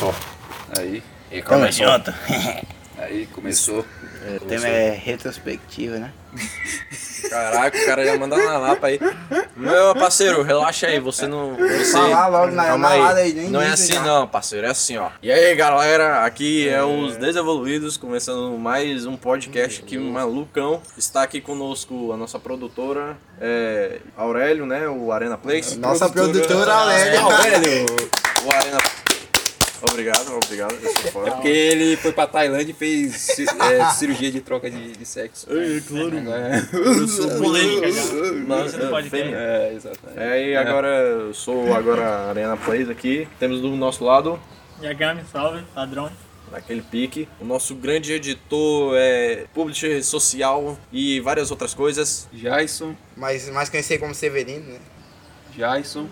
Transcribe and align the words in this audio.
Começou. 0.00 0.14
Aí, 0.78 1.02
E 1.30 1.42
começou. 1.42 1.86
aí 2.96 3.26
começou. 3.34 3.84
O 4.40 4.44
tema 4.46 4.66
é 4.66 4.90
retrospectiva, 4.92 5.98
né? 5.98 6.10
Caraca, 7.28 7.76
o 7.78 7.84
cara 7.84 8.04
já 8.06 8.18
manda 8.18 8.34
na 8.36 8.56
lapa 8.56 8.86
aí. 8.86 8.98
Meu 9.54 9.94
parceiro, 9.94 10.42
relaxa 10.42 10.86
aí, 10.86 10.98
você 10.98 11.26
não. 11.26 11.54
Você... 11.54 11.92
Falar 11.92 12.28
logo 12.28 12.52
na- 12.52 12.64
Calma 12.64 12.88
na 12.96 13.10
aí. 13.12 13.22
aí, 13.24 13.32
nem 13.34 13.50
Não 13.50 13.60
é 13.60 13.68
assim 13.68 13.92
já. 13.92 14.00
não, 14.02 14.26
parceiro, 14.26 14.66
é 14.66 14.70
assim, 14.70 14.96
ó. 14.96 15.10
E 15.22 15.30
aí, 15.30 15.54
galera, 15.54 16.24
aqui 16.24 16.66
é 16.66 16.82
os 16.82 17.18
Desevoluídos, 17.18 17.98
começando 17.98 18.56
mais 18.58 19.04
um 19.04 19.16
podcast 19.18 19.82
aqui, 19.82 19.98
malucão. 19.98 20.80
Está 20.96 21.22
aqui 21.24 21.42
conosco 21.42 22.10
a 22.12 22.16
nossa 22.16 22.38
produtora, 22.38 23.18
é, 23.38 24.00
Aurélio, 24.16 24.64
né? 24.64 24.88
O 24.88 25.12
Arena 25.12 25.36
Place. 25.36 25.78
Nossa 25.78 26.08
produtora 26.08 26.72
Aurélio. 26.72 27.20
Aurélio. 27.20 27.86
O 28.46 28.52
Arena. 28.54 28.78
Obrigado, 29.82 30.34
obrigado. 30.44 30.74
É 30.74 31.30
porque 31.30 31.48
ele 31.48 31.96
foi 31.96 32.12
pra 32.12 32.26
Tailândia 32.26 32.72
e 32.72 32.74
fez 32.74 33.38
é, 33.38 33.90
cirurgia 33.90 34.30
de 34.30 34.40
troca 34.40 34.70
de, 34.70 34.92
de 34.92 35.06
sexo. 35.06 35.46
É, 35.50 35.80
claro. 35.80 36.16
Eu 36.72 37.08
sou 37.08 37.30
polêmica 37.40 37.90
já. 37.90 38.02
Mas, 38.46 38.72
Você 38.72 38.76
não 38.76 38.90
pode 38.90 39.10
ter. 39.10 39.32
É, 39.32 39.72
exatamente. 39.74 40.18
É, 40.20 40.48
e 40.50 40.56
agora 40.56 40.88
eu 40.88 41.34
sou 41.34 41.72
agora 41.74 42.02
a 42.06 42.28
Arena 42.30 42.56
Plays 42.56 42.88
aqui. 42.88 43.26
Temos 43.38 43.60
do 43.60 43.68
nosso 43.70 44.04
lado, 44.04 44.38
Yagami, 44.82 45.22
salve, 45.30 45.62
padrão. 45.74 46.10
naquele 46.50 46.82
pique, 46.82 47.28
o 47.40 47.44
nosso 47.44 47.74
grande 47.74 48.12
editor, 48.12 48.94
é, 48.96 49.44
publisher 49.54 50.02
social 50.02 50.78
e 50.92 51.20
várias 51.20 51.50
outras 51.50 51.72
coisas. 51.74 52.28
Jason, 52.32 52.94
Mas 53.16 53.48
mais 53.50 53.68
conhecido 53.68 54.00
como 54.00 54.14
Severino, 54.14 54.66
né? 54.72 54.78
Jason. 55.56 56.06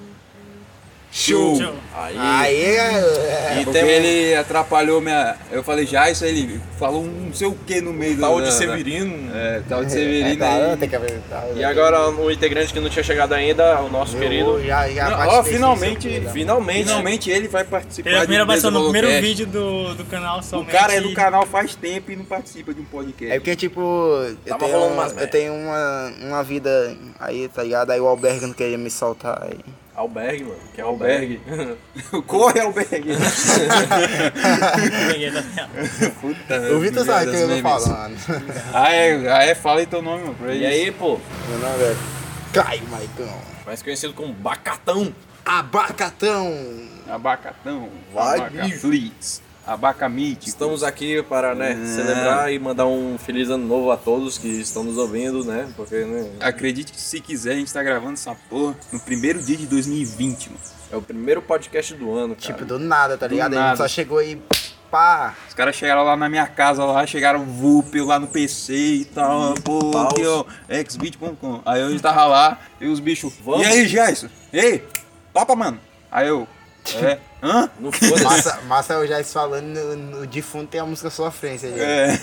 Show! 1.10 1.58
Aí, 1.94 2.14
Aí, 2.19 2.62
é... 2.77 3.58
e 3.60 3.64
Porque 3.64 3.78
ele 3.78 4.34
atrapalhou 4.36 5.00
minha. 5.00 5.36
Eu 5.50 5.62
falei 5.64 5.86
Jason, 5.86 6.27
ele 6.27 6.60
falou 6.78 7.02
um 7.02 7.27
não 7.28 7.33
sei 7.34 7.46
o 7.48 7.55
que 7.66 7.80
no 7.80 7.94
meio 7.94 8.19
tal 8.20 8.34
do. 8.36 8.42
de 8.42 8.50
da- 8.50 8.52
Severino. 8.52 9.34
É, 9.34 9.62
tal 9.66 9.80
de 9.80 9.86
É, 9.86 9.88
Severino 9.88 10.36
claro, 10.36 10.64
aí. 10.70 10.77
tem 10.77 10.88
que 10.88 10.96
apresentar. 10.96 11.46
E 11.56 11.64
agora 11.64 12.10
um 12.10 12.30
integrante 12.30 12.74
que 12.74 12.78
não 12.78 12.91
tinha 12.91 13.02
chegado 13.02 13.33
ainda, 13.33 13.80
o 13.80 13.88
nosso 13.88 14.16
Eu 14.16 14.20
querido. 14.20 14.62
Já, 14.64 14.86
já 14.91 15.08
Não, 15.10 15.28
ó, 15.28 15.42
finalmente, 15.42 16.22
Finalmente, 16.33 16.84
Finalmente 16.88 17.30
ele 17.30 17.48
vai 17.48 17.64
participar 17.64 18.11
Ele 18.11 18.16
é 18.16 18.18
a 18.18 18.20
de 18.22 18.27
primeira 18.27 18.42
um 18.42 18.46
aparição 18.46 18.70
no 18.70 18.83
primeiro 18.90 19.08
vídeo 19.22 19.46
do, 19.46 19.94
do 19.94 20.05
canal 20.05 20.40
O 20.40 20.42
somente. 20.42 20.70
cara 20.72 20.92
é 20.94 21.00
do 21.00 21.14
canal 21.14 21.46
faz 21.46 21.74
tempo 21.74 22.12
e 22.12 22.16
não 22.16 22.24
participa 22.27 22.74
de 22.74 22.80
um 22.83 22.84
podcast. 22.84 23.34
É 23.34 23.38
porque, 23.40 23.56
tipo, 23.56 23.80
eu 23.80 24.36
Tava 24.46 24.58
tenho, 24.66 24.72
rolando 24.78 24.94
umas 24.94 25.16
eu 25.16 25.28
tenho 25.30 25.55
uma, 25.55 26.12
uma 26.22 26.42
vida 26.44 26.94
aí, 27.18 27.48
tá 27.48 27.62
ligado? 27.62 27.90
Aí 27.92 28.00
o 28.00 28.06
Albergue 28.06 28.44
não 28.46 28.52
queria 28.52 28.77
me 28.77 28.90
soltar 28.90 29.42
aí. 29.42 29.58
Albergue, 29.98 30.44
mano. 30.44 30.60
Que 30.72 30.80
é 30.80 30.84
Albergue. 30.84 31.41
Albergue. 31.50 32.22
Corre, 32.27 32.60
Albergue! 32.60 33.16
Puta, 36.20 36.60
O 36.72 36.78
Vitor 36.78 37.05
sabe 37.05 37.30
que 37.32 37.36
eu 37.36 37.48
tô 37.48 37.62
falando. 37.62 38.16
Ah, 38.72 38.92
é, 38.92 39.32
ah, 39.32 39.42
é, 39.42 39.55
fala 39.56 39.80
aí 39.80 39.86
teu 39.86 40.00
nome, 40.00 40.22
mano. 40.22 40.36
pra 40.36 40.55
E 40.55 40.64
aí, 40.64 40.92
pô, 40.92 41.18
Meu 41.48 41.58
nome 41.58 41.82
é 41.82 41.96
Caio 42.52 42.82
Maicon. 42.88 43.42
mais 43.66 43.82
conhecido 43.82 44.14
como 44.14 44.32
Bacatão. 44.32 45.12
Abacatão. 45.44 46.55
Abacatão. 47.08 47.88
Vai, 48.14 48.38
Abacaflix. 48.38 49.42
Abacamite. 49.69 50.48
Estamos 50.48 50.83
aqui 50.83 51.22
para, 51.22 51.55
né, 51.55 51.74
celebrar 51.94 52.52
e 52.52 52.58
mandar 52.58 52.86
um 52.86 53.19
feliz 53.19 53.50
ano 53.50 53.66
novo 53.66 53.91
a 53.91 53.97
todos 53.97 54.38
que 54.38 54.48
estão 54.48 54.83
nos 54.83 54.97
ouvindo, 54.97 55.44
né? 55.44 55.69
Porque, 55.77 56.05
né, 56.05 56.30
Acredite 56.41 56.91
que 56.92 57.00
se 57.00 57.20
quiser, 57.20 57.52
a 57.52 57.56
gente 57.56 57.72
tá 57.72 57.83
gravando 57.83 58.14
essa 58.14 58.34
porra 58.48 58.74
no 58.92 58.98
primeiro 59.00 59.42
dia 59.42 59.56
de 59.56 59.66
2020, 59.66 60.48
mano. 60.48 60.61
é 60.92 60.96
o 60.96 61.02
primeiro 61.02 61.42
podcast 61.42 61.94
do 61.94 62.14
ano, 62.14 62.34
cara. 62.34 62.46
Tipo, 62.55 62.64
do 62.64 62.78
nada, 62.78 63.16
tá 63.19 63.27
Do 63.27 63.33
ligado? 63.34 63.52
A 63.52 63.56
nada. 63.56 63.69
gente 63.70 63.78
só 63.78 63.89
chegou 63.89 64.19
aí, 64.19 64.41
pá. 64.91 65.34
Os 65.46 65.52
caras 65.55 65.77
chegaram 65.77 66.02
lá 66.02 66.17
na 66.17 66.29
minha 66.30 66.46
casa, 66.46 66.83
lá, 66.85 67.06
chegaram 67.06 67.45
VUP 67.45 68.00
lá 68.00 68.18
no 68.18 68.27
PC 68.27 68.73
e 68.74 69.05
tal, 69.05 69.55
pô, 69.62 69.90
Paus. 69.90 70.12
aqui 70.14 70.27
ó, 70.27 70.45
xbit.com. 70.89 71.61
Aí 71.67 71.80
eu 71.83 72.00
tava 72.00 72.24
lá, 72.24 72.58
e 72.80 72.86
os 72.86 73.00
bichos, 73.00 73.35
Vamos? 73.45 73.62
e 73.67 73.67
aí, 73.67 73.86
Jason? 73.86 74.29
Ei, 74.52 74.83
topa, 75.33 75.55
mano. 75.55 75.79
Aí 76.11 76.27
eu, 76.27 76.48
é, 77.02 77.18
hã? 77.42 77.70
Não 77.78 77.92
foda-se. 77.92 78.24
Massa, 78.24 78.60
massa 78.62 78.92
eu 78.94 79.06
já 79.06 79.22
falando 79.24 79.66
no, 79.66 79.96
no 79.96 80.26
defunto 80.26 80.66
tem 80.66 80.80
a 80.80 80.86
música 80.86 81.10
Sofrência. 81.10 81.68
ali. 81.68 81.80
É, 81.80 82.18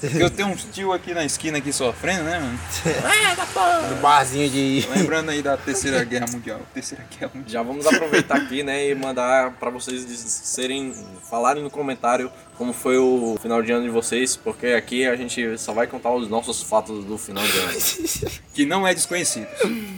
porque 0.00 0.18
eu 0.22 0.30
tenho 0.30 0.48
uns 0.48 0.64
tio 0.64 0.92
aqui 0.92 1.14
na 1.14 1.24
esquina 1.24 1.58
aqui 1.58 1.72
sofrendo, 1.72 2.24
né, 2.24 2.38
mano? 2.38 2.58
Do 3.88 4.00
barzinho 4.00 4.48
de. 4.50 4.86
Lembrando 4.94 5.30
aí 5.30 5.42
da 5.42 5.56
terceira 5.56 6.02
guerra 6.04 6.26
mundial, 6.30 6.60
terceira 6.72 7.04
guerra 7.10 7.30
mundial. 7.34 7.52
Já 7.54 7.62
vamos 7.62 7.86
aproveitar 7.86 8.36
aqui, 8.36 8.62
né, 8.62 8.88
e 8.88 8.94
mandar 8.94 9.52
pra 9.52 9.70
vocês 9.70 10.04
serem, 10.04 10.94
falarem 11.28 11.62
no 11.62 11.70
comentário 11.70 12.30
como 12.56 12.72
foi 12.72 12.96
o 12.96 13.36
final 13.40 13.62
de 13.62 13.72
ano 13.72 13.84
de 13.84 13.90
vocês, 13.90 14.36
porque 14.36 14.68
aqui 14.68 15.06
a 15.06 15.16
gente 15.16 15.58
só 15.58 15.72
vai 15.72 15.86
contar 15.86 16.12
os 16.12 16.28
nossos 16.28 16.62
fatos 16.62 17.04
do 17.04 17.18
final 17.18 17.44
de 17.44 17.58
ano. 17.58 17.72
Que 18.54 18.64
não 18.64 18.86
é 18.86 18.94
desconhecido. 18.94 19.48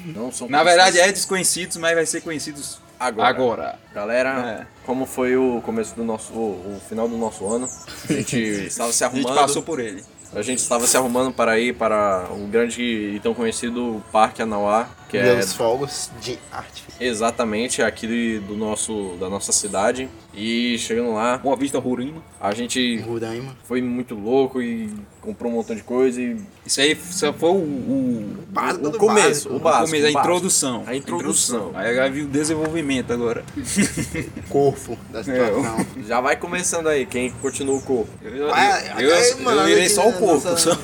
Não 0.07 0.33
são 0.33 0.49
Na 0.49 0.63
verdade 0.65 0.99
é 0.99 1.13
desconhecidos, 1.13 1.77
mas 1.77 1.95
vai 1.95 2.07
ser 2.07 2.23
conhecidos 2.23 2.79
Agora. 2.99 3.29
agora. 3.29 3.79
Galera, 3.95 4.31
É. 4.63 4.67
como 4.87 5.05
foi 5.07 5.37
o 5.37 5.61
começo 5.63 5.95
do 5.95 6.05
nosso, 6.05 6.33
o, 6.33 6.77
o 6.77 6.81
final 6.89 7.09
do 7.09 7.17
nosso 7.17 7.47
ano? 7.47 7.69
A 8.09 8.13
gente 8.13 8.37
estava 8.67 8.93
se 8.93 9.05
A 9.05 9.09
gente 9.09 9.19
arrumando. 9.27 9.41
passou 9.41 9.63
por 9.63 9.81
ele. 9.81 10.03
A 10.35 10.43
gente 10.43 10.59
estava 10.59 10.87
se 10.87 10.97
arrumando 10.97 11.33
para 11.33 11.59
ir 11.59 11.75
para 11.75 12.27
o 12.31 12.47
grande 12.49 12.83
e 12.83 13.21
tão 13.21 13.33
conhecido 13.33 14.03
Parque 14.11 14.43
Anauá, 14.43 14.89
que 15.09 15.17
é 15.19 15.35
Meus 15.37 15.53
fogos 15.53 16.11
de 16.21 16.39
arte. 16.53 16.85
exatamente 17.01 17.81
aqui 17.83 18.39
do 18.47 18.57
nosso, 18.57 19.17
da 19.21 19.29
nossa 19.29 19.53
cidade. 19.53 20.09
E 20.35 20.77
chegando 20.79 21.13
lá, 21.15 21.39
Boa 21.39 21.57
Vista 21.57 21.79
Roraima. 21.79 22.23
a 22.41 22.53
gente 22.53 22.99
Roraima. 23.01 23.57
foi 23.65 23.81
muito 23.81 24.15
louco 24.15 24.61
e 24.61 24.93
comprou 25.23 25.51
um 25.51 25.55
montão 25.57 25.75
de 25.75 25.83
coisa 25.83 26.21
e 26.21 26.37
Isso 26.65 26.81
aí 26.81 26.95
só 27.11 27.33
foi 27.33 27.49
o, 27.51 27.55
o, 27.55 28.37
Básico 28.49 28.87
o 28.87 28.91
do 28.91 28.99
começo, 28.99 29.27
básico. 29.29 29.55
o 29.55 29.57
o 29.57 29.61
básico, 29.61 29.87
começo, 29.97 30.07
a 30.07 30.21
introdução. 30.21 30.85
A 30.87 30.95
introdução. 30.95 31.71
Aí 31.75 31.91
agora 31.91 32.11
viu 32.11 32.27
o 32.27 32.29
desenvolvimento 32.29 33.13
agora. 33.13 33.43
Corpo 34.51 34.99
da 35.11 35.25
situação. 35.25 35.87
Já 36.07 36.21
vai 36.21 36.37
começando 36.37 36.89
aí, 36.89 37.07
quem 37.07 37.31
continua 37.31 37.77
o 37.77 37.83
corpo. 37.83 38.11
Eu, 38.23 38.49
Vai, 38.49 38.89
eu, 39.03 39.09
eu, 39.09 39.15
aí, 39.17 39.73
eu 39.73 39.77
aqui 39.79 39.89
só 39.89 40.03
o 40.09 40.13
na 40.13 40.19
corpo. 40.19 40.49
nossa- 40.51 40.57
só. 40.57 40.79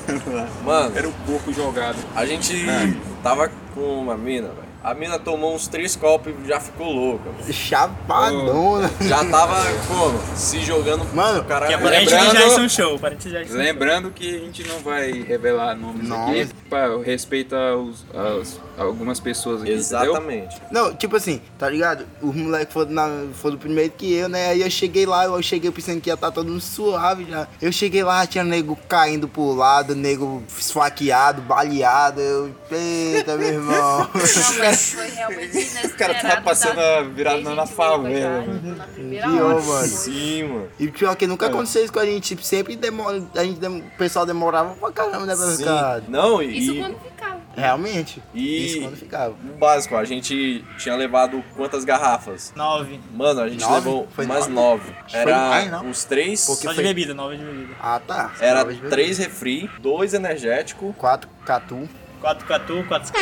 Mano, 0.64 0.96
Era 0.96 1.08
o 1.08 1.12
corpo 1.26 1.52
jogado. 1.52 1.96
a 2.14 2.24
gente 2.26 2.54
Ah. 2.68 3.09
Tava 3.22 3.50
com 3.74 4.00
uma 4.00 4.16
mina, 4.16 4.48
velho. 4.48 4.69
A 4.82 4.94
mina 4.94 5.18
tomou 5.18 5.54
uns 5.54 5.68
três 5.68 5.94
copos 5.94 6.32
e 6.42 6.48
já 6.48 6.58
ficou 6.58 6.90
louca. 6.90 7.30
Chapadona. 7.52 8.90
Já 9.02 9.22
tava 9.26 9.56
como? 9.86 10.18
Se 10.34 10.60
jogando 10.60 11.04
Mano, 11.14 11.44
caralho. 11.44 11.68
Que 11.68 11.74
é 11.74 11.78
parente 11.78 12.06
de 12.06 12.14
Lembrando- 12.14 12.36
Jason 12.38 12.68
Show. 12.68 12.98
Parente 12.98 13.28
de 13.28 13.34
Jason 13.34 13.48
Show. 13.48 13.56
Lembrando 13.58 14.10
que 14.10 14.36
a 14.36 14.38
gente 14.38 14.66
não 14.66 14.78
vai 14.80 15.10
revelar 15.12 15.74
nomes 15.76 16.08
Nomes. 16.08 16.50
aqui. 16.50 16.54
Pra 16.70 16.96
respeito 17.04 17.54
aos, 17.56 18.04
aos- 18.14 18.60
a 18.78 18.82
algumas 18.84 19.20
pessoas 19.20 19.62
aqui. 19.62 19.72
Entendeu? 19.72 19.84
Exatamente. 19.84 20.56
Não, 20.70 20.94
tipo 20.94 21.16
assim, 21.16 21.42
tá 21.58 21.68
ligado? 21.68 22.06
Os 22.22 22.34
moleques 22.34 22.72
foram, 22.72 22.90
na, 22.92 23.08
foram 23.34 23.58
primeiro 23.58 23.92
que 23.96 24.12
eu, 24.14 24.28
né? 24.28 24.50
Aí 24.50 24.62
eu 24.62 24.70
cheguei 24.70 25.04
lá, 25.04 25.24
eu 25.24 25.42
cheguei 25.42 25.70
pensando 25.70 26.00
que 26.00 26.08
ia 26.08 26.14
estar 26.14 26.30
todo 26.30 26.48
mundo 26.48 26.60
suave 26.60 27.26
já. 27.28 27.46
Eu 27.60 27.70
cheguei 27.72 28.02
lá, 28.02 28.26
tinha 28.26 28.44
nego 28.44 28.78
caindo 28.88 29.28
pro 29.28 29.52
lado, 29.52 29.94
nego 29.94 30.42
esfaqueado, 30.58 31.42
baleado. 31.42 32.20
Eu, 32.20 32.50
eita, 32.70 33.36
meu 33.36 33.48
irmão. 33.48 34.08
Mas 34.70 34.92
foi 34.92 35.10
realmente 35.10 35.50
inesperado. 35.56 35.88
O 35.88 35.96
cara 35.98 36.14
tava 36.14 36.40
passando 36.42 36.78
a 36.80 37.02
virada 37.02 37.36
Desde 37.38 37.54
na 37.54 37.66
que 37.66 37.72
favela, 37.72 38.44
então, 38.44 38.76
na 38.76 38.84
primeira 38.84 39.28
Pior, 39.28 39.54
hora. 39.54 39.62
mano. 39.62 39.86
Sim, 39.88 40.42
mano. 40.44 40.68
E 40.78 40.88
pior 40.88 41.16
que 41.16 41.24
É. 41.24 41.28
nunca 41.28 41.46
aconteceu 41.46 41.84
isso 41.84 41.92
com 41.92 41.98
a 42.00 42.06
gente, 42.06 42.28
tipo, 42.28 42.42
sempre 42.42 42.76
demora, 42.76 43.22
a 43.34 43.44
gente, 43.44 43.58
dem- 43.60 43.78
o 43.80 43.98
pessoal 43.98 44.24
demorava 44.24 44.74
pra 44.74 44.92
caramba, 44.92 45.26
né, 45.26 45.36
pra 45.36 45.46
Sim. 45.46 45.56
ficar. 45.58 46.02
Não, 46.08 46.42
e, 46.42 46.58
Isso 46.58 46.74
quando 46.76 46.98
ficava. 47.00 47.40
Realmente. 47.56 48.22
E- 48.32 48.66
Isso 48.66 48.80
quando 48.80 48.96
ficava. 48.96 49.30
o 49.34 49.58
básico, 49.58 49.96
a 49.96 50.04
gente 50.04 50.64
tinha 50.78 50.94
levado 50.94 51.42
quantas 51.56 51.84
garrafas? 51.84 52.52
Nove. 52.54 53.00
Mano, 53.12 53.40
a 53.42 53.48
gente 53.48 53.60
Nove? 53.60 53.74
levou 53.74 54.08
Foi 54.14 54.24
umas 54.24 54.46
nove? 54.46 54.52
nove. 54.88 54.94
Foi 55.10 55.20
Era 55.20 55.48
mais, 55.48 55.70
não? 55.70 55.84
uns 55.86 56.04
três. 56.04 56.46
Porque 56.46 56.62
Só 56.62 56.68
de 56.70 56.76
foi- 56.76 56.84
bebida, 56.84 57.12
nove 57.12 57.36
de 57.36 57.44
bebida. 57.44 57.74
Ah, 57.80 58.00
tá. 58.06 58.32
Era 58.40 58.64
três 58.64 59.18
refri, 59.18 59.68
dois 59.80 60.14
energéticos. 60.14 60.94
Quatro 60.96 61.28
catu. 61.44 61.88
Quatro 62.20 62.46
catu, 62.46 62.84
quatro 62.86 63.12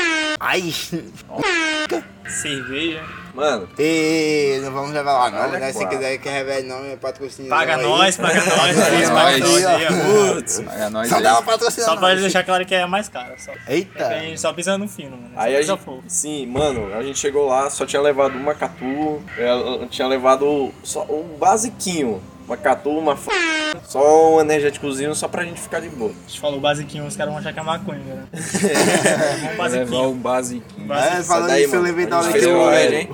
Ai! 0.41 0.75
cerveja. 2.29 3.03
Mano, 3.33 3.69
Ei, 3.79 4.61
não 4.61 4.73
vamos 4.73 4.91
revelar 4.93 5.31
não, 5.31 5.41
Olha 5.41 5.61
né? 5.61 5.73
Se 5.73 5.87
quiser 5.87 6.19
que 6.19 6.29
revele 6.29 6.67
nome, 6.67 6.93
é 6.93 6.97
patrocínio. 6.97 7.49
Paga 7.49 7.77
nós, 7.77 8.17
paga 8.17 8.35
nós. 8.45 8.77
Paga 8.77 9.09
Paga 9.15 9.91
nós. 9.91 10.35
putz. 10.35 10.61
Paga 10.61 10.91
nós 10.91 11.09
Só 11.09 11.21
dá 11.21 11.33
uma 11.35 11.43
patrocínio. 11.43 11.85
Só 11.89 11.97
pra 11.97 12.15
deixar 12.17 12.43
claro 12.43 12.67
que 12.67 12.75
é 12.75 12.83
a 12.83 12.89
mais 12.89 13.09
cara. 13.09 13.37
Só. 13.39 13.53
Eita. 13.69 14.09
A 14.09 14.19
gente 14.19 14.41
só 14.41 14.53
pisa 14.53 14.77
no 14.77 14.89
fino, 14.89 15.13
mano. 15.17 15.31
Aí 15.37 15.55
a 15.57 15.63
gente, 15.63 15.81
fogo. 15.81 16.03
sim, 16.09 16.47
mano, 16.47 16.93
a 16.95 17.03
gente 17.05 17.19
chegou 17.21 17.47
lá, 17.47 17.71
só 17.71 17.87
tinha 17.87 18.03
levado 18.03 18.35
uma 18.37 18.55
catu, 18.55 19.23
ela 19.39 19.87
tinha 19.87 20.09
levado 20.09 20.73
só 20.83 21.03
o 21.03 21.37
basiquinho. 21.39 22.21
Uma 22.49 22.57
catu, 22.57 22.91
uma 22.91 23.13
f... 23.13 23.29
Só 23.85 24.37
um 24.37 24.41
energéticozinho 24.41 25.15
só 25.15 25.29
pra 25.29 25.45
gente 25.45 25.61
ficar 25.61 25.81
de 25.81 25.89
boa. 25.91 26.11
A 26.11 26.29
gente 26.29 26.41
falou 26.41 26.59
basiquinho, 26.59 27.05
os 27.07 27.15
caras 27.15 27.31
vão 27.33 27.39
achar 27.41 27.53
que 27.53 27.61
é 27.61 27.63
maconha, 27.63 27.99
né? 27.99 28.25
Vamos 28.33 29.57
Vai 29.57 29.69
levar 29.69 29.85
basiquinho. 29.91 30.09
um 30.11 30.15
basiquinho. 30.19 30.93
É, 30.93 31.23
falando 31.23 31.47
daí, 31.49 31.65
isso, 31.65 31.75
eu 31.77 31.83
levei 31.83 32.07
da 32.07 32.19
hora 32.19 32.33
que 32.33 32.39
eu... 32.45 32.59
pro 32.59 32.75
Ed, 32.75 32.95
hein? 32.95 33.11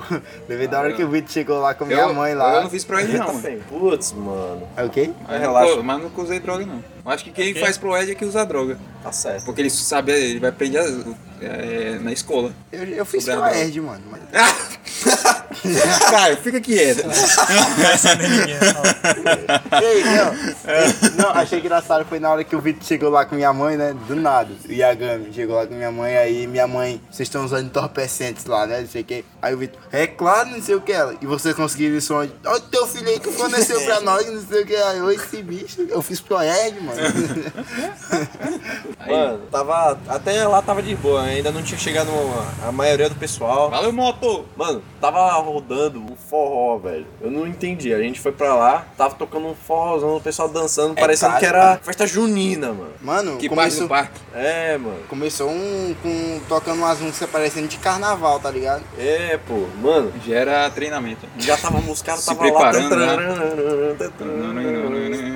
Levei 0.47 0.67
da 0.67 0.79
hora 0.79 0.93
que 0.93 1.03
o 1.03 1.09
Vitor 1.09 1.31
chegou 1.31 1.59
lá 1.59 1.73
com 1.73 1.85
minha 1.85 1.99
Eu- 1.99 2.13
mãe 2.13 2.31
Eu 2.31 2.37
lá. 2.37 2.61
não 2.63 2.69
fiz 2.69 2.85
pra 2.85 3.01
ele 3.03 3.17
não, 3.17 3.27
mano. 3.35 3.59
Putz, 3.69 4.13
mano. 4.13 4.67
É 4.77 4.83
o 4.85 4.89
quê? 4.89 5.11
Mas, 5.27 5.41
Relaxa. 5.41 5.75
Não, 5.75 5.83
mas 5.83 6.01
nunca 6.01 6.21
usei 6.21 6.39
droga 6.39 6.65
não. 6.65 6.83
Eu 7.05 7.11
Acho 7.11 7.23
que 7.25 7.31
quem 7.31 7.53
quê? 7.53 7.59
faz 7.59 7.77
pro 7.77 7.95
Ed 7.97 8.11
é 8.11 8.15
que 8.15 8.25
usa 8.25 8.45
droga. 8.45 8.77
Tá 9.03 9.11
certo. 9.11 9.45
Porque 9.45 9.61
ele 9.61 9.69
sabe, 9.69 10.11
ele 10.13 10.39
vai 10.39 10.49
aprender 10.49 10.79
é, 11.41 11.99
na 12.01 12.11
escola. 12.11 12.51
Eu, 12.71 12.83
eu 12.85 13.05
fiz 13.05 13.25
pro. 13.25 13.45
Erd, 13.45 13.79
mano. 13.81 14.01
mas- 14.09 14.21
Caio, 16.09 16.37
fica 16.37 16.59
quieto. 16.61 17.05
Ei, 19.81 20.03
não. 20.03 21.23
Não, 21.23 21.29
achei 21.31 21.59
engraçado. 21.59 22.05
Foi 22.05 22.19
na 22.19 22.31
hora 22.31 22.43
que 22.43 22.55
o 22.55 22.61
Vitor 22.61 22.83
chegou 22.83 23.09
lá 23.09 23.25
com 23.25 23.35
minha 23.35 23.53
mãe, 23.53 23.77
né? 23.77 23.95
Do 24.07 24.15
nada. 24.15 24.51
O 24.67 24.71
Yagami 24.71 25.33
chegou 25.33 25.55
lá 25.55 25.65
com 25.65 25.73
minha 25.73 25.91
mãe. 25.91 26.17
Aí 26.17 26.47
minha 26.47 26.67
mãe, 26.67 27.01
vocês 27.09 27.27
estão 27.27 27.45
usando 27.45 27.65
entorpecentes 27.65 28.45
lá, 28.45 28.65
né? 28.65 28.81
Não 28.81 28.87
sei 28.87 29.01
o 29.01 29.05
que. 29.05 29.25
Aí 29.41 29.53
o 29.53 29.57
Vitor, 29.57 29.79
é 29.91 30.07
claro, 30.07 30.49
não 30.49 30.61
sei 30.61 30.75
o 30.75 30.81
que. 30.81 30.91
Ela. 30.91 31.15
E 31.21 31.25
vocês 31.25 31.55
conseguiram 31.55 31.97
isso 31.97 32.13
onde? 32.15 32.33
Olha 32.45 32.57
o 32.57 32.61
teu 32.61 32.87
filho 32.87 33.09
aí 33.09 33.19
que 33.19 33.31
forneceu 33.31 33.81
pra 33.81 34.01
nós, 34.01 34.25
não 34.27 34.41
sei 34.41 34.63
o 34.63 34.65
que. 34.65 34.75
Aí, 34.75 35.01
oi, 35.01 35.15
esse 35.15 35.41
bicho. 35.41 35.81
Eu 35.89 36.01
fiz 36.01 36.19
pro 36.19 36.41
Erd, 36.41 36.79
mano. 36.81 37.01
Mano, 39.07 39.39
tava. 39.51 39.99
Até 40.07 40.47
lá 40.47 40.61
tava 40.61 40.81
de 40.81 40.95
boa, 40.95 41.23
ainda 41.23 41.51
não 41.51 41.61
tinha 41.61 41.79
chegado 41.79 42.09
a 42.65 42.71
maioria 42.71 43.09
do 43.09 43.15
pessoal. 43.15 43.69
Valeu, 43.69 43.91
moto! 43.91 44.45
Mano, 44.55 44.81
tava 44.99 45.19
rodando 45.55 45.99
um 45.99 46.15
forró, 46.15 46.77
velho. 46.77 47.05
Eu 47.21 47.31
não 47.31 47.47
entendi. 47.47 47.93
A 47.93 47.99
gente 48.01 48.19
foi 48.19 48.31
pra 48.33 48.53
lá, 48.53 48.85
tava 48.97 49.15
tocando 49.15 49.47
um 49.47 49.55
forrozão, 49.55 50.17
o 50.17 50.21
pessoal 50.21 50.49
dançando, 50.49 50.95
parecendo 50.95 51.31
caro, 51.31 51.39
que 51.39 51.45
era 51.45 51.77
festa 51.81 52.05
junina, 52.05 52.73
mano. 52.73 52.91
Mano, 53.01 53.37
Que 53.37 53.47
parte 53.47 53.59
começou, 53.77 53.83
do 53.83 53.89
parque? 53.89 54.19
É, 54.33 54.77
mano. 54.77 54.99
começou 55.07 55.49
um 55.49 55.95
com 56.01 56.39
tocando 56.49 56.79
umas 56.79 56.99
músicas 56.99 57.29
parecendo 57.29 57.67
de 57.67 57.77
carnaval, 57.77 58.39
tá 58.39 58.51
ligado? 58.51 58.83
É, 58.97 59.39
pô, 59.47 59.65
mano. 59.81 60.11
Gera 60.25 60.69
treinamento. 60.69 61.25
Já 61.37 61.55
tava 61.57 61.79
Se 61.95 62.25
tava 62.25 62.39
preparando, 62.39 62.95
lá. 62.95 63.15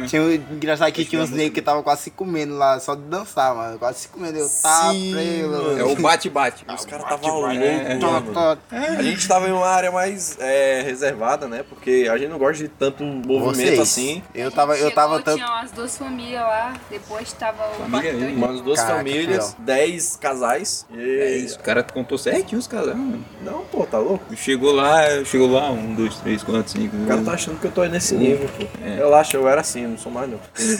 Tinha 0.07 0.22
um 0.22 0.31
engraçado 0.31 0.92
que 0.92 1.06
tinha 1.06 1.22
uns 1.22 1.30
negros 1.30 1.54
que 1.54 1.62
tava 1.62 1.81
quase 1.83 2.04
se 2.04 2.12
comendo 2.12 2.57
lá, 2.57 2.80
só 2.80 2.95
de 2.95 3.04
dançar, 3.04 3.56
mano. 3.56 3.77
Quase 3.80 4.00
se 4.00 4.07
comendo. 4.10 4.38
Eu 4.38 4.50
tá 4.62 4.92
Sim, 4.92 5.12
prelo. 5.13 5.80
É 5.80 5.83
o 5.83 5.95
bate-bate. 5.95 6.65
Os 6.74 6.86
caras 6.86 7.07
tava 7.07 7.27
louco, 7.27 7.50
É, 7.50 7.95
mano. 7.95 8.60
A 8.72 9.01
gente 9.04 9.27
tava 9.27 9.48
em 9.48 9.51
uma 9.51 9.68
área 9.68 9.92
mais 9.92 10.09
é, 10.40 10.82
reservada, 10.82 11.48
né? 11.48 11.64
Porque 11.68 12.08
a 12.12 12.18
gente 12.18 12.30
não 12.30 12.38
gosta 12.38 12.64
de 12.64 12.70
tanto 12.70 13.04
movimento 13.04 13.56
Vocês. 13.56 13.80
assim. 13.80 14.24
Eu 14.34 14.52
tava, 14.52 14.78
eu 14.78 14.92
tava 14.92 15.22
tanto. 15.22 15.38
Tinha 15.38 15.48
umas 15.48 15.72
duas 15.72 15.98
famílias 15.98 16.42
lá, 16.42 16.74
depois 16.90 17.32
tava 17.34 17.64
o 17.70 17.90
Família 17.90 18.12
aí, 18.12 18.62
duas 18.62 18.80
Caraca, 18.80 18.98
famílias, 18.98 19.54
que 19.54 19.62
dez 19.62 20.16
casais. 20.16 20.86
E... 20.92 21.20
É 21.20 21.38
isso, 21.38 21.60
o 21.60 21.64
cara 21.64 21.84
contou 21.84 22.18
certinho 22.18 22.60
os 22.60 22.68
casais, 22.68 22.96
mano. 22.96 23.24
Não, 23.42 23.64
pô, 23.66 23.86
tá 23.86 23.98
louco? 23.98 24.36
Chegou 24.36 24.72
lá, 24.72 25.24
chegou 25.26 25.52
lá, 25.52 25.70
um, 25.72 25.94
dois, 25.94 26.16
três, 26.18 26.44
quatro, 26.44 26.72
cinco. 26.72 26.96
O 26.96 27.08
cara 27.08 27.22
tá 27.22 27.34
achando 27.34 27.60
que 27.60 27.68
eu 27.68 27.72
tô 27.72 27.82
aí 27.82 27.90
nesse 27.90 28.16
nível, 28.16 28.50
pô. 28.58 28.66
Relaxa, 28.84 29.38
eu 29.38 29.48
era 29.48 29.62
assim, 29.62 29.86
não 29.88 29.98
sou 29.98 30.12
mais 30.12 30.30
não. 30.30 30.40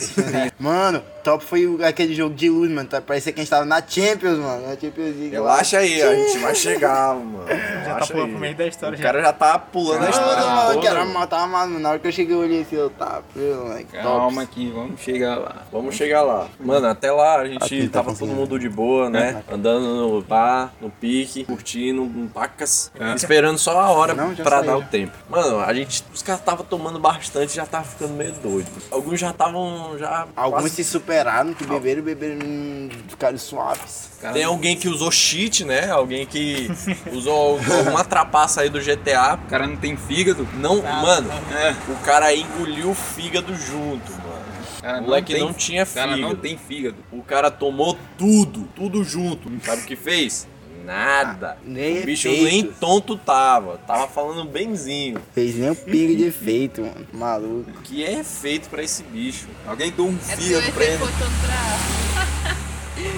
Mano, 0.60 1.04
top 1.32 1.46
foi 1.46 1.78
aquele 1.84 2.14
jogo 2.16 2.34
de 2.36 2.50
luz, 2.50 2.70
mano. 2.72 2.88
Tá, 2.90 3.02
parecia 3.02 3.32
que 3.32 3.40
a 3.40 3.44
gente 3.44 3.50
tava 3.50 3.66
na 3.66 3.82
Champions, 3.86 4.38
mano. 4.40 4.62
Na 4.68 4.72
Champions 4.76 5.16
League. 5.16 5.38
lá. 5.38 5.52
Relaxa 5.52 5.78
aí, 5.80 6.02
a 6.02 6.16
gente 6.16 6.38
vai 6.40 6.56
chegar, 6.56 7.16
mano. 7.16 7.46
Já 7.86 7.96
tá 7.96 8.06
pulando 8.08 8.26
aí. 8.26 8.32
pro 8.32 8.40
meio 8.40 8.56
da 8.56 8.68
história. 8.68 8.98
O 8.98 9.02
cara 9.02 9.22
já 9.22 9.34
tá 9.34 9.58
pulando 9.60 10.06
a 10.06 10.10
história. 10.10 10.42
não, 10.42 10.56
não, 10.56 10.74
eu 10.74 10.80
quero 10.82 11.00
mano. 11.00 11.14
matar 11.14 11.48
mano. 11.48 11.80
Na 11.80 11.90
hora 11.90 12.00
que 12.00 12.08
eu 12.08 12.12
cheguei, 12.12 12.36
eu 12.36 12.40
olhei 12.40 12.62
assim, 12.62 12.76
eu 12.76 12.90
tá, 12.90 13.22
pelo, 13.34 13.66
moleque. 13.66 13.92
Calma 13.98 14.42
aqui, 14.44 14.72
vamos 14.74 15.00
chegar 15.02 15.36
lá. 15.38 15.56
Vamos 15.72 15.96
chegar 15.96 16.22
lá. 16.22 16.48
Mano, 16.60 16.88
até 16.88 17.12
lá 17.12 17.40
a 17.40 17.48
gente 17.48 17.64
Aqui 17.64 17.88
tá 17.88 18.04
tava 18.04 18.16
todo 18.16 18.30
mundo 18.32 18.60
de 18.60 18.70
boa, 18.70 19.10
né? 19.10 19.44
Andando 19.52 19.86
no 19.96 20.22
bar, 20.22 20.72
no 20.80 20.90
pique, 20.90 21.44
curtindo, 21.46 22.02
um 22.04 22.28
pacas, 22.28 22.92
É. 23.00 23.14
esperando 23.16 23.58
só 23.58 23.80
a 23.80 23.90
hora 23.90 24.14
Não, 24.14 24.36
pra 24.36 24.62
dar 24.62 24.78
o 24.78 24.84
tempo. 24.84 25.14
Mano, 25.30 25.60
a 25.60 25.74
gente, 25.74 26.04
os 26.14 26.22
caras 26.22 26.42
tava 26.42 26.64
tomando 26.64 27.00
bastante, 27.00 27.56
já 27.56 27.66
tava 27.66 27.86
ficando 27.86 28.14
meio 28.14 28.34
doido. 28.34 28.70
Alguns 28.92 29.20
já 29.20 29.32
estavam 29.32 29.98
já 29.98 30.28
Alguns 30.36 30.62
quase- 30.62 30.76
se 30.76 30.84
superaram, 30.84 31.19
que 31.58 31.66
beberam, 31.66 32.02
beberam, 32.02 32.40
hum, 32.46 32.90
ficaram 33.08 33.38
suaves. 33.38 34.10
Tem 34.34 34.44
alguém 34.44 34.76
que 34.78 34.88
usou 34.90 35.12
cheat, 35.12 35.64
né? 35.66 35.90
Alguém 35.90 36.26
que 36.26 36.70
usou 37.14 37.60
alguma 37.78 38.04
trapaça 38.04 38.62
aí 38.62 38.70
do 38.70 38.80
GTA. 38.80 39.36
O 39.46 39.50
cara 39.50 39.66
não 39.68 39.78
tem 39.78 39.96
fígado. 39.96 40.48
Não, 40.56 40.82
mano, 40.82 41.30
É. 41.54 41.76
o 41.92 41.96
cara 42.04 42.34
engoliu 42.36 42.92
o 42.92 42.96
fígado 42.96 43.56
junto, 43.56 44.12
mano. 44.12 44.50
O 44.78 44.82
cara 44.82 45.00
O 45.00 45.04
moleque 45.04 45.34
tem- 45.34 45.42
não 45.44 45.54
tinha 45.54 45.84
O 45.84 45.88
cara 45.88 46.12
não 46.12 46.16
fígado. 46.18 46.36
tem 46.38 46.58
fígado. 46.58 46.96
O 47.12 47.22
cara 47.22 47.52
tomou 47.52 47.98
tudo, 48.18 48.68
tudo 48.76 49.04
junto. 49.04 49.50
Sabe 49.66 49.82
o 49.82 49.86
que 49.86 49.96
fez? 49.96 50.48
Nada. 50.90 51.58
nem 51.64 52.00
o 52.02 52.06
bicho 52.06 52.28
efeito. 52.28 52.44
nem 52.46 52.64
tonto 52.74 53.16
tava. 53.18 53.78
Tava 53.86 54.08
falando 54.08 54.44
benzinho. 54.50 55.22
Fez 55.34 55.56
nem 55.56 55.70
um 55.70 55.76
pingo 55.76 56.16
de 56.16 56.24
efeito, 56.26 56.82
mano. 56.82 57.08
Maluco. 57.14 57.72
Que 57.84 58.04
é 58.04 58.24
feito 58.24 58.70
pra 58.70 58.82
esse 58.84 59.04
bicho. 59.04 59.48
Alguém 59.68 59.92
deu 59.92 60.08
um 60.08 60.18
É 60.28 60.36
pra 60.72 60.84
ele. 60.86 60.96
efeito. 60.96 61.10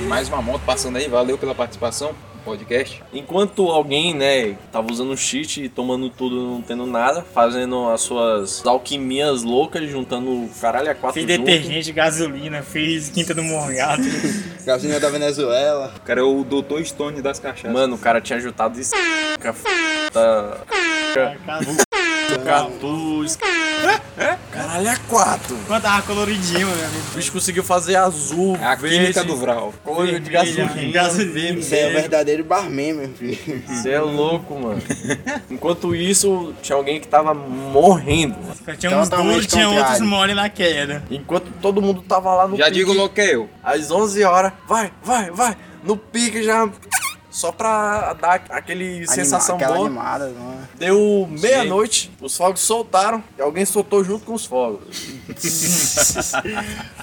Mais 0.08 0.28
uma 0.28 0.42
moto 0.42 0.62
passando 0.66 0.98
aí, 0.98 1.08
valeu 1.08 1.38
pela 1.38 1.56
participação 1.56 2.14
podcast. 2.42 3.02
Enquanto 3.14 3.70
alguém, 3.70 4.14
né, 4.14 4.58
tava 4.72 4.92
usando 4.92 5.16
cheat 5.16 5.64
e 5.64 5.70
tomando 5.70 6.10
tudo, 6.10 6.36
não 6.36 6.62
tendo 6.62 6.86
nada, 6.86 7.22
fazendo 7.22 7.90
as 7.90 8.02
suas 8.02 8.66
alquimias 8.66 9.44
loucas, 9.44 9.90
juntando 9.90 10.50
caralho 10.60 10.92
a 10.92 10.96
quatro 10.96 11.22
Fiz 11.22 11.30
junto. 11.30 11.46
detergente, 11.46 11.92
gasolina, 11.92 12.62
fiz 12.62 13.10
quinta 13.10 13.34
do 13.34 13.44
morgado. 13.44 14.02
Gasolina 14.66 15.00
da 15.00 15.10
Venezuela. 15.10 15.94
O 15.98 16.02
cara 16.02 16.20
é 16.22 16.24
o 16.24 16.44
Dr. 16.44 16.84
Stone 16.84 17.22
das 17.22 17.40
cachaças. 17.40 17.72
Mano, 17.72 17.96
o 17.96 18.00
cara 18.00 18.22
tinha 18.22 18.40
juntado 18.40 18.80
isso. 18.80 18.94
Catu, 22.40 23.26
Caralho, 24.52 24.88
é 24.90 24.96
quatro. 25.08 25.58
Quando 25.68 25.82
tava 25.82 26.02
coloridinho, 26.04 26.68
meu 26.68 26.86
amigo. 26.86 27.04
O 27.14 27.16
bicho 27.16 27.32
conseguiu 27.32 27.64
fazer 27.64 27.96
azul, 27.96 28.56
É 28.62 28.66
a 28.66 28.76
verde, 28.76 28.98
química 29.00 29.24
do 29.24 29.36
Vral. 29.36 29.74
cor 29.84 30.06
de 30.08 30.20
gasolina. 30.30 30.92
gasolina. 30.92 31.60
Isso 31.60 31.74
aí 31.74 31.80
é 31.82 31.88
o 31.90 31.94
verdadeiro 31.94 32.44
barman, 32.44 32.94
meu 32.94 33.10
filho. 33.10 33.64
Você 33.68 33.90
é 33.92 34.00
louco, 34.00 34.60
mano. 34.60 34.82
Enquanto 35.50 35.96
isso, 35.96 36.54
tinha 36.62 36.76
alguém 36.76 37.00
que 37.00 37.08
tava 37.08 37.34
morrendo. 37.34 38.36
mano. 38.40 38.78
Tinha 38.78 38.98
uns 39.00 39.10
Totalmente 39.10 39.34
duros, 39.34 39.48
tinha 39.48 39.66
contrário. 39.66 39.90
outros 39.92 40.08
mole 40.10 40.34
na 40.34 40.50
queda. 40.50 41.04
Enquanto 41.10 41.52
todo 41.62 41.82
mundo 41.82 42.02
tava 42.02 42.34
lá 42.36 42.48
no 42.48 42.58
Já 42.58 42.66
pique, 42.66 42.78
digo 42.78 42.94
logo 42.94 43.10
que 43.14 43.22
é 43.22 43.36
eu. 43.36 43.50
às 43.64 43.90
11 43.92 44.24
horas, 44.24 44.52
vai, 44.68 44.92
vai, 45.04 45.32
vai, 45.32 45.58
no 45.84 45.96
pique 45.98 46.44
já... 46.44 46.68
Só 47.32 47.52
pra 47.52 48.14
dar 48.14 48.44
aquele 48.50 49.08
sensação 49.08 49.56
aquela 49.56 49.76
boa. 49.76 49.88
animada, 49.88 50.28
não 50.28 50.52
é? 50.52 50.58
Deu 50.78 51.28
meia-noite, 51.32 52.12
os 52.20 52.36
fogos 52.36 52.60
soltaram 52.60 53.24
e 53.38 53.42
alguém 53.42 53.66
soltou 53.66 54.04
junto 54.04 54.26
com 54.26 54.34
os 54.34 54.46
fogos. 54.46 54.82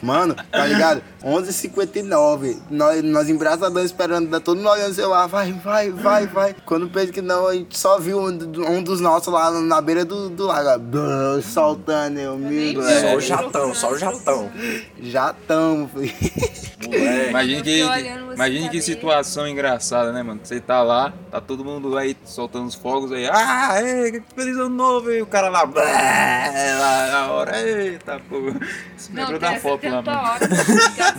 Mano, 0.02 0.36
tá 0.50 0.66
ligado? 0.66 1.02
11h59. 1.24 2.58
Nós, 2.70 3.02
nós 3.02 3.28
embraçadão 3.30 3.82
esperando, 3.82 4.28
tá 4.30 4.38
todo 4.38 4.58
mundo 4.58 4.68
olhando 4.68 4.90
o 4.90 4.94
celular. 4.94 5.26
Vai, 5.26 5.52
vai, 5.52 5.90
vai, 5.90 6.26
vai. 6.26 6.56
Quando 6.66 6.88
pensa 6.90 7.10
que 7.10 7.22
não, 7.22 7.46
a 7.46 7.54
gente 7.54 7.78
só 7.78 7.98
viu 7.98 8.20
um, 8.20 8.28
um 8.70 8.82
dos 8.82 9.00
nossos 9.00 9.32
lá 9.32 9.50
na 9.50 9.80
beira 9.80 10.04
do, 10.04 10.28
do 10.28 10.46
lago. 10.46 10.78
Blá, 10.78 11.40
Soltando, 11.40 12.18
eu, 12.18 12.36
Deus. 12.36 12.50
vi. 12.50 13.00
Só 13.00 13.16
o 13.16 13.20
jatão, 13.20 13.74
só 13.74 13.92
o 13.92 13.98
jatão. 13.98 14.50
Já 15.00 15.32
tamo, 15.32 15.88
filho. 15.88 16.12
Eu 16.80 17.62
que, 17.62 17.82
tô 17.82 17.90
olhando 17.90 18.26
você 18.26 18.34
imagine 18.34 18.68
que 18.70 18.80
situação 18.80 19.46
engraçada, 19.46 20.12
né, 20.12 20.17
mano? 20.22 20.40
Você 20.42 20.60
tá 20.60 20.82
lá, 20.82 21.12
tá 21.30 21.40
todo 21.40 21.64
mundo 21.64 21.96
aí 21.96 22.16
soltando 22.24 22.66
os 22.66 22.74
fogos 22.74 23.12
aí. 23.12 23.28
Ah, 23.30 23.80
ei, 23.82 24.22
feliz 24.34 24.56
ano 24.56 24.68
novo! 24.70 25.10
E 25.10 25.20
o 25.22 25.26
cara 25.26 25.48
lá, 25.48 25.64
blá, 25.66 25.82
lá 25.82 27.06
na 27.10 27.26
hora, 27.32 27.60
eita, 27.60 28.20
pô. 28.28 28.36
Isso 28.96 29.12
me 29.12 29.20
lembrou 29.20 29.38
da 29.38 29.56
foto 29.60 29.88
lá, 29.88 30.02
70 30.02 30.02
mano. 30.02 30.28
horas. 30.28 30.48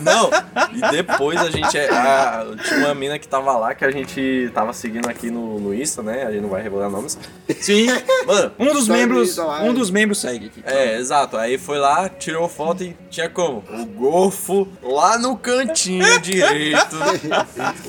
Não, 0.00 0.30
e 0.76 0.90
depois 0.92 1.38
a 1.40 1.50
gente. 1.50 1.78
a- 1.78 2.44
tinha 2.64 2.80
uma 2.86 2.94
mina 2.94 3.18
que 3.18 3.26
tava 3.28 3.52
lá 3.56 3.74
que 3.74 3.84
a 3.84 3.90
gente 3.90 4.50
tava 4.54 4.72
seguindo 4.72 5.08
aqui 5.08 5.30
no, 5.30 5.58
no 5.60 5.74
Insta, 5.74 6.02
né? 6.02 6.24
A 6.24 6.30
gente 6.32 6.42
não 6.42 6.48
vai 6.48 6.62
revelar 6.62 6.88
nomes. 6.90 7.18
Sim, 7.60 7.86
Mano, 8.26 8.52
um 8.58 8.72
dos 8.72 8.86
Só 8.86 8.92
membros, 8.92 9.38
um 9.38 9.70
é. 9.70 9.72
dos 9.72 9.90
membros 9.90 10.20
segue 10.20 10.46
aqui. 10.46 10.62
é, 10.64 10.96
exato. 10.98 11.36
Aí 11.36 11.58
foi 11.58 11.78
lá, 11.78 12.08
tirou 12.08 12.48
foto 12.48 12.82
e 12.84 12.96
tinha 13.10 13.28
como? 13.28 13.62
O 13.70 13.84
golfo 13.86 14.66
lá 14.82 15.18
no 15.18 15.36
cantinho 15.36 16.04
direito. 16.20 16.96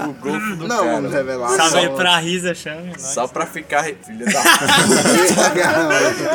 O 0.07 0.13
golfo 0.13 0.55
do 0.57 0.67
Não, 0.67 0.83
cara. 0.85 1.00
Vamos 1.01 1.13
revelar. 1.13 1.49
Salve 1.55 1.77
aí 1.77 1.85
Só- 1.87 1.95
pra 1.95 2.17
Risa, 2.17 2.53
chame. 2.55 2.87
nós. 2.89 3.01
Só 3.01 3.27
pra 3.27 3.45
ficar. 3.45 3.83
Filha 3.83 4.25
da. 4.25 4.41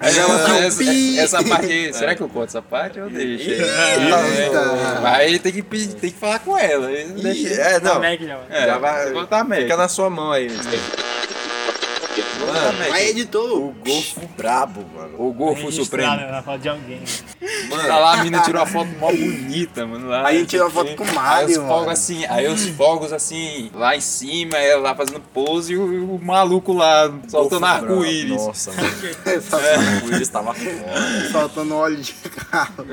Ela- 0.00 0.58
essa, 0.66 0.82
essa 1.20 1.42
parte 1.44 1.66
aí, 1.72 1.92
será 1.92 2.14
que 2.14 2.20
eu 2.22 2.28
conto 2.28 2.44
essa 2.48 2.62
parte 2.62 3.00
ou 3.00 3.08
deixa? 3.10 3.50
Eita. 3.50 5.00
Mas 5.02 5.14
aí 5.14 5.38
tem 5.38 5.52
que, 5.52 5.62
pedir- 5.62 5.94
tem 5.94 6.10
que 6.10 6.18
falar 6.18 6.38
com 6.40 6.56
ela. 6.56 6.88
deixa- 6.88 7.48
é, 7.54 7.80
não. 7.80 7.94
Já, 7.94 8.00
mano. 8.00 8.40
É, 8.50 8.66
já 8.66 8.78
vai. 8.78 9.04
vou 9.04 9.14
botar 9.22 9.40
a 9.42 9.44
Fica 9.62 9.76
na 9.76 9.88
sua 9.88 10.10
mão 10.10 10.32
aí. 10.32 10.48
Mano, 12.52 12.92
Aí 12.92 13.08
editou. 13.10 13.66
o 13.68 13.72
Golfo 13.84 14.20
brabo, 14.36 14.84
mano. 14.94 15.14
O 15.18 15.32
Golfo 15.32 15.70
Supremo. 15.72 16.16
né, 16.16 16.30
Na 16.30 16.42
foto 16.42 16.58
de 16.60 16.68
alguém. 16.68 17.00
Tá 17.86 17.98
lá, 17.98 18.20
a 18.20 18.24
mina 18.24 18.40
tirou 18.42 18.60
uma 18.60 18.66
foto 18.66 18.88
mó 18.98 19.10
bonita, 19.10 19.86
mano. 19.86 20.08
Lá, 20.08 20.26
Aí 20.26 20.36
a 20.36 20.38
gente 20.40 20.50
tirou 20.50 20.66
a 20.66 20.70
foto 20.70 20.94
com 20.94 21.04
o 21.04 21.14
Mario, 21.14 21.38
Aí 21.38 21.50
os 21.52 21.56
mano. 21.58 21.68
fogos 21.68 21.88
assim, 21.92 22.24
aí 22.26 22.46
os 22.48 22.66
fogos 22.68 23.12
assim, 23.12 23.70
lá 23.74 23.96
em 23.96 24.00
cima, 24.00 24.56
ela 24.58 24.82
lá 24.82 24.94
fazendo 24.94 25.20
pose 25.32 25.72
e 25.72 25.76
o, 25.76 26.14
o 26.16 26.20
maluco 26.24 26.72
lá 26.72 27.10
soltando 27.28 27.64
arco-íris. 27.66 28.36
Nossa, 28.36 28.72
mano. 28.72 28.92
O 29.52 29.94
arco-íris 29.96 30.28
tava 30.28 30.54
foda. 30.54 31.30
Soltando 31.32 31.74
óleo 31.76 31.96
de 31.96 32.12
carro. 32.12 32.84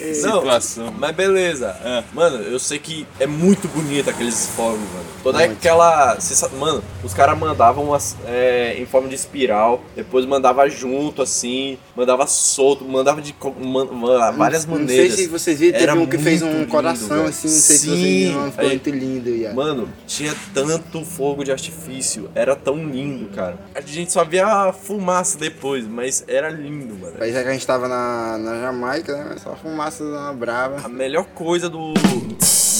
Não, 0.00 0.14
Situação. 0.14 0.94
Mas 0.98 1.14
beleza. 1.14 1.76
Ah. 1.84 2.02
Mano, 2.12 2.36
eu 2.38 2.58
sei 2.58 2.78
que 2.78 3.06
é 3.18 3.26
muito 3.26 3.68
bonito 3.68 4.10
aqueles 4.10 4.48
fogos, 4.54 4.80
mano. 4.80 5.13
Toda 5.24 5.42
aquela. 5.42 6.20
cê 6.20 6.34
sabe- 6.36 6.54
mano, 6.56 6.84
os 7.02 7.12
caras 7.12 7.36
mandavam 7.36 7.84
umas, 7.84 8.14
é, 8.26 8.76
em 8.78 8.86
forma 8.86 9.08
de 9.08 9.16
espiral, 9.16 9.82
depois 9.96 10.24
mandava 10.26 10.68
junto, 10.68 11.20
assim, 11.22 11.76
mandava 11.96 12.26
solto, 12.26 12.84
mandava 12.84 13.20
de 13.20 13.32
co- 13.32 13.50
man- 13.58 13.86
man- 13.86 14.30
várias 14.32 14.64
Não 14.66 14.76
sei 14.76 14.84
maneiras. 14.84 15.14
se 15.16 15.26
vocês 15.26 15.58
viram, 15.58 15.72
teve 15.72 15.84
Era 15.90 15.94
um 15.98 16.06
que 16.06 16.18
fez 16.18 16.42
muito 16.42 16.54
um 16.54 16.58
lindo, 16.60 16.70
coração 16.70 17.08
velho. 17.16 17.28
assim, 17.30 17.48
não 17.48 17.54
sei 17.54 17.76
se 17.76 17.86
vocês 17.86 17.98
Sim, 17.98 18.04
viram, 18.28 18.50
ficou 18.50 18.64
aí- 18.64 18.68
muito 18.70 18.90
lindo. 18.90 19.30
Yeah. 19.30 19.56
Mano, 19.56 19.88
tinha 20.06 20.34
tanto 20.52 21.04
fogo 21.04 21.42
de 21.42 21.50
artifício, 21.50 22.28
era 22.34 22.54
tão 22.54 22.76
lindo, 22.76 23.30
cara. 23.34 23.58
A 23.74 23.80
gente 23.80 24.12
só 24.12 24.22
via 24.24 24.46
a 24.46 24.72
fumaça 24.74 25.38
depois, 25.38 25.86
mas 25.88 26.22
era 26.28 26.50
lindo, 26.50 26.94
mano. 27.00 27.14
Aí 27.18 27.32
já 27.32 27.42
que 27.42 27.48
a 27.48 27.52
gente 27.52 27.66
tava 27.66 27.88
na, 27.88 28.36
na 28.38 28.60
Jamaica, 28.60 29.16
né? 29.16 29.36
Só 29.42 29.54
fumaça 29.56 30.04
uma 30.04 30.32
brava. 30.34 30.84
A 30.84 30.88
melhor 30.88 31.24
coisa 31.34 31.70
do, 31.70 31.94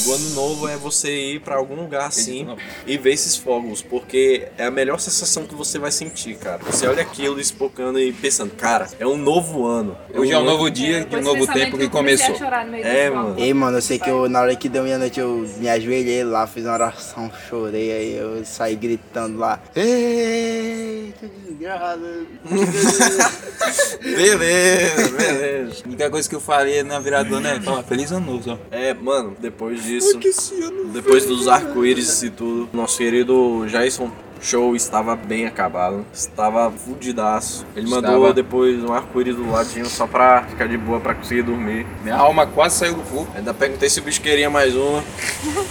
do 0.04 0.12
ano 0.12 0.30
novo 0.30 0.68
é 0.68 0.76
você 0.76 1.34
ir 1.34 1.40
pra 1.40 1.56
algum 1.56 1.74
lugar 1.74 2.06
assim 2.06 2.46
e 2.86 2.98
ver 2.98 3.12
esses 3.12 3.36
fogos, 3.36 3.82
porque 3.82 4.48
é 4.58 4.66
a 4.66 4.70
melhor 4.70 5.00
sensação 5.00 5.46
que 5.46 5.54
você 5.54 5.78
vai 5.78 5.90
sentir, 5.90 6.36
cara. 6.36 6.58
Você 6.64 6.86
olha 6.86 7.02
aquilo 7.02 7.40
espocando 7.40 7.98
e 7.98 8.12
pensando, 8.12 8.54
cara, 8.54 8.88
é 8.98 9.06
um 9.06 9.16
novo 9.16 9.66
ano. 9.66 9.96
Hoje 10.14 10.32
é 10.32 10.38
um 10.38 10.44
novo 10.44 10.70
dia, 10.70 11.04
de 11.04 11.16
um 11.16 11.22
novo 11.22 11.46
tempo 11.46 11.78
que 11.78 11.88
começou. 11.88 12.36
É, 12.82 13.10
mano. 13.10 13.34
Ei, 13.38 13.54
mano, 13.54 13.78
eu 13.78 13.82
sei 13.82 13.98
que 13.98 14.10
eu, 14.10 14.28
na 14.28 14.40
hora 14.40 14.54
que 14.54 14.68
deu 14.68 14.82
meia-noite 14.82 15.18
eu 15.20 15.48
me 15.58 15.68
ajoelhei 15.68 16.24
lá, 16.24 16.46
fiz 16.46 16.64
uma 16.64 16.74
oração, 16.74 17.30
chorei, 17.48 17.92
aí 17.92 18.16
eu 18.16 18.44
saí 18.44 18.76
gritando 18.76 19.38
lá. 19.38 19.60
Ei, 19.74 21.14
que 21.18 21.26
desgraça. 21.26 21.98
Beleza, 24.02 25.08
beleza. 25.16 25.82
A 25.84 25.88
única 25.88 26.10
coisa 26.10 26.28
que 26.28 26.34
eu 26.34 26.40
falei 26.40 26.82
na 26.82 26.98
virada 26.98 27.28
do 27.28 27.36
ano 27.36 27.48
é 27.48 27.60
falar 27.60 27.82
feliz 27.82 28.12
ano 28.12 28.32
novo, 28.32 28.42
só. 28.42 28.58
É, 28.70 28.92
mano, 28.92 29.36
depois 29.38 29.84
disso, 29.98 30.52
depois 30.92 31.24
dos 31.26 31.48
arco-íris 31.48 32.22
e 32.22 32.30
tudo, 32.30 32.68
nosso 32.72 32.98
querido 32.98 33.64
Jason 33.68 34.10
Show 34.40 34.76
estava 34.76 35.16
bem 35.16 35.46
acabado, 35.46 36.04
estava 36.12 36.70
fudidaço. 36.70 37.64
Ele 37.74 37.88
mandou 37.88 38.10
Estava. 38.16 38.34
depois 38.34 38.82
um 38.84 38.92
arco-íris 38.92 39.36
do 39.36 39.50
ladinho 39.50 39.86
só 39.86 40.06
pra 40.06 40.42
ficar 40.42 40.66
de 40.68 40.76
boa, 40.76 41.00
pra 41.00 41.14
conseguir 41.14 41.42
dormir. 41.42 41.86
Minha 42.02 42.16
alma 42.16 42.46
quase 42.46 42.76
saiu 42.76 42.94
do 42.94 43.02
fogo. 43.02 43.26
Ainda 43.34 43.54
perguntei 43.54 43.88
se 43.88 44.00
o 44.00 44.02
bicho 44.02 44.20
queria 44.20 44.50
mais 44.50 44.74
uma. 44.76 45.02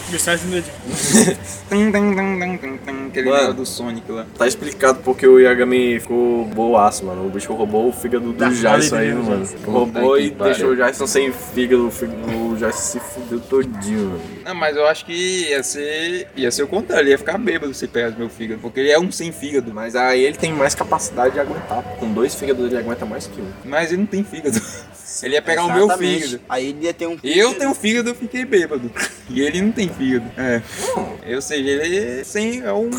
Tum, 1.70 1.91
tum, 1.91 2.15
tum, 2.86 3.08
Aquele 3.08 3.29
Mano. 3.29 3.53
do 3.53 3.65
Sonic 3.65 4.12
lá. 4.12 4.25
Tá 4.38 4.48
explicado 4.48 5.00
porque 5.03 5.27
o 5.27 5.39
Yagami 5.39 6.00
ficou 6.00 6.46
boaço, 6.46 7.05
mano. 7.05 7.25
O 7.25 7.29
bicho 7.29 7.53
roubou 7.53 7.89
o 7.89 7.93
fígado 7.93 8.32
do 8.32 8.34
Da 8.34 8.50
Jason 8.50 8.96
aí, 8.96 9.13
mano. 9.13 9.48
Roubou 9.65 10.17
e 10.20 10.29
deixou 10.32 10.70
o 10.72 10.75
Jason 10.75 11.08
sem 11.08 11.32
fígado. 11.32 11.88
O 11.88 11.91
fígado- 11.91 12.24
O 12.51 12.55
Jason 12.58 12.77
se 12.79 13.00
fudeu 13.00 13.39
todinho, 13.39 14.10
mano. 14.10 14.22
Não, 14.43 14.55
mas 14.55 14.75
eu 14.75 14.85
acho 14.85 15.05
que 15.05 15.47
ia 15.50 15.63
ser. 15.63 16.27
ia 16.35 16.51
ser 16.51 16.63
o 16.63 16.67
contrário, 16.67 17.03
ele 17.03 17.12
ia 17.12 17.17
ficar 17.17 17.38
bêbado 17.38 17.73
se 17.73 17.88
pegasse 17.88 18.17
meu 18.17 18.29
fígado. 18.29 18.62
Porque 18.62 18.79
ele 18.79 18.91
é 18.91 19.00
um 19.00 19.12
sem 19.12 19.31
fígado. 19.31 19.73
Mas 19.73 19.95
aí 19.95 20.23
ele 20.23 20.38
tem 20.38 20.51
mais 20.53 20.75
capacidade 20.75 21.33
de 21.33 21.39
aguentar. 21.39 21.83
Com 22.00 22.12
dois 22.13 22.35
fígados 22.35 22.65
ele 22.65 22.77
aguenta 22.77 23.05
mais 23.05 23.27
que 23.27 23.39
um. 23.41 23.51
Mas 23.65 23.91
ele 23.91 24.01
não 24.01 24.07
tem 24.07 24.23
fígado. 24.23 24.59
Ele 25.21 25.35
ia 25.35 25.41
pegar 25.41 25.63
o 25.65 25.71
meu 25.71 25.85
Exatamente. 25.85 26.23
fígado. 26.23 26.43
Aí 26.50 26.69
ele 26.69 26.85
ia 26.85 26.93
ter 26.93 27.07
um. 27.07 27.17
Eu 27.23 27.53
tenho 27.53 27.73
fígado, 27.75 28.09
eu 28.09 28.15
fiquei 28.15 28.43
bêbado. 28.43 28.91
E 29.29 29.41
ele 29.41 29.62
não 29.62 29.71
tem 29.71 29.88
fígado. 29.88 30.25
É. 30.35 30.62
Ou 31.35 31.41
seja, 31.41 31.69
ele 31.69 32.19
é 32.19 32.23
sem. 32.23 32.62
É 32.62 32.73
um. 32.73 32.89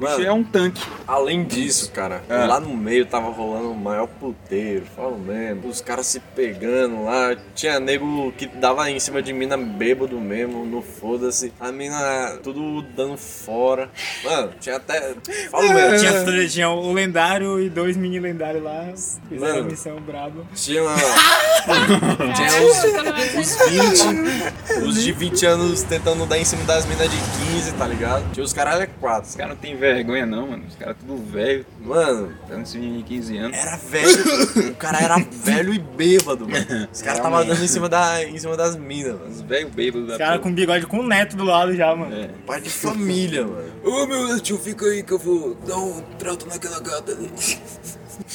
Mano. 0.00 0.24
é 0.24 0.32
um 0.32 0.44
tanque. 0.44 0.80
Além 1.06 1.44
disso, 1.44 1.90
cara, 1.92 2.22
Ah. 2.28 2.46
lá 2.46 2.60
no 2.60 2.76
meio 2.76 3.04
tava 3.06 3.28
rolando 3.30 3.70
o 3.70 3.76
maior 3.76 4.06
puteiro, 4.06 4.84
falo 4.94 5.18
mesmo. 5.18 5.68
Os 5.68 5.80
caras 5.80 6.06
se 6.06 6.20
pegando 6.20 7.04
lá. 7.04 7.36
Tinha 7.54 7.80
nego 7.80 8.32
que 8.32 8.46
dava 8.46 8.90
em 8.90 8.98
cima 9.00 9.20
de 9.22 9.32
mina 9.32 9.56
bêbado 9.56 10.18
mesmo, 10.20 10.64
no 10.64 10.82
foda-se. 10.82 11.52
A 11.60 11.72
mina 11.72 12.38
tudo 12.42 12.82
dando 12.94 13.16
fora. 13.16 13.90
Mano, 14.24 14.52
tinha 14.60 14.76
até. 14.76 15.14
Falo 15.50 15.68
mesmo, 15.72 15.98
tinha, 15.98 16.24
Tinha, 16.24 16.48
tinha 16.48 16.70
o 16.70 16.92
lendário 16.92 17.60
e 17.60 17.68
dois 17.68 17.96
mini 17.96 18.18
lendários 18.20 18.62
lá. 18.62 18.86
Fizeram 19.28 19.54
Mano. 19.54 19.66
a 19.66 19.70
missão 19.70 20.00
braba. 20.00 20.42
tinha, 20.54 20.82
tinha 22.34 22.48
eu 22.58 22.94
tô 22.94 23.02
no 23.02 23.18
os 23.40 23.56
20, 23.68 24.84
os 24.86 25.02
de 25.02 25.12
20 25.12 25.46
anos 25.46 25.82
tentando 25.82 26.24
dar 26.26 26.38
em 26.38 26.44
cima 26.44 26.64
das 26.64 26.84
minas 26.86 27.08
de 27.10 27.16
15, 27.52 27.72
tá 27.72 27.86
ligado? 27.86 28.24
Tinha 28.32 28.44
os 28.44 28.52
caralho 28.52 28.82
é 28.82 28.86
4. 28.86 29.28
Os 29.30 29.36
caras 29.36 29.54
não 29.54 29.60
tem 29.60 29.76
vergonha, 29.94 30.26
não, 30.26 30.48
mano. 30.48 30.64
Os 30.68 30.76
caras 30.76 30.96
tudo 30.98 31.16
velho. 31.30 31.64
Mano, 31.80 32.32
Dando 32.48 32.62
esse 32.62 32.78
menino 32.78 32.98
de 32.98 33.04
15 33.04 33.36
anos. 33.36 33.56
Era 33.56 33.76
velho, 33.76 34.70
o 34.70 34.74
cara 34.74 34.98
era 35.02 35.16
velho 35.30 35.74
e 35.74 35.78
bêbado, 35.78 36.48
mano. 36.48 36.88
Os 36.92 37.02
caras 37.02 37.20
tava 37.20 37.44
dando 37.44 37.62
em 37.62 37.68
cima, 37.68 37.88
da, 37.88 38.24
em 38.24 38.38
cima 38.38 38.56
das 38.56 38.76
minas, 38.76 39.14
mano. 39.14 39.30
Os 39.30 39.40
velhos 39.42 39.70
bêbados 39.72 40.06
da 40.08 40.12
Os 40.14 40.18
caras 40.18 40.40
com 40.40 40.52
bigode 40.52 40.86
com 40.86 41.00
o 41.00 41.06
neto 41.06 41.36
do 41.36 41.44
lado 41.44 41.74
já, 41.74 41.94
mano. 41.94 42.14
É. 42.14 42.30
Pai 42.46 42.60
de 42.60 42.70
família, 42.70 43.46
mano. 43.46 43.72
Ô 43.84 44.06
meu 44.06 44.26
Deus, 44.28 44.42
tio, 44.42 44.58
fica 44.58 44.86
aí 44.86 45.02
que 45.02 45.12
eu 45.12 45.18
vou 45.18 45.54
dar 45.66 45.76
um 45.76 46.00
trato 46.18 46.46
naquela 46.46 46.80
gata 46.80 47.12
ali. 47.12 47.30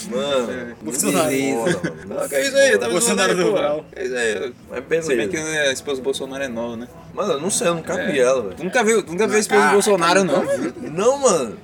Mano, 0.09 0.75
Bolsonaro. 0.81 1.29
foda. 1.29 1.93
Ah, 2.23 2.27
que 2.29 2.35
é 2.35 2.41
isso 2.47 2.55
aí? 2.57 2.77
Tá 2.77 2.85
me 2.87 2.91
Bolsonaro 2.93 3.35
zoando 3.35 3.41
aí, 3.41 3.45
do 3.45 3.51
pô. 3.51 3.57
Brau. 3.57 3.85
Que 3.93 3.99
é 3.99 4.05
isso 4.05 4.15
aí? 4.15 4.53
Mas 4.89 5.05
Se 5.05 5.15
bem 5.15 5.27
que 5.29 5.37
beleza. 5.37 5.61
a 5.69 5.71
esposa 5.73 6.01
do 6.01 6.03
Bolsonaro 6.03 6.43
é 6.43 6.47
nova, 6.47 6.75
né? 6.77 6.87
Mano, 7.13 7.33
eu 7.33 7.39
não 7.41 7.49
sei, 7.49 7.67
eu 7.67 7.75
nunca 7.75 7.93
É. 7.93 8.11
vi 8.11 8.19
ela, 8.19 8.41
velho. 8.41 8.55
Tu 8.55 8.63
nunca 8.63 8.83
viu, 8.83 9.03
tu 9.03 9.11
nunca 9.11 9.27
viu 9.27 9.35
a 9.37 9.39
esposa 9.39 9.65
do 9.67 9.71
Bolsonaro, 9.73 10.23
não? 10.23 10.43
Não, 10.91 11.17
mano. 11.19 11.57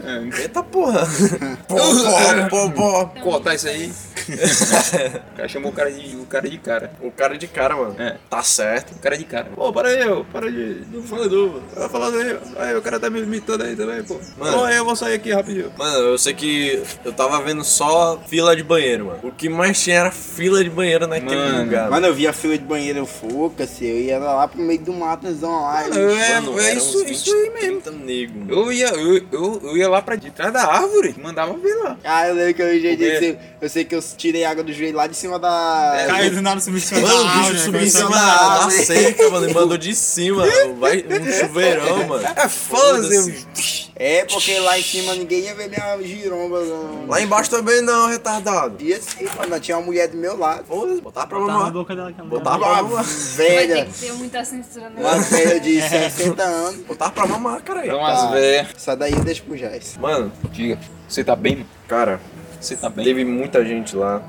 É. 0.00 0.40
Eita 0.42 0.62
porra. 0.62 1.06
Pô, 1.68 1.76
pô, 2.48 2.70
pô, 2.70 3.06
pô. 3.06 3.20
Cortar 3.20 3.54
isso 3.54 3.68
aí. 3.68 3.92
o 5.32 5.36
cara 5.36 5.48
chamou 5.48 5.70
o 5.70 5.74
cara 5.74 5.90
de, 5.90 6.16
o 6.16 6.26
cara 6.26 6.48
de 6.48 6.58
cara. 6.58 6.90
O 7.00 7.10
cara 7.10 7.38
de 7.38 7.46
cara, 7.46 7.76
mano. 7.76 7.94
É. 7.98 8.16
Tá 8.28 8.42
certo. 8.42 8.92
O 8.92 8.98
cara 8.98 9.16
de 9.16 9.24
cara. 9.24 9.46
Pô, 9.54 9.72
para 9.72 9.88
aí, 9.88 10.08
ô. 10.08 10.24
Para 10.24 10.50
de. 10.50 10.82
Não 10.92 11.02
fala 11.02 11.28
do. 11.28 11.60
Tá 11.74 11.88
falando 11.88 12.18
aí. 12.18 12.38
Aí 12.56 12.76
o 12.76 12.82
cara 12.82 12.98
tá 13.00 13.08
me 13.10 13.20
imitando 13.20 13.62
aí 13.62 13.74
também, 13.76 14.02
pô. 14.02 14.18
Mano. 14.38 14.58
Pô, 14.58 14.64
aí 14.64 14.76
eu 14.76 14.84
vou 14.84 14.96
sair 14.96 15.14
aqui 15.14 15.32
rapidinho. 15.32 15.72
Mano, 15.76 15.98
eu 15.98 16.18
sei 16.18 16.34
que 16.34 16.82
eu 17.04 17.12
tava 17.12 17.40
vendo 17.42 17.64
só 17.64 18.20
fila 18.26 18.54
de 18.54 18.62
banheiro, 18.62 19.06
mano. 19.06 19.20
O 19.22 19.32
que 19.32 19.48
mais 19.48 19.80
tinha 19.82 19.96
era 20.00 20.10
fila 20.10 20.62
de 20.62 20.70
banheiro 20.70 21.06
naquele 21.06 21.34
Mano. 21.34 21.64
lugar. 21.64 21.90
Mano, 21.90 22.06
eu 22.06 22.14
via 22.14 22.32
fila 22.32 22.56
de 22.56 22.64
banheiro 22.64 23.04
foca-se, 23.06 23.86
eu 23.86 23.98
ia 23.98 24.18
lá 24.18 24.46
pro 24.48 24.60
meio 24.60 24.80
do 24.80 24.92
matozão 24.92 25.62
lá. 25.62 25.86
e- 25.88 25.92
É, 25.98 26.40
Mano, 26.40 26.60
é 26.60 26.74
isso, 26.74 27.02
uns 27.02 27.10
isso 27.10 27.34
aí 27.34 27.50
mesmo. 27.50 27.80
30 27.80 27.90
nego, 27.92 28.38
mano. 28.40 28.52
Eu 28.52 28.72
ia, 28.72 28.88
eu, 28.88 29.16
eu, 29.32 29.60
eu 29.64 29.76
ia 29.76 29.88
lá 29.88 30.00
pra 30.02 30.16
de 30.16 30.30
trás 30.30 30.52
da 30.52 30.64
árvore, 30.66 31.14
mandava 31.22 31.52
ver 31.56 31.74
lá. 31.76 31.96
Ah, 32.04 32.28
eu 32.28 32.34
lembro 32.34 32.54
que 32.54 32.62
eu, 32.62 32.74
eu, 32.74 32.96
quê? 32.96 33.38
eu, 33.42 33.48
eu 33.62 33.68
sei 33.68 33.84
que 33.84 33.94
eu 33.94 34.02
tirei 34.18 34.44
água 34.44 34.62
do 34.62 34.72
joelho 34.72 34.96
lá 34.96 35.06
de 35.06 35.16
cima 35.16 35.38
da. 35.38 36.04
Caiu 36.06 36.30
do 36.34 36.42
nada 36.42 36.60
subiu 36.60 36.78
em 36.78 36.82
cima 36.82 37.00
Mano, 37.00 37.24
da 37.24 37.30
o 37.30 37.38
bicho 37.50 37.58
subiu 37.64 37.80
em 37.80 37.88
cima 37.88 38.10
da, 38.10 38.70
cerca, 38.70 39.30
mano, 39.30 39.48
e 39.48 39.54
mandou 39.54 39.78
de 39.78 39.94
cima. 39.94 40.44
Vai, 40.78 40.98
um 41.08 41.32
chuveirão, 41.32 42.06
mano. 42.06 42.24
É 42.36 42.48
Foda-se. 42.48 43.86
É, 44.00 44.24
porque 44.26 44.56
lá 44.60 44.78
em 44.78 44.82
cima 44.82 45.12
ninguém 45.14 45.40
ia 45.40 45.54
ver 45.54 45.68
minha 45.68 46.00
giromba. 46.02 46.60
Não. 46.64 47.06
Lá 47.08 47.20
embaixo 47.20 47.50
também 47.50 47.80
não, 47.80 48.06
retardado. 48.08 48.76
E 48.80 48.92
assim, 48.94 49.26
mano, 49.36 49.58
tinha 49.58 49.76
uma 49.76 49.86
mulher 49.86 50.08
do 50.08 50.16
meu 50.16 50.36
lado. 50.36 50.64
Foda-se, 50.66 51.00
botar 51.00 51.26
pra 51.26 51.38
na 51.40 51.46
mamar. 51.46 51.72
boca 51.72 51.96
dela 51.96 52.12
Botar 52.12 52.58
pra 52.58 52.68
Uma 52.68 52.82
mamar. 52.82 53.04
Vai 53.04 53.46
velha. 53.48 53.76
ter 53.76 53.86
que 53.86 53.98
ter 53.98 54.12
muita 54.12 54.44
censura 54.44 54.90
no 54.90 55.00
Uma 55.00 55.18
velha 55.18 55.58
de 55.60 55.80
60 55.80 56.42
anos. 56.42 56.80
Botar 56.86 57.10
pra 57.10 57.26
mamar, 57.26 57.60
cara. 57.62 57.80
aí. 57.80 57.88
Então 57.88 57.98
Tá. 58.00 58.30
velhas. 58.30 58.68
Essa 58.76 58.94
daí 58.96 59.14
deixa 59.16 59.42
pro 59.42 59.56
Jais. 59.56 59.96
Mano, 60.00 60.30
Diga, 60.52 60.78
você 61.08 61.24
tá 61.24 61.34
bem, 61.34 61.66
cara, 61.88 62.20
Você 62.60 62.76
tá 62.76 62.88
bem? 62.88 63.04
teve 63.04 63.24
muita 63.24 63.64
gente 63.64 63.94
lá. 63.96 64.22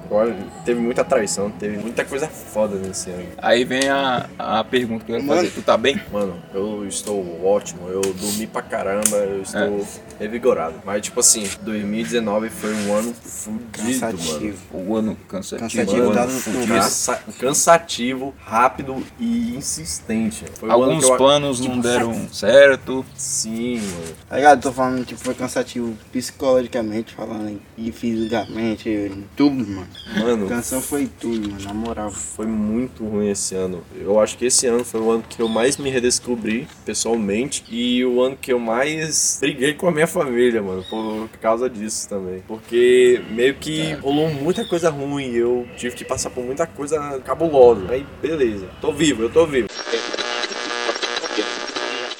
Teve 0.65 0.79
muita 0.79 1.03
traição, 1.03 1.49
teve 1.49 1.77
muita 1.77 2.05
coisa 2.05 2.27
foda 2.27 2.75
nesse 2.77 3.09
ano. 3.09 3.25
Aí 3.37 3.63
vem 3.63 3.89
a, 3.89 4.29
a 4.37 4.63
pergunta 4.63 5.03
que 5.05 5.11
eu 5.11 5.17
ia 5.17 5.23
Mano. 5.23 5.41
fazer. 5.41 5.51
Tu 5.53 5.61
tá 5.61 5.75
bem? 5.77 5.99
Mano, 6.11 6.35
eu 6.53 6.85
estou 6.87 7.45
ótimo, 7.45 7.87
eu 7.89 8.01
dormi 8.01 8.45
pra 8.47 8.61
caramba, 8.61 9.15
eu 9.17 9.41
estou 9.41 9.85
revigorado. 10.19 10.75
Mas, 10.85 11.01
tipo 11.01 11.19
assim, 11.19 11.47
2019 11.61 12.49
foi 12.49 12.73
um 12.73 12.93
ano 12.93 13.13
fudido, 13.13 13.99
mano. 13.99 14.17
Cansativo. 14.17 14.57
O 14.73 14.95
ano 14.95 15.17
cansativo. 15.27 15.69
Cansativo 15.69 16.13
tá 16.13 16.27
fudido. 16.27 16.67
Cansa- 16.67 17.23
cansativo, 17.39 18.35
rápido 18.45 19.03
e 19.19 19.55
insistente. 19.55 20.45
Foi 20.59 20.69
um 20.69 20.73
ano 20.73 20.83
Alguns 20.83 21.03
eu- 21.03 21.17
planos 21.17 21.59
não 21.59 21.79
deram 21.79 22.27
certo. 22.31 23.05
Sim, 23.15 23.77
mano. 23.79 24.15
Tá 24.29 24.35
ligado? 24.35 24.61
Tô 24.61 24.71
falando 24.71 25.05
que 25.05 25.15
foi 25.15 25.33
cansativo 25.33 25.95
psicologicamente 26.11 27.13
falando. 27.13 27.49
hein? 27.49 27.61
E 27.77 27.91
fiz 27.91 28.18
fisicamente, 28.19 29.11
tudo, 29.35 29.65
mano. 29.65 29.87
A 30.15 30.19
Mano, 30.19 30.47
canção 30.47 30.81
foi 30.81 31.07
tudo, 31.19 31.49
mano, 31.49 31.63
na 31.63 31.73
moral. 31.73 32.11
foi 32.11 32.45
muito 32.45 33.03
ruim 33.05 33.29
esse 33.29 33.55
ano. 33.55 33.81
Eu 33.99 34.19
acho 34.19 34.37
que 34.37 34.45
esse 34.45 34.67
ano 34.67 34.83
foi 34.83 34.99
o 34.99 35.09
ano 35.11 35.23
que 35.27 35.41
eu 35.41 35.47
mais 35.47 35.77
me 35.77 35.89
redescobri 35.89 36.67
pessoalmente 36.85 37.63
e 37.69 38.03
o 38.05 38.21
ano 38.21 38.37
que 38.39 38.51
eu 38.51 38.59
mais 38.59 39.37
briguei 39.39 39.73
com 39.73 39.87
a 39.87 39.91
minha 39.91 40.07
família, 40.07 40.61
mano, 40.61 40.83
por 40.89 41.29
causa 41.41 41.69
disso 41.69 42.09
também. 42.09 42.43
Porque 42.47 43.21
meio 43.31 43.55
que 43.55 43.93
rolou 43.93 44.29
muita 44.29 44.65
coisa 44.65 44.89
ruim, 44.89 45.31
eu 45.31 45.67
tive 45.77 45.95
que 45.95 46.03
passar 46.05 46.29
por 46.29 46.43
muita 46.43 46.67
coisa 46.67 47.19
cabulosa. 47.23 47.81
Aí, 47.89 48.05
beleza, 48.21 48.67
tô 48.81 48.91
vivo, 48.91 49.23
eu 49.23 49.29
tô 49.29 49.45
vivo. 49.45 49.67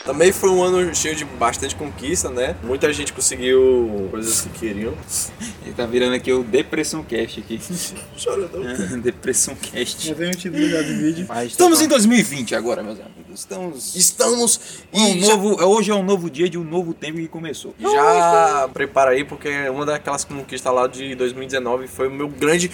Também 0.10 0.32
foi 0.32 0.50
um 0.50 0.64
ano 0.64 0.96
cheio 0.96 1.16
de 1.16 1.24
bastante 1.24 1.76
conquista, 1.76 2.32
né? 2.32 2.56
Muita 2.64 2.92
gente 2.92 3.14
conseguiu 3.14 4.08
coisas 4.10 4.42
que 4.42 4.50
queriam. 4.58 4.96
Ele 5.64 5.74
tá 5.78 5.86
virando 5.86 6.16
aqui 6.16 6.34
o 6.34 6.42
Depressão 6.42 7.04
Cast 7.04 7.40
aqui. 7.40 7.62
Choradão. 8.18 8.64
Depressão 9.00 9.54
Cast. 9.54 10.08
Já 10.08 10.16
tem 10.16 10.30
o 10.30 10.32
título 10.32 10.68
já 10.68 10.82
do 10.82 10.98
vídeo. 10.98 11.28
Estamos 11.46 11.80
em 11.80 11.88
2020 11.88 12.56
agora, 12.56 12.82
meus 12.82 13.00
amigos. 13.00 13.40
Estamos. 13.40 13.96
Estamos 13.96 14.60
Um 14.92 15.10
e 15.10 15.20
já- 15.22 15.28
novo, 15.38 15.64
hoje 15.64 15.92
é 15.92 15.94
um 15.94 16.02
novo 16.04 16.28
dia 16.28 16.50
de 16.50 16.58
um 16.58 16.64
novo 16.64 16.92
tempo 16.92 17.20
que 17.20 17.28
começou. 17.28 17.76
Já 17.80 18.68
prepara 18.74 19.12
aí, 19.12 19.24
porque 19.24 19.70
uma 19.70 19.86
daquelas 19.86 20.24
conquistas 20.24 20.74
lá 20.74 20.88
de 20.88 21.14
2019 21.14 21.88
foi 21.88 22.08
o 22.08 22.12
meu 22.12 22.28
grande 22.28 22.72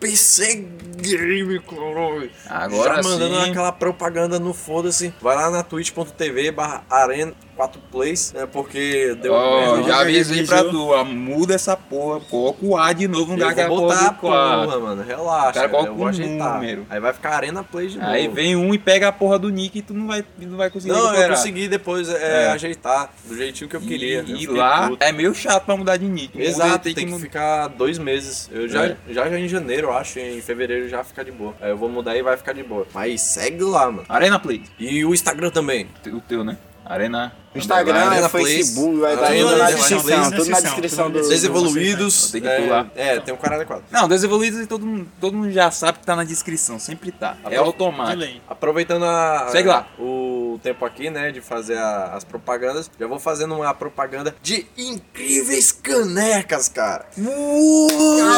PC 0.00 0.66
Game, 0.96 1.60
caralho. 1.60 2.30
Agora 2.48 3.02
Já 3.02 3.08
mandando 3.08 3.44
sim. 3.44 3.50
aquela 3.50 3.72
propaganda 3.72 4.38
no 4.38 4.54
foda-se. 4.54 5.12
Vai 5.20 5.36
lá 5.36 5.50
na 5.50 5.62
twitch.tv 5.62 6.52
barra 6.52 6.84
arena 6.90 7.32
4 7.58 7.80
plays, 7.90 8.32
né, 8.32 8.46
porque 8.46 9.16
deu 9.20 9.32
merda. 9.34 9.82
já 9.82 10.00
avisei 10.00 10.46
pra 10.46 10.62
tu, 10.62 10.90
ó, 10.90 11.02
muda 11.04 11.54
essa 11.54 11.76
porra, 11.76 12.20
coloca 12.20 12.64
o 12.64 12.76
A 12.76 12.92
de 12.92 13.08
novo, 13.08 13.36
Eu 13.36 13.48
aquela 13.48 13.68
vou 13.68 13.78
porra 13.80 13.94
botar 13.96 14.08
a 14.08 14.12
porra, 14.12 14.78
mano. 14.78 15.02
Relaxa, 15.02 15.52
cara 15.54 15.68
coloca 15.68 15.88
eu 15.88 15.94
vou 15.96 16.04
um 16.04 16.08
ajeitar. 16.08 16.54
número. 16.54 16.86
Aí 16.88 17.00
vai 17.00 17.12
ficar 17.12 17.30
Arena 17.34 17.64
Play 17.64 17.88
de 17.88 17.98
novo. 17.98 18.10
Aí 18.10 18.28
vem 18.28 18.54
um 18.54 18.72
e 18.72 18.78
pega 18.78 19.08
a 19.08 19.12
porra 19.12 19.38
do 19.40 19.48
nick 19.50 19.76
e 19.78 19.82
tu 19.82 19.92
não 19.92 20.06
vai, 20.06 20.24
não 20.38 20.56
vai 20.56 20.70
conseguir 20.70 20.92
Não, 20.92 21.00
eu 21.00 21.04
recuperar. 21.06 21.36
consegui 21.36 21.66
depois 21.68 22.08
é, 22.08 22.44
É. 22.44 22.50
ajeitar 22.52 23.10
do 23.26 23.36
jeitinho 23.36 23.68
que 23.68 23.74
eu 23.76 23.80
queria. 23.80 24.24
E, 24.26 24.44
Eu 24.44 24.54
lá 24.54 24.88
puto. 24.88 25.02
é 25.04 25.10
meio 25.10 25.34
chato 25.34 25.64
pra 25.64 25.76
mudar 25.76 25.96
de 25.96 26.06
nick. 26.06 26.36
Muda, 26.38 26.48
Exato, 26.48 26.78
tem, 26.84 26.94
tem 26.94 27.06
que, 27.06 27.10
mudar. 27.10 27.22
ficar 27.24 27.66
dois 27.68 27.98
meses. 27.98 28.48
Eu 28.52 28.68
já, 28.68 28.86
É. 28.86 28.96
já, 29.10 29.28
já 29.28 29.38
em 29.38 29.48
janeiro, 29.48 29.88
eu 29.88 29.92
acho, 29.92 30.20
em 30.20 30.40
fevereiro 30.40 30.88
já 30.88 31.02
fica 31.02 31.24
de 31.24 31.32
boa. 31.32 31.54
Aí 31.60 31.70
eu 31.70 31.76
vou 31.76 31.88
mudar 31.88 32.16
e 32.16 32.22
vai 32.22 32.36
ficar 32.36 32.52
de 32.52 32.62
boa. 32.62 32.86
Mas 32.94 33.20
segue 33.20 33.64
lá, 33.64 33.86
mano. 33.90 34.04
Arena 34.08 34.38
Play, 34.38 34.62
E 34.78 35.04
o 35.04 35.12
Instagram 35.12 35.50
também. 35.50 35.88
o 36.06 36.20
teu, 36.20 36.44
né? 36.44 36.56
Arena. 36.88 37.32
Instagram, 37.54 37.94
Arena 37.96 38.22
no 38.22 38.28
Facebook, 38.28 38.98
vai 38.98 39.14
estar 39.14 39.26
Arena 39.26 39.48
tudo 39.48 39.58
na 39.58 39.70
descrição, 39.70 40.30
tudo 40.30 40.50
na 40.50 40.60
descrição, 40.60 41.10
do... 41.10 41.22
na 41.22 41.28
Desenvolvidos. 41.28 42.30
Tem 42.30 42.40
que 42.40 42.48
é, 42.48 42.60
pular. 42.60 42.86
É, 42.94 43.20
tem 43.20 43.34
um 43.34 43.36
cara 43.36 43.56
adequado. 43.56 43.82
Não, 43.90 44.08
desenvolvidos 44.08 44.60
e 44.60 44.66
todo 44.66 44.86
mundo, 44.86 45.08
todo 45.20 45.36
mundo 45.36 45.50
já 45.50 45.70
sabe 45.70 45.98
que 45.98 46.06
tá 46.06 46.14
na 46.14 46.24
descrição, 46.24 46.78
sempre 46.78 47.10
tá. 47.10 47.36
É 47.50 47.56
automático. 47.56 48.40
Aproveitando 48.48 49.04
a, 49.04 49.48
Segue 49.50 49.68
lá. 49.68 49.88
o 49.98 50.37
tempo 50.58 50.84
aqui, 50.84 51.10
né, 51.10 51.30
de 51.30 51.40
fazer 51.40 51.76
a- 51.78 52.12
as 52.14 52.24
propagandas, 52.24 52.90
já 52.98 53.06
vou 53.06 53.18
fazendo 53.18 53.54
uma 53.54 53.72
propaganda 53.74 54.34
de 54.42 54.66
incríveis 54.76 55.70
canecas, 55.72 56.68
cara. 56.68 57.06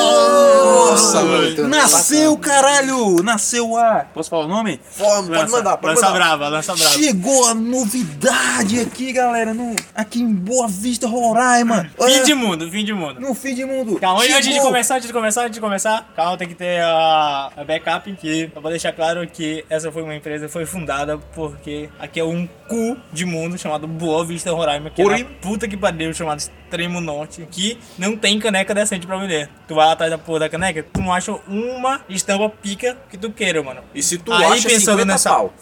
Nossa, 0.01 1.23
mano. 1.23 1.69
Nasceu, 1.69 2.37
caralho! 2.39 3.23
Nasceu 3.23 3.77
a. 3.77 4.07
Posso 4.13 4.31
falar 4.31 4.45
o 4.45 4.49
nome? 4.49 4.81
Pode, 4.99 5.29
pode 5.29 5.51
mandar, 5.51 5.77
pode 5.77 5.95
lança 5.95 6.07
mandar. 6.07 6.19
brava, 6.19 6.49
lança 6.49 6.75
brava. 6.77 6.95
Chegou 6.95 7.47
a 7.49 7.55
novidade 7.55 8.81
aqui, 8.81 9.13
galera, 9.13 9.53
no, 9.55 9.75
aqui 9.95 10.21
em 10.21 10.33
Boa 10.33 10.69
Vista, 10.69 11.07
Roraima. 11.07 11.91
Fim 12.01 12.23
de 12.25 12.35
mundo, 12.35 12.71
fim 12.71 12.85
de 12.85 12.93
mundo. 12.93 13.21
No 13.21 13.35
fim 13.35 13.55
de 13.55 13.65
mundo. 13.65 13.99
Calma, 14.01 14.23
antes 14.23 14.37
de 14.47 14.53
Chegou. 14.53 14.67
começar, 14.67 14.97
antes 14.97 15.07
de 15.07 15.13
começar, 15.13 15.43
antes 15.43 15.55
de 15.55 15.61
começar, 15.61 16.13
calma, 16.15 16.37
tem 16.37 16.49
que 16.49 16.55
ter 16.55 16.81
a, 16.83 17.51
a 17.57 17.65
backup 17.65 18.13
que 18.17 18.51
eu 18.55 18.61
vou 18.63 18.71
deixar 18.71 18.93
claro 18.93 19.27
que 19.27 19.65
essa 19.69 19.91
foi 19.93 20.03
uma 20.03 20.15
empresa 20.15 20.49
foi 20.49 20.67
fundada 20.67 21.19
porque 21.35 21.89
aqui 22.11 22.21
é 22.21 22.25
um 22.25 22.47
cu 22.69 22.97
de 23.13 23.25
mundo 23.25 23.57
chamado 23.57 23.87
Boa 23.87 24.25
Vista 24.25 24.51
Roraima, 24.53 24.91
que 24.91 25.01
é 25.01 25.05
Roraima. 25.05 25.31
na 25.31 25.37
puta 25.37 25.67
que 25.69 25.77
pariu, 25.77 26.13
chamado 26.13 26.39
Extremo 26.41 27.01
Norte, 27.01 27.47
que 27.51 27.79
não 27.99 28.17
tem 28.17 28.39
caneca 28.39 28.75
decente 28.75 29.07
pra 29.07 29.17
vender. 29.17 29.49
Tu 29.69 29.75
vai 29.75 29.87
lá 29.87 29.93
atrás 29.93 30.11
da 30.11 30.19
porra 30.19 30.41
da 30.41 30.49
caneca, 30.49 30.85
tu 30.93 31.01
não 31.01 31.13
acha 31.13 31.33
uma 31.49 32.01
estampa 32.09 32.49
pica 32.49 32.97
que 33.09 33.17
tu 33.17 33.31
queira, 33.31 33.63
mano. 33.63 33.81
E 33.95 34.03
se 34.03 34.19
tu 34.19 34.33
Aí, 34.33 34.45
acha 34.45 34.69
pensando 34.69 34.99
50 35.01 35.05
nessa- 35.07 35.31
pau. 35.31 35.55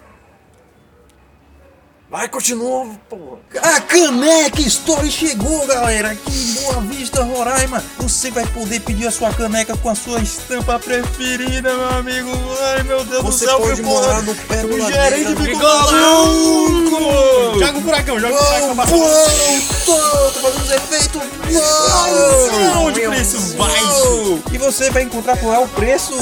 Vai, 2.11 2.27
continua, 2.27 2.87
porra. 3.11 3.37
A 3.63 3.81
Caneca 3.83 4.63
Store 4.63 5.11
chegou, 5.11 5.67
galera, 5.67 6.13
aqui 6.13 6.31
em 6.31 6.55
Boa 6.63 6.81
Vista, 6.81 7.23
Roraima. 7.23 7.85
Você 7.99 8.31
vai 8.31 8.47
poder 8.47 8.81
pedir 8.81 9.07
a 9.09 9.11
sua 9.11 9.31
caneca 9.35 9.77
com 9.77 9.91
a 9.91 9.95
sua 9.95 10.19
estampa 10.21 10.79
preferida, 10.79 11.75
meu 11.75 11.89
amigo. 11.99 12.31
Ai, 12.75 12.83
meu 12.85 13.05
Deus 13.05 13.23
Você 13.25 13.45
do 13.45 13.51
céu, 13.51 13.61
pode 13.61 13.83
morar 13.83 14.07
porra. 14.09 14.23
no 14.23 14.35
Pérola 14.35 14.75
O 14.75 14.91
gerente 14.91 15.29
ficou 15.37 15.45
ficou 15.45 15.93
maluco. 15.93 17.59
Joga 17.61 17.79
o 17.79 17.83
furacão, 17.83 18.19
joga 18.21 18.35
o 18.35 18.39
furacão. 18.39 18.87
tô, 19.85 20.41
fazendo 20.41 20.63
os 20.63 20.71
efeitos. 20.71 21.23
Uou, 21.51 22.87
Onde 22.87 23.07
o 23.07 23.11
preço 23.11 23.57
vai? 23.59 23.85
Uou. 23.85 24.43
E 24.51 24.57
você 24.59 24.91
vai 24.91 25.03
encontrar 25.03 25.37
por 25.37 25.49
lá 25.49 25.61
o 25.61 25.69
preço 25.69 26.15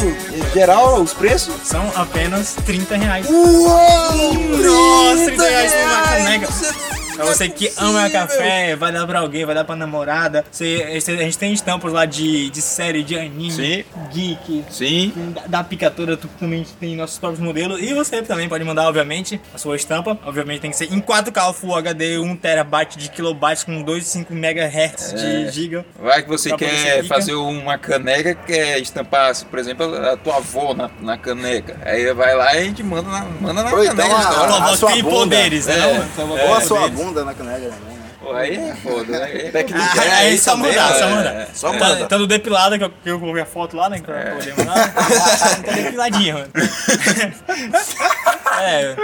geral, 0.53 1.01
os 1.01 1.13
preços? 1.15 1.55
São 1.65 1.93
apenas 1.95 2.55
30 2.65 2.97
reais. 2.97 3.27
Uou! 3.29 3.69
Nossa, 3.69 5.25
30 5.27 5.43
reais 5.45 5.76
reais, 5.77 6.25
caneca. 6.25 6.47
você- 6.47 6.97
Pra 7.17 7.25
você 7.25 7.49
que 7.49 7.69
é 7.69 7.73
ama 7.79 8.11
café, 8.11 8.77
vai 8.77 8.93
dar 8.93 9.07
pra 9.07 9.21
alguém, 9.21 9.43
vai 9.47 9.55
dar 9.55 9.65
pra 9.65 9.75
namorada. 9.75 10.45
Você, 10.53 10.87
a 11.09 11.23
gente 11.23 11.39
tem 11.39 11.51
estampas 11.51 11.91
lá 11.91 12.05
de, 12.05 12.51
de 12.51 12.61
série, 12.61 13.03
de 13.03 13.19
anime, 13.19 13.51
Sim. 13.51 13.85
geek, 14.13 14.65
Sim. 14.69 15.33
da, 15.35 15.47
da 15.47 15.65
picatura, 15.65 16.15
tu 16.19 16.29
também 16.39 16.67
tem 16.79 16.95
nossos 16.95 17.19
próprios 17.19 17.43
modelos. 17.43 17.81
E 17.81 17.95
você 17.95 18.21
também 18.21 18.51
pode 18.51 18.63
mandar, 18.65 18.87
obviamente, 18.87 19.41
a 19.55 19.57
sua 19.57 19.77
estampa. 19.77 20.19
Obviamente 20.27 20.61
tem 20.61 20.71
que 20.71 20.77
ser 20.77 20.93
em 20.93 21.01
4K 21.01 21.55
Full 21.55 21.75
HD, 21.77 22.19
1 22.19 22.37
TB 22.37 22.87
de 22.99 23.09
kilobytes 23.09 23.65
com 23.65 23.83
2,5 23.83 24.31
MHz 24.33 25.15
de 25.15 25.51
giga. 25.51 25.87
Vai 25.99 26.23
que 26.23 26.29
você 26.29 26.55
quer 26.55 27.03
fazer 27.07 27.33
uma 27.33 27.79
caneca, 27.79 28.35
quer 28.35 28.79
estampar, 28.79 29.35
por 29.47 29.59
exemplo, 29.59 29.87
a 30.07 30.19
tua 30.19 30.37
avó 30.37 30.75
na, 30.75 30.91
na 31.01 31.17
caneca. 31.17 31.79
Aí 31.83 32.13
vai 32.13 32.35
lá 32.37 32.55
e 32.55 32.59
a 32.59 32.65
gente 32.65 32.83
manda 32.83 33.09
na, 33.11 33.25
manda 33.41 33.63
na 33.63 33.73
Ou 33.73 33.83
então 33.83 33.97
caneca. 33.97 34.17
a- 34.21 34.41
hora. 34.43 34.49
Tua 34.49 34.57
a 34.59 34.67
voz 34.67 34.79
sua 34.81 34.93
tem 34.93 35.03
bunda. 35.03 35.17
poderes, 35.17 35.66
né? 35.67 35.97
É. 35.97 36.07
Tua 36.15 36.25
voz 36.25 36.43
Ou 36.43 36.55
a 36.55 36.61
sua 36.61 36.89
bunda 36.89 37.25
na 37.25 37.35
caneca 37.35 37.61
também, 37.71 37.97
né? 37.97 38.03
Pô, 38.21 38.33
aí 38.33 38.57
é 38.57 38.75
foda, 38.75 39.19
né? 39.21 39.51
Ah, 39.75 40.05
é 40.05 40.11
aí 40.15 40.39
só 40.39 40.53
também, 40.53 40.71
mudar, 40.73 40.91
né? 40.91 40.99
só 40.99 41.09
mudar. 41.09 41.35
É, 41.35 41.49
Só 41.55 41.73
Tá, 41.73 41.79
manda. 41.79 42.07
tá 42.07 42.19
no 42.19 42.27
depilado, 42.27 42.79
que 42.79 42.85
eu, 42.85 42.91
que 42.91 43.11
eu 43.11 43.21
coloquei 43.21 43.43
a 43.43 43.47
foto 43.47 43.77
lá, 43.77 43.89
né? 43.89 44.01
Que 44.01 44.11
É. 44.11 44.33
eu 44.33 44.37
poder 44.37 44.55
mandar. 44.57 44.95
tá 44.95 45.73
depiladinho, 45.73 46.35
mano. 46.35 46.51
é. 48.61 48.97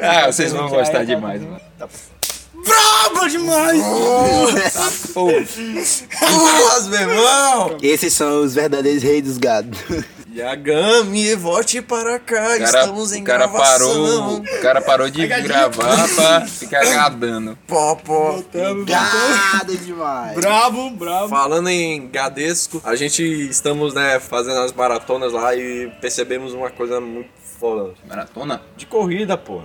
Ah, 0.00 0.26
vocês 0.32 0.52
vão 0.52 0.68
gostar 0.68 0.98
tá 0.98 1.04
demais, 1.04 1.40
tudo. 1.40 1.50
mano. 1.52 1.62
Brabo 2.64 3.28
demais! 3.28 3.80
Nossa, 5.14 6.88
meu 6.90 7.00
irmão! 7.00 7.76
Esses 7.82 8.12
são 8.14 8.42
os 8.42 8.54
verdadeiros 8.54 9.02
reis 9.02 9.22
dos 9.24 9.38
gados. 9.38 9.78
Yagami, 10.34 11.34
volte 11.34 11.82
para 11.82 12.18
cá, 12.18 12.58
cara, 12.58 12.64
estamos 12.64 13.12
em 13.12 13.20
o 13.20 13.24
cara 13.24 13.46
gravação. 13.46 13.88
parou, 13.88 14.38
o 14.38 14.62
cara 14.62 14.80
parou 14.80 15.10
de 15.10 15.26
gravar 15.26 16.08
pra 16.14 16.46
ficar 16.46 16.82
gadando. 16.84 17.58
Pó. 17.66 18.00
Gado 18.86 19.76
demais. 19.76 20.34
Brabo, 20.34 20.90
brabo. 20.90 21.28
Falando 21.28 21.68
em 21.68 22.08
Gadesco, 22.08 22.80
a 22.82 22.94
gente 22.96 23.22
estamos, 23.22 23.92
né, 23.92 24.18
fazendo 24.20 24.60
as 24.60 24.72
maratonas 24.72 25.34
lá 25.34 25.54
e 25.54 25.92
percebemos 26.00 26.54
uma 26.54 26.70
coisa 26.70 26.98
muito 26.98 27.28
foda. 27.60 27.92
Maratona? 28.08 28.62
De 28.74 28.86
corrida, 28.86 29.36
pô. 29.36 29.62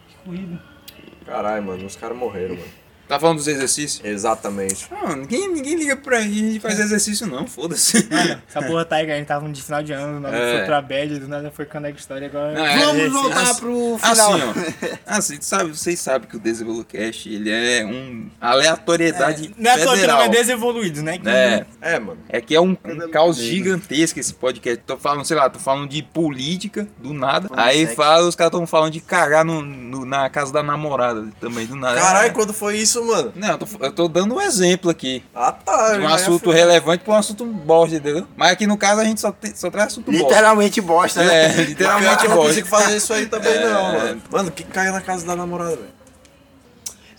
Caralho, 1.25 1.63
mano, 1.63 1.85
os 1.85 1.95
caras 1.95 2.17
morreram, 2.17 2.55
mano. 2.55 2.86
Tá 3.07 3.19
falando 3.19 3.37
dos 3.37 3.47
exercícios? 3.47 4.03
Exatamente. 4.03 4.87
Não, 4.91 5.15
ninguém, 5.15 5.47
ninguém 5.53 5.75
liga 5.75 5.95
pra 5.95 6.21
gente 6.21 6.59
fazer 6.59 6.83
exercício 6.83 7.25
não, 7.27 7.47
foda-se. 7.47 8.07
Mano, 8.11 8.41
essa 8.49 8.61
porra 8.61 8.83
tá 8.85 8.97
aí 8.97 9.09
a 9.11 9.15
gente 9.15 9.27
tava 9.27 9.47
de 9.49 9.61
final 9.61 9.81
de 9.81 9.93
ano, 9.93 10.19
nada 10.19 10.35
É. 10.35 10.57
foi 10.57 10.65
pra 10.65 10.81
bad, 10.81 11.19
do 11.19 11.27
nada 11.27 11.49
foi 11.51 11.65
Connect 11.65 11.99
Story, 12.01 12.25
agora... 12.25 12.53
Não, 12.53 12.65
é- 12.65 12.77
Vamos 12.85 13.01
é- 13.03 13.09
voltar 13.09 13.41
assim- 13.43 13.59
pro 13.61 13.97
final. 13.97 14.33
Assim, 14.37 14.41
ó. 14.43 14.97
Assim, 15.05 15.37
sabe, 15.41 15.69
vocês 15.69 15.99
sabem 15.99 16.27
que 16.29 16.35
o 16.35 16.39
Desenvolvocast, 16.39 17.29
ele 17.29 17.49
é 17.49 17.85
um 17.85 18.29
aleatoriedade 18.41 19.53
Não 19.57 19.71
é 19.71 19.73
à 19.73 19.77
toa 19.77 19.83
que 19.83 19.87
não 19.87 19.95
federal. 19.95 20.21
é 20.23 20.29
desenvolvido, 20.29 21.01
né? 21.01 21.17
Que 21.17 21.29
É, 21.29 21.65
É, 21.81 21.99
mano. 21.99 22.19
é 22.29 22.41
que 22.41 22.55
é 22.55 22.61
um, 22.61 22.71
um 22.85 23.09
caos 23.11 23.37
gigantesco 23.37 24.19
esse 24.19 24.33
podcast. 24.33 24.83
Tô 24.85 24.97
falando, 24.97 25.25
sei 25.25 25.37
lá, 25.37 25.49
tô 25.49 25.59
falando 25.59 25.89
de 25.89 26.01
política, 26.01 26.87
do 26.97 27.13
nada. 27.13 27.47
Aí 27.53 27.81
sexo. 27.81 27.95
fala, 27.95 28.27
os 28.27 28.35
caras 28.35 28.51
tão 28.51 28.67
falando 28.67 28.91
de 28.91 28.99
cagar 29.01 29.45
no, 29.45 29.61
no- 29.61 30.05
na 30.05 30.29
casa 30.29 30.51
da 30.51 30.61
namorada 30.63 31.27
também, 31.39 31.65
do 31.65 31.75
nada. 31.75 31.99
Caralho, 31.99 32.27
É. 32.27 32.31
quando 32.31 32.53
foi 32.53 32.77
isso, 32.77 32.96
mano? 33.05 33.33
Não, 33.35 33.49
eu 33.49 33.57
tô, 33.57 33.67
eu 33.79 33.91
tô 33.91 34.07
dando 34.07 34.35
um 34.35 34.41
exemplo 34.41 34.89
aqui. 34.89 35.23
Ah, 35.33 35.51
tá. 35.51 35.93
De 35.93 35.99
um 35.99 36.01
ia 36.03 36.15
assunto 36.15 36.51
relevante 36.51 37.03
pra 37.03 37.13
um 37.13 37.17
assunto 37.17 37.45
bosta, 37.45 37.95
entendeu? 37.95 38.27
Mas 38.35 38.51
aqui 38.51 38.65
no 38.67 38.77
caso 38.77 39.01
a 39.01 39.05
gente 39.05 39.19
só, 39.21 39.31
tem, 39.31 39.53
só 39.55 39.69
traz 39.69 39.87
assunto 39.87 40.11
bosta. 40.11 40.27
Literalmente 40.27 40.81
bosta, 40.81 41.23
né? 41.23 41.45
É, 41.45 41.63
literalmente 41.63 42.23
eu 42.23 42.29
não 42.29 42.35
bosta. 42.37 42.49
consigo 42.49 42.67
fazer 42.67 42.97
isso 42.97 43.13
aí 43.13 43.25
também, 43.25 43.53
É. 43.57 43.69
não, 43.69 43.93
mano. 43.93 44.21
Mano, 44.31 44.51
que 44.51 44.63
caia 44.63 44.91
na 44.91 45.01
casa 45.01 45.25
da 45.25 45.35
namorada, 45.35 45.75
velho. 45.75 45.97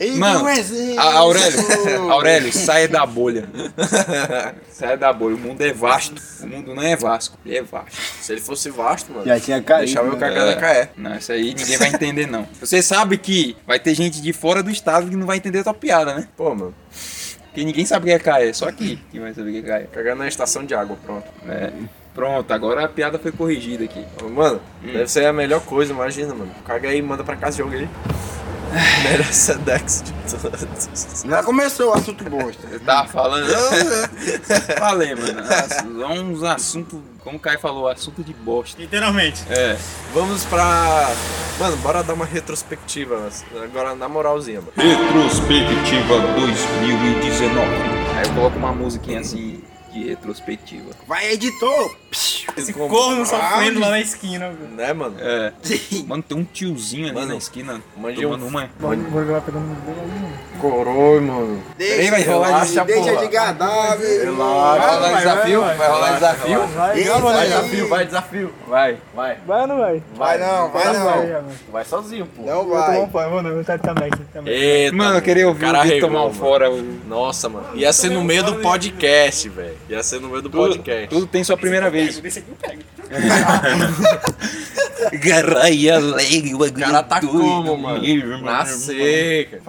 Ei, 0.00 0.14
Mano, 0.14 0.46
a- 0.96 1.12
Aurélio, 1.14 1.58
Aurélio, 2.12 2.52
saia 2.52 2.86
da 2.86 3.04
bolha. 3.04 3.48
Saia 4.70 4.96
da 4.96 5.12
bolha. 5.12 5.34
O 5.34 5.38
mundo 5.38 5.60
é 5.60 5.72
vasto. 5.72 6.22
O 6.40 6.46
mundo 6.46 6.72
não 6.72 6.82
é 6.82 6.94
Vasco, 6.94 7.36
ele 7.44 7.58
é 7.58 7.62
vasto. 7.62 7.96
Se 8.20 8.30
ele 8.32 8.40
fosse 8.40 8.70
vasto, 8.70 9.12
mano, 9.12 9.24
Já 9.26 9.40
tinha 9.40 9.60
caído. 9.60 9.86
deixava 9.86 10.06
eu 10.06 10.12
né? 10.12 10.18
cagar 10.20 10.46
na 10.46 10.54
caé. 10.54 10.90
Não, 10.96 11.16
isso 11.16 11.32
aí 11.32 11.52
ninguém 11.52 11.76
vai 11.76 11.88
entender, 11.88 12.26
não. 12.28 12.46
Você 12.60 12.80
sabe 12.80 13.18
que 13.18 13.56
vai 13.66 13.80
ter 13.80 13.92
gente 13.94 14.22
de 14.22 14.32
fora 14.32 14.62
do 14.62 14.70
estado 14.70 15.08
que 15.10 15.16
não 15.16 15.26
vai 15.26 15.38
entender 15.38 15.58
a 15.58 15.64
tua 15.64 15.74
piada, 15.74 16.14
né? 16.14 16.28
Pô, 16.36 16.54
mano, 16.54 16.72
Porque 17.46 17.64
ninguém 17.64 17.84
sabe 17.84 18.04
o 18.04 18.06
que 18.06 18.12
é 18.12 18.18
caé, 18.20 18.52
só 18.52 18.68
aqui 18.68 19.00
que 19.10 19.18
vai 19.18 19.34
saber 19.34 19.50
o 19.50 19.52
que 19.52 19.58
é 19.58 19.62
caé. 19.62 19.86
cagar 19.92 20.14
na 20.14 20.28
estação 20.28 20.64
de 20.64 20.74
água, 20.76 20.96
pronto. 21.04 21.26
É. 21.48 21.72
Pronto, 22.14 22.52
agora 22.52 22.84
a 22.84 22.88
piada 22.88 23.18
foi 23.18 23.32
corrigida 23.32 23.82
aqui. 23.84 24.04
Mano, 24.30 24.60
deve 24.82 25.08
ser 25.08 25.26
a 25.26 25.32
melhor 25.32 25.60
coisa, 25.62 25.92
imagina, 25.92 26.34
mano. 26.34 26.52
Caga 26.64 26.88
aí, 26.88 27.02
manda 27.02 27.24
pra 27.24 27.34
casa 27.36 27.56
e 27.60 27.64
joga 27.64 27.76
aí. 27.78 27.88
Melhor 29.04 29.32
Sedex 29.32 30.02
de 30.02 30.12
todos. 30.12 31.24
Já 31.26 31.42
começou 31.42 31.90
o 31.90 31.94
assunto 31.94 32.24
bosta. 32.24 32.66
Eu 32.70 32.80
tava 32.80 33.08
falando. 33.08 33.48
Falei, 34.78 35.14
mano. 35.14 35.40
É 36.02 36.06
uns 36.20 36.42
assuntos. 36.42 37.00
Como 37.24 37.36
o 37.36 37.40
Caio 37.40 37.58
falou, 37.58 37.88
assunto 37.88 38.22
de 38.22 38.32
bosta. 38.32 38.80
Literalmente. 38.80 39.42
É. 39.50 39.76
Vamos 40.14 40.44
pra. 40.44 41.10
Mano, 41.58 41.76
bora 41.78 42.02
dar 42.02 42.14
uma 42.14 42.24
retrospectiva. 42.24 43.28
Agora 43.62 43.94
na 43.94 44.08
moralzinha, 44.08 44.60
mano. 44.60 44.72
Retrospectiva 44.76 46.20
2019. 46.36 47.60
Aí 48.16 48.26
eu 48.26 48.34
coloco 48.34 48.58
uma 48.58 48.72
musiquinha 48.72 49.20
assim 49.20 49.62
de 49.92 50.08
retrospectiva. 50.08 50.90
Vai, 51.06 51.32
editor! 51.32 51.96
Esse 52.56 52.72
Como- 52.72 52.88
corno 52.88 53.24
sofrendo 53.26 53.80
lá 53.80 53.90
na 53.90 54.00
esquina. 54.00 54.48
velho. 54.50 54.70
Né, 54.74 54.92
mano? 54.92 55.16
É. 55.20 55.52
Mano, 56.06 56.22
tem 56.22 56.36
um 56.38 56.44
tiozinho 56.44 57.06
ali 57.06 57.14
Mano, 57.14 57.28
na 57.28 57.36
esquina 57.36 57.80
mande 57.96 58.20
tomando 58.22 58.44
um- 58.44 58.48
uma. 58.48 58.70
Vou 58.78 59.24
jogar 59.24 59.40
pegando. 59.42 59.76
Coroi, 60.60 61.20
mano. 61.20 61.62
Deixa, 61.76 62.10
vai 62.10 62.22
rolar 62.24 62.46
relaxa, 62.48 62.80
de- 62.80 62.86
deixa 62.86 63.12
porra. 63.12 63.26
de 63.26 63.32
cadáver. 63.32 64.26
Vai 64.26 64.34
rolar 64.34 65.16
desafio? 65.18 65.60
Vai 65.60 65.88
rolar 65.88 66.12
desafio? 66.14 66.66
Vai, 66.66 66.90
aí. 66.90 66.96
né? 66.98 67.44
Desafio, 67.44 67.88
vai, 67.88 68.04
desafio. 68.06 68.54
Vai. 68.66 68.96
Vai. 69.14 69.36
Vai 69.46 69.60
ou 69.60 69.66
não 69.68 69.78
vai? 69.78 70.02
Vai 70.16 70.38
não, 70.38 70.68
vai 70.70 70.92
não. 70.92 71.44
Vai 71.70 71.84
sozinho, 71.84 72.26
pô. 72.26 72.42
Não 72.42 72.64
Vou 72.64 72.76
tomar 72.76 72.98
um 72.98 73.06
vai. 73.06 73.30
mano. 73.30 73.48
Eu 73.50 73.64
também. 73.64 74.10
Eita, 74.46 74.96
Mano, 74.96 75.16
eu 75.18 75.22
queria 75.22 75.46
ouvir 75.46 75.66
o 75.66 75.82
Vitor 75.82 76.00
tomar 76.00 76.24
um 76.24 76.32
fora. 76.34 76.68
Nossa, 77.06 77.48
mano. 77.48 77.66
Ia 77.74 77.92
ser 77.92 78.10
no 78.10 78.24
meio 78.24 78.42
do 78.42 78.56
podcast, 78.56 79.48
velho. 79.48 79.76
Ia 79.88 80.02
ser 80.02 80.20
no 80.20 80.28
meio 80.28 80.42
do 80.42 80.50
podcast. 80.50 81.08
tudo 81.08 81.26
tem 81.26 81.44
sua 81.44 81.56
primeira 81.56 81.88
vez. 81.90 81.97
Desse 82.06 82.38
aqui 82.38 82.48
eu 82.48 82.56
pego. 82.56 82.82
Garraia 85.20 85.96
alegre, 85.96 86.54
o 86.54 86.62
O 86.64 86.72
cara 86.72 87.02
tá 87.02 87.20
como, 87.20 87.76
mano? 87.76 88.02
Na 88.42 88.64
seca. 88.66 89.60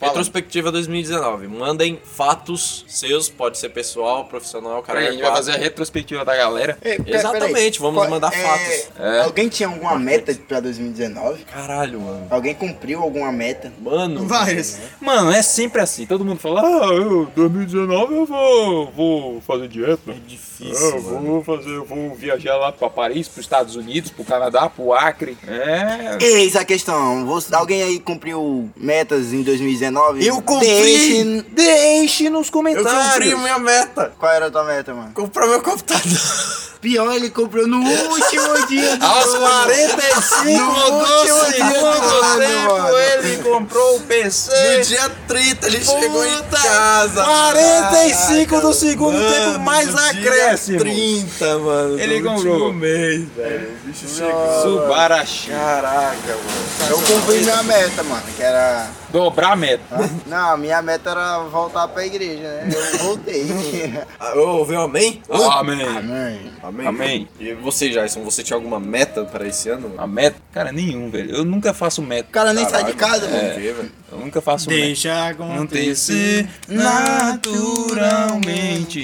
Retrospectiva 0.00 0.70
2019. 0.70 1.48
Mandem 1.48 1.98
fatos 2.04 2.84
seus, 2.86 3.28
pode 3.28 3.58
ser 3.58 3.70
pessoal, 3.70 4.26
profissional, 4.26 4.82
cara. 4.82 4.98
Peraí, 4.98 5.08
a 5.08 5.12
gente 5.12 5.22
vai 5.22 5.32
fazer 5.32 5.52
a 5.52 5.56
retrospectiva 5.56 6.24
da 6.24 6.36
galera. 6.36 6.78
Ei, 6.84 6.98
pera- 6.98 7.18
Exatamente, 7.18 7.52
peraí. 7.52 7.72
vamos 7.80 8.00
Qual- 8.02 8.10
mandar 8.10 8.32
é, 8.32 8.36
fatos. 8.42 8.88
É. 8.98 9.20
Alguém 9.22 9.48
tinha 9.48 9.68
alguma 9.68 9.98
meta 9.98 10.34
pra 10.46 10.60
2019? 10.60 11.44
Caralho, 11.44 12.00
mano. 12.00 12.26
Alguém 12.30 12.54
cumpriu 12.54 13.00
alguma 13.00 13.32
meta? 13.32 13.72
Mano. 13.80 14.26
Várias. 14.26 14.78
Mano, 15.00 15.30
é 15.32 15.42
sempre 15.42 15.80
assim. 15.80 16.06
Todo 16.06 16.24
mundo 16.24 16.38
fala, 16.38 16.60
ah, 16.62 16.86
eu, 16.92 17.26
2019 17.34 18.14
eu 18.14 18.26
vou, 18.26 18.90
vou 18.92 19.40
fazer 19.40 19.68
dieta. 19.68 20.10
É 20.10 20.14
difícil, 20.26 20.86
eu 20.96 21.02
mano. 21.02 21.42
vou 21.42 21.44
fazer, 21.44 21.70
eu 21.74 21.84
vou 21.84 22.14
viajar 22.14 22.56
lá 22.56 22.72
pra 22.76 22.88
Paris, 22.90 23.26
pros 23.28 23.44
Estados 23.44 23.76
Unidos, 23.76 24.10
pro 24.10 24.24
Canadá, 24.24 24.68
pro 24.68 24.92
Acre. 24.92 25.36
É. 25.46 26.18
Eis 26.20 26.54
a 26.56 26.64
questão. 26.64 27.24
Você- 27.26 27.54
alguém 27.54 27.82
aí 27.82 27.98
cumpriu 28.00 28.70
metas 28.76 29.32
em 29.32 29.42
2019? 29.42 30.24
Eu 30.26 30.40
cumpri! 30.42 30.66
Deixe... 30.68 31.44
Deixe 31.50 32.30
nos 32.30 32.46
Eu 32.48 32.52
comentários. 32.52 33.12
cumpri 33.12 33.34
minha 33.36 33.58
meta. 33.58 34.12
Qual 34.18 34.30
era 34.32 34.46
a 34.46 34.50
tua 34.50 34.64
meta, 34.64 34.94
mano? 34.94 35.12
Comprar 35.14 35.46
meu 35.46 35.60
computador. 35.62 36.66
Pior, 36.80 37.12
ele 37.14 37.30
comprou 37.30 37.66
no 37.66 37.78
último 37.78 38.66
dia 38.68 38.96
do 38.96 39.04
Aos 39.04 39.34
ano. 39.34 39.40
45 39.40 40.44
No 40.44 40.74
do 40.74 40.92
último 40.92 41.24
dia 41.24 41.34
do 41.34 41.52
segundo 41.52 42.06
ano, 42.06 42.38
tempo, 42.38 42.98
ele 43.24 43.36
comprou 43.42 43.96
o 43.96 44.00
PC. 44.02 44.76
No 44.78 44.84
dia 44.84 45.10
30 45.26 45.66
ele 45.66 45.84
chegou 45.84 46.24
em 46.24 46.36
Puta, 46.36 46.56
casa. 46.62 47.24
45 47.24 48.60
do 48.60 48.74
segundo 48.74 49.14
Mano, 49.18 49.52
tempo, 49.52 49.58
mais 49.64 49.94
acréscimo. 49.96 50.78
30, 50.78 51.58
mano. 51.58 51.98
Ele 52.00 52.22
comprou. 52.22 52.65
Último 52.66 52.80
mês, 52.80 53.24
velho. 53.36 53.68
O 53.82 53.86
bicho 53.86 54.08
chegou. 54.08 54.62
Subarashi. 54.62 55.50
Caraca, 55.50 56.16
mano. 56.26 56.90
Eu 56.90 57.00
cumpri 57.02 57.38
minha 57.40 57.62
meta, 57.62 58.02
mano, 58.02 58.22
que 58.36 58.42
era... 58.42 58.90
Dobrar 59.12 59.52
a 59.52 59.56
meta. 59.56 60.10
Não, 60.26 60.56
minha 60.58 60.82
meta 60.82 61.10
era 61.10 61.38
voltar 61.44 61.86
pra 61.88 62.04
igreja, 62.04 62.42
né? 62.42 62.68
Eu 62.72 62.98
voltei. 62.98 63.46
Ah, 64.18 64.32
Ouviu 64.34 64.80
amém? 64.80 65.22
Amém. 65.30 65.86
Amém. 65.86 66.52
Amém. 66.62 66.86
Amém. 66.86 67.28
E 67.38 67.52
você, 67.54 67.88
Jason, 67.90 68.22
você 68.24 68.42
tinha 68.42 68.56
alguma 68.56 68.80
meta 68.80 69.24
pra 69.24 69.46
esse 69.46 69.68
ano? 69.68 69.92
A 69.98 70.06
meta? 70.06 70.36
Cara, 70.52 70.72
nenhum, 70.72 71.10
velho. 71.10 71.34
Eu 71.34 71.44
nunca 71.44 71.72
faço 71.72 72.00
O 72.00 72.04
meta. 72.04 72.28
cara 72.32 72.52
nem 72.52 72.68
sai 72.68 72.84
de 72.84 72.92
casa, 72.94 73.28
mano. 73.28 73.54
velho? 73.54 73.90
Eu 74.10 74.18
nunca 74.18 74.40
faço 74.40 74.68
meta. 74.68 74.82
Deixa 74.82 75.28
Acontecer 75.28 76.48
naturalmente. 76.68 79.00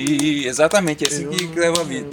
Exatamente, 0.47 1.05
é 1.05 1.09
assim 1.09 1.29
que 1.29 1.59
leva 1.59 1.81
a 1.81 1.85
vida. 1.85 2.09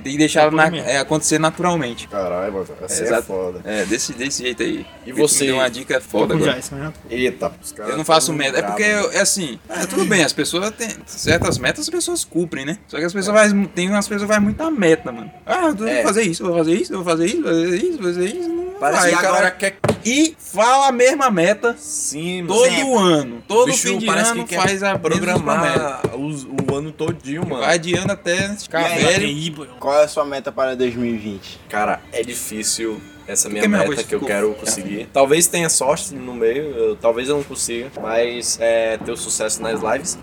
Tem 0.00 0.12
que 0.12 0.18
deixar 0.18 0.50
na- 0.52 0.66
é, 0.76 0.98
acontecer 0.98 1.38
naturalmente. 1.38 2.06
Caralho, 2.08 2.52
mano. 2.52 2.66
É, 2.80 2.84
Exato. 2.84 3.22
foda. 3.22 3.60
É, 3.64 3.84
desse, 3.84 4.12
desse 4.12 4.42
jeito 4.42 4.62
aí. 4.62 4.80
E 5.06 5.10
Porque 5.10 5.12
você? 5.22 5.46
Deu 5.46 5.56
uma 5.56 5.68
dica 5.70 6.00
foda 6.00 6.34
agora. 6.34 6.52
Jason, 6.54 6.74
né? 6.76 6.92
Eita, 7.08 7.52
os 7.62 7.72
caras 7.72 7.92
Eu 7.92 7.96
não 7.98 8.04
faço 8.04 8.32
meta. 8.32 8.58
É 8.58 8.62
porque, 8.62 8.82
eu- 8.82 9.10
é 9.12 9.20
assim, 9.20 9.58
é, 9.68 9.86
tudo 9.86 10.04
bem, 10.04 10.22
as 10.24 10.32
pessoas 10.32 10.70
têm 10.72 10.88
certas 11.06 11.58
metas, 11.58 11.80
as 11.84 11.90
pessoas 11.90 12.24
cumprem, 12.24 12.64
né? 12.64 12.78
Só 12.88 12.98
que 12.98 13.04
as 13.04 13.12
pessoas 13.12 13.34
vai, 13.52 13.66
tem 13.74 13.88
umas 13.88 14.06
pessoas 14.06 14.22
que 14.22 14.28
vai 14.28 14.40
muito 14.40 14.62
na 14.62 14.70
meta, 14.70 15.10
mano. 15.12 15.30
Ah, 15.46 15.66
eu 15.68 15.74
vou 15.76 15.86
É. 15.88 16.02
fazer 16.02 16.22
isso, 16.22 16.42
eu 16.42 16.48
vou 16.48 16.56
fazer 16.58 16.74
isso, 16.74 16.92
eu 16.92 16.96
vou 17.02 17.04
fazer 17.06 17.26
isso, 17.26 17.42
vou 17.42 17.52
fazer 17.52 17.76
isso, 17.76 17.92
vou 17.98 18.02
fazer 18.12 18.26
isso. 18.26 18.48
Não 18.48 18.67
Parece 18.78 19.08
que 19.08 19.14
a 19.14 19.16
cara. 19.16 19.28
galera 19.28 19.50
quer. 19.50 19.78
E 20.04 20.34
fala 20.38 20.86
a 20.88 20.92
mesma 20.92 21.30
meta 21.30 21.74
Sim, 21.78 22.44
todo 22.46 22.64
Sempre. 22.64 22.94
ano. 22.94 23.42
Todo 23.46 23.66
bicho 23.66 23.88
fim 23.88 23.98
de 23.98 24.06
parece 24.06 24.30
ano 24.30 24.44
que 24.44 24.54
quer 24.54 24.62
faz 24.62 24.82
a 24.82 24.98
programar 24.98 26.00
os- 26.16 26.44
o 26.44 26.74
ano 26.74 26.92
todinho, 26.92 27.42
mano. 27.46 27.62
Vai 27.62 27.74
adiando 27.74 28.12
até 28.12 28.48
ficar 28.56 28.88
velho. 28.96 29.66
Qual 29.80 29.94
é 30.00 30.04
a 30.04 30.08
sua 30.08 30.24
meta 30.24 30.50
para 30.52 30.74
2020? 30.76 31.60
Cara, 31.68 32.00
é 32.12 32.22
difícil 32.22 33.00
essa 33.26 33.48
minha 33.48 33.68
meta 33.68 34.02
que 34.04 34.14
eu 34.14 34.20
quero 34.20 34.54
conseguir. 34.60 35.08
Talvez 35.12 35.46
tenha 35.48 35.68
sorte 35.68 36.14
no 36.14 36.32
meio, 36.32 36.62
eu- 36.74 36.96
talvez 36.96 37.28
eu 37.28 37.36
não 37.36 37.42
consiga, 37.44 37.90
mas 38.00 38.56
é 38.60 38.96
ter 38.98 39.10
o 39.10 39.16
sucesso 39.16 39.60
nas 39.60 39.80
lives. 39.82 40.18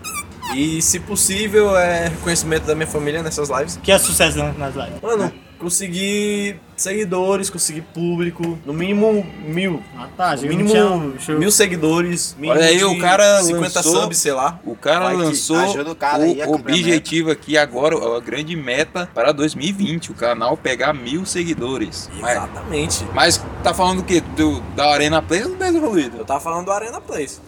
E 0.54 0.80
se 0.80 0.98
possível, 1.00 1.76
é 1.76 2.08
reconhecimento 2.08 2.64
da 2.66 2.74
minha 2.74 2.86
família 2.86 3.22
nessas 3.22 3.48
lives. 3.50 3.78
Que 3.82 3.92
é 3.92 3.98
sucesso 3.98 4.38
nas 4.38 4.56
nas 4.56 4.74
lives. 4.74 5.00
Mano, 5.02 5.32
conseguir 5.58 6.60
seguidores, 6.76 7.48
conseguir 7.48 7.82
público, 7.94 8.58
no 8.64 8.72
mínimo 8.72 9.26
mil. 9.46 9.82
Ah, 9.96 10.08
tá. 10.16 10.36
No 10.36 10.42
mínimo 10.42 10.68
tinha- 10.68 11.38
mil 11.38 11.50
seguidores, 11.50 12.36
mínimo 12.38 12.58
Olha 12.58 12.66
aí, 12.68 12.84
o 12.84 12.98
cara 12.98 13.42
50 13.42 13.78
lançou- 13.80 14.02
subs, 14.02 14.18
sei 14.18 14.32
lá. 14.32 14.60
O 14.64 14.76
cara 14.76 15.06
Vai 15.06 15.16
que 15.16 15.22
lançou 15.22 15.56
o 15.56 15.94
cara 15.96 16.22
o 16.26 16.42
a 16.42 16.48
objetivo 16.48 17.30
aqui 17.30 17.56
agora, 17.56 17.96
a 18.16 18.20
grande 18.20 18.54
meta 18.54 19.08
para 19.14 19.32
2020, 19.32 20.10
o 20.10 20.14
canal 20.14 20.56
pegar 20.56 20.92
mil 20.92 21.24
seguidores. 21.24 22.10
Mas, 22.20 22.36
Exatamente. 22.36 23.04
mas 23.14 23.42
tá 23.62 23.72
falando 23.72 24.00
o 24.00 24.04
quê? 24.04 24.22
Do, 24.36 24.60
da 24.74 24.86
Arena 24.92 25.22
Play 25.22 25.42
ou 25.44 25.48
do 25.50 25.56
Best 25.56 25.76
Evoluído? 25.76 26.18
Eu 26.18 26.24
tava 26.24 26.40
falando 26.40 26.66
do 26.66 26.72
Arena 26.72 27.00
Place. 27.00 27.40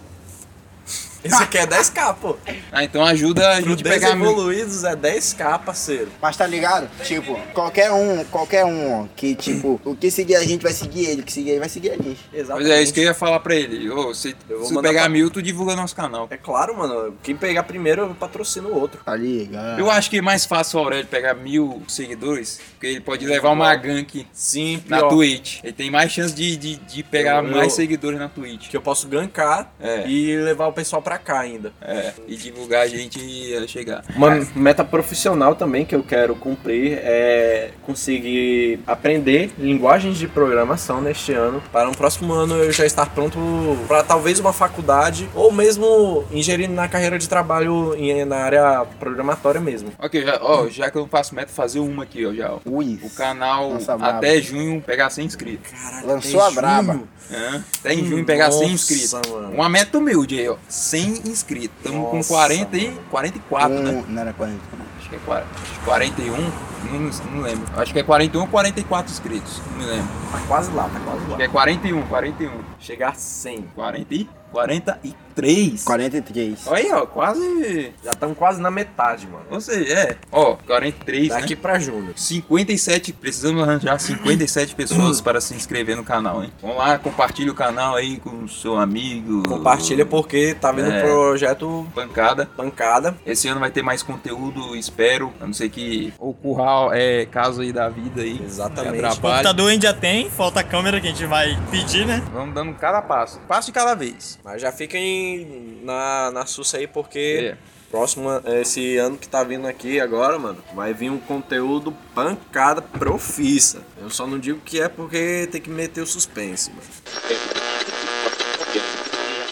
Esse 1.25 1.43
aqui 1.43 1.59
é 1.59 1.67
10k, 1.67 2.15
pô. 2.21 2.37
Ah, 2.71 2.85
então 2.85 3.05
ajuda 3.05 3.57
a 3.57 3.61
Pro 3.61 3.71
gente 3.71 3.83
pegar 3.83 4.15
mil. 4.15 4.31
evoluídos 4.31 4.85
é 4.85 4.95
10k, 4.95 5.59
parceiro. 5.65 6.09
Mas 6.23 6.37
tá 6.37 6.47
ligado? 6.47 6.89
Tipo, 7.05 7.35
qualquer 7.53 7.91
um, 7.93 8.25
qualquer 8.25 8.65
um 8.65 9.09
que, 9.17 9.35
tipo, 9.35 9.81
o 9.85 9.97
que 9.97 10.11
seguir 10.11 10.37
a 10.37 10.45
gente 10.45 10.63
vai 10.63 10.73
seguir 10.73 11.07
ele, 11.07 11.23
o 11.23 11.25
que 11.25 11.33
seguir 11.33 11.51
ele 11.51 11.59
vai 11.61 11.69
seguir 11.69 11.91
a 11.91 11.97
gente. 11.97 12.21
Mas 12.33 12.41
Exatamente. 12.41 12.71
é 12.71 12.83
isso 12.83 12.95
que 12.95 13.01
eu 13.01 13.05
ia 13.05 13.15
falar 13.15 13.41
pra 13.41 13.55
ele. 13.55 13.91
Ô, 13.91 14.15
se 14.15 14.37
Eu 14.49 14.57
vou 14.59 14.65
se 14.67 14.73
tu 14.73 14.75
mandar 14.77 14.89
pegar 14.91 15.01
pra- 15.03 15.09
mil, 15.11 15.31
tu 15.31 15.43
divulga 15.43 15.75
nosso 15.75 15.95
canal. 15.97 16.27
É 16.31 16.37
claro, 16.37 16.77
mano. 16.77 17.15
Quem 17.23 17.35
pegar 17.37 17.63
primeiro 17.65 18.15
patrocina 18.19 18.69
o 18.69 18.79
outro. 18.79 19.01
Tá 19.05 19.17
ligado? 19.17 19.79
Eu 19.81 19.91
acho 19.91 20.09
que 20.11 20.19
é 20.19 20.23
mais 20.23 20.45
fácil 20.47 20.79
o 20.79 20.83
Aurélio 20.85 21.07
pegar 21.07 21.35
mil 21.35 21.83
seguidores, 21.89 22.61
porque 22.73 22.87
ele 22.87 23.01
pode 23.01 23.27
levar 23.27 23.51
uma 23.51 23.75
gank 23.75 24.27
Sim, 24.33 24.83
na 24.87 24.99
pior. 24.99 25.09
Twitch. 25.11 25.59
Ele 25.65 25.73
tem 25.73 25.91
mais 25.91 26.13
chance 26.13 26.35
de, 26.35 26.57
de, 26.57 26.77
de 26.77 27.03
pegar 27.03 27.43
Eu- 27.45 27.51
mais 27.51 27.65
eu- 27.65 27.71
seguidores 27.71 28.19
na 28.19 28.29
Twitch. 28.29 28.69
Que 28.69 28.77
eu 28.77 28.83
posso 28.83 29.07
gankar 29.09 29.71
É. 29.81 30.07
e 30.09 30.37
levar 30.37 30.67
o 30.69 30.73
pessoal 30.73 31.03
pra 31.03 31.08
pra 31.09 31.17
cá 31.17 31.41
ainda. 31.41 31.73
É, 31.81 32.13
e 32.27 32.37
divulgar 32.37 32.83
a 32.83 32.87
gente 32.87 33.19
ia 33.19 33.67
chegar. 33.67 34.05
Uma 34.15 34.47
meta 34.55 34.85
profissional 34.85 35.55
também 35.55 35.87
que 35.87 35.95
eu 35.95 36.03
quero 36.03 36.35
cumprir 36.37 36.99
é 37.03 37.71
conseguir 37.87 38.81
aprender 38.87 39.51
linguagens 39.59 40.19
de 40.19 40.29
programação 40.29 41.01
neste 41.01 41.33
ano, 41.33 41.63
para 41.73 41.87
no 41.87 41.97
próximo 41.97 42.33
ano 42.35 42.55
eu 42.57 42.71
já 42.73 42.85
estar 42.85 43.07
pronto 43.15 43.39
para 43.87 44.03
talvez 44.03 44.39
uma 44.39 44.53
faculdade 44.53 45.29
ou 45.35 45.51
mesmo 45.51 46.25
ingerir 46.31 46.69
na 46.69 46.87
carreira 46.89 47.19
de 47.19 47.27
trabalho 47.29 47.95
em- 47.97 48.25
na 48.27 48.37
área 48.37 48.85
programatória 49.01 49.61
mesmo. 49.61 49.91
Ok, 49.99 50.23
já, 50.23 50.39
ó, 50.43 50.69
já 50.69 50.91
que 50.91 50.99
eu 50.99 51.03
não 51.03 51.09
faço 51.09 51.35
meta, 51.35 51.51
fazer 51.51 51.79
uma 51.81 52.03
aqui, 52.03 52.27
ó, 52.27 52.35
já. 52.35 52.53
ó. 52.53 52.59
Ui. 52.67 52.99
O 53.03 53.09
canal 53.11 53.71
Nossa, 53.75 53.97
braba. 53.97 54.19
até 54.19 54.41
junho 54.43 54.83
pegar 54.83 55.09
100 55.09 55.25
inscritos. 55.25 55.73
Lançou 56.05 56.43
a 56.43 56.51
braba. 56.51 57.01
É, 57.31 57.61
até 57.81 57.93
em 57.93 58.07
junho 58.07 58.25
pegar 58.25 58.51
100 58.51 58.71
Nossa, 58.71 58.75
inscritos. 58.75 59.13
mano. 59.31 59.53
Uma 59.53 59.69
meta 59.69 59.99
humilde 59.99 60.39
aí, 60.39 60.49
ó. 60.49 60.57
100 60.67 60.98
inscritos. 61.01 61.77
Estamos 61.79 62.11
com 62.11 62.17
Nossa, 62.17 62.35
40 62.35 62.77
e 62.77 62.91
44, 63.11 63.75
né? 63.75 63.91
Um, 63.91 64.13
não 64.13 64.23
era 64.23 64.33
40. 64.33 64.61
Acho 64.99 65.09
que 65.09 65.17
é 65.17 65.19
40, 65.25 65.47
acho 65.55 65.73
que 65.79 65.85
41, 65.85 66.37
não, 66.37 67.33
não 67.33 67.41
lembro. 67.43 67.81
Acho 67.81 67.93
que 67.93 67.99
é 67.99 68.03
41 68.03 68.41
ou 68.41 68.47
44 68.49 69.13
inscritos, 69.13 69.63
não 69.71 69.79
me 69.79 69.85
lembro. 69.85 70.09
Tá 70.31 70.39
quase 70.47 70.71
lá, 70.73 70.85
tá 70.85 71.01
quase 71.01 71.21
Acho 71.21 71.31
lá. 71.31 71.37
que 71.37 71.43
é 71.43 71.49
41, 71.49 72.03
41. 72.03 72.51
Chegar 72.79 73.09
a 73.11 73.15
100. 73.15 73.63
40 73.75 74.15
e 74.15 74.29
43. 74.53 75.85
43. 75.85 76.67
Olha 76.67 76.77
aí, 76.83 76.93
ó, 76.93 77.07
quase. 77.07 77.93
Já 78.05 78.11
estamos 78.11 78.37
quase 78.37 78.61
na 78.61 78.71
metade, 78.73 79.27
mano. 79.29 79.45
Ou 79.51 79.61
seja, 79.61 79.93
é, 79.95 80.17
ó, 80.33 80.57
43, 80.67 81.29
Daqui 81.29 81.55
né? 81.55 81.61
pra 81.63 81.79
junho. 81.79 82.13
57, 82.17 83.13
precisamos 83.13 83.63
arranjar 83.63 84.01
57 84.01 84.75
pessoas 84.75 85.21
para 85.23 85.41
se 85.41 85.55
inscrever 85.55 85.97
no 85.97 86.03
canal, 86.03 86.43
hein? 86.43 86.53
Vamos 86.61 86.77
lá, 86.79 86.99
compartilha 86.99 87.53
o 87.53 87.55
canal 87.55 87.95
aí 87.95 88.19
com 88.19 88.31
o 88.45 88.49
seu 88.49 88.77
amigo. 88.77 89.45
Compartilha 89.49 90.05
porque 90.05 90.55
tá 90.55 90.73
vendo 90.73 90.91
É. 90.91 90.99
o 90.99 91.03
projeto 91.07 91.87
Pancada. 91.95 92.47
pancada. 92.57 93.17
Esse 93.25 93.47
ano 93.47 93.61
vai 93.61 93.71
ter 93.71 93.83
mais 93.83 94.03
conteúdo, 94.03 94.75
espero. 94.75 95.33
A 95.41 95.47
não 95.47 95.53
ser 95.53 95.69
que 95.69 96.13
ocorra 96.19 96.97
é, 96.97 97.27
caso 97.27 97.61
aí 97.61 97.73
da 97.73 97.89
vida 97.89 98.23
aí. 98.23 98.41
Exatamente. 98.45 98.97
atrapalhe. 98.97 99.21
Computador 99.37 99.69
a 99.69 99.73
gente 99.73 99.83
já 99.83 99.95
tem, 99.95 100.29
falta 100.31 100.61
a 100.61 100.65
câmera 100.65 101.01
que 101.01 101.07
a 101.07 101.11
gente 101.11 101.27
vai 101.27 101.57
pedir, 101.71 102.05
né? 102.05 102.23
Vamos 102.33 102.55
dando 102.55 102.75
cada 102.75 103.01
passo. 103.01 103.39
Passo 103.47 103.67
de 103.69 103.73
cada 103.73 103.95
vez. 103.95 104.37
Mas 104.49 104.63
já 104.63 104.73
fiquem 104.73 105.79
na, 105.83 106.31
na 106.31 106.47
sussa 106.47 106.79
aí 106.79 106.87
porque 106.87 107.53
É. 107.53 107.57
próximo 107.91 108.31
esse 108.47 108.97
ano 108.97 109.19
que 109.19 109.29
tá 109.29 109.45
vindo 109.45 109.67
aqui 109.69 110.01
agora, 110.01 110.39
mano, 110.39 110.57
vai 110.75 110.95
vir 110.95 111.11
um 111.11 111.19
conteúdo 111.19 111.95
pancada 112.15 112.81
profissa. 112.81 113.83
Eu 114.01 114.09
só 114.09 114.27
não 114.27 114.39
digo 114.39 114.59
que 114.65 114.81
é 114.81 114.89
porque 114.89 115.47
tem 115.53 115.61
que 115.61 115.69
meter 115.69 116.01
o 116.01 116.07
suspense, 116.07 116.71
mano. 116.71 116.83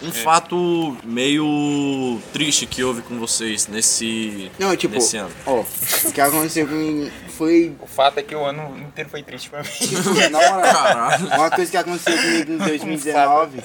Um 0.02 0.12
fato 0.12 0.96
meio 1.04 2.18
triste 2.32 2.64
que 2.64 2.82
houve 2.82 3.02
com 3.02 3.18
vocês 3.18 3.66
nesse 3.66 4.50
Não, 4.58 4.74
tipo, 4.76 4.94
nesse 4.94 5.18
ano. 5.18 5.30
ó, 5.44 5.60
o 5.60 6.12
que 6.12 6.20
aconteceu 6.22 6.66
comigo 6.66 7.10
foi. 7.36 7.72
O 7.80 7.86
fato 7.86 8.18
é 8.18 8.22
que 8.22 8.34
o 8.34 8.44
ano 8.44 8.76
inteiro 8.78 9.08
foi 9.10 9.22
triste 9.22 9.50
pra 9.50 9.62
mim. 9.62 9.68
Tipo, 9.76 10.14
na 10.30 10.38
moral, 10.50 10.62
Caralho. 10.62 11.26
uma 11.26 11.50
coisa 11.50 11.70
que 11.70 11.76
aconteceu 11.76 12.16
comigo 12.16 12.52
em 12.52 12.56
2019. 12.58 13.58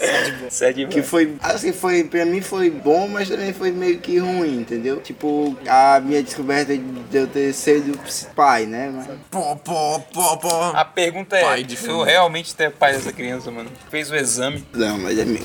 Sério, 0.49 0.87
Que 0.87 1.01
foi, 1.01 1.35
assim, 1.41 1.71
foi, 1.71 2.03
pra 2.03 2.25
mim 2.25 2.41
foi 2.41 2.69
bom, 2.69 3.07
mas 3.07 3.29
também 3.29 3.53
foi 3.53 3.71
meio 3.71 3.99
que 3.99 4.17
ruim, 4.19 4.59
entendeu? 4.61 4.97
Tipo, 5.01 5.57
a 5.67 5.99
minha 5.99 6.21
descoberta 6.21 6.75
de 6.77 7.17
eu 7.17 7.27
ter 7.27 7.53
sido 7.53 7.97
pai, 8.35 8.65
né? 8.65 8.91
Mas, 8.93 9.07
Pô, 9.29 9.55
pô, 9.57 9.99
pô, 10.13 10.37
pô. 10.37 10.49
A 10.73 10.83
pergunta 10.85 11.35
é, 11.37 11.41
Pai 11.41 11.63
de 11.63 11.75
tu 11.75 11.85
família. 11.85 12.05
realmente 12.05 12.53
é 12.59 12.69
pai 12.69 12.93
dessa 12.93 13.11
criança, 13.13 13.49
mano? 13.51 13.69
Fez 13.89 14.09
o 14.11 14.15
exame. 14.15 14.63
não, 14.73 14.97
mas 14.99 15.17
é 15.17 15.25
meu. 15.25 15.41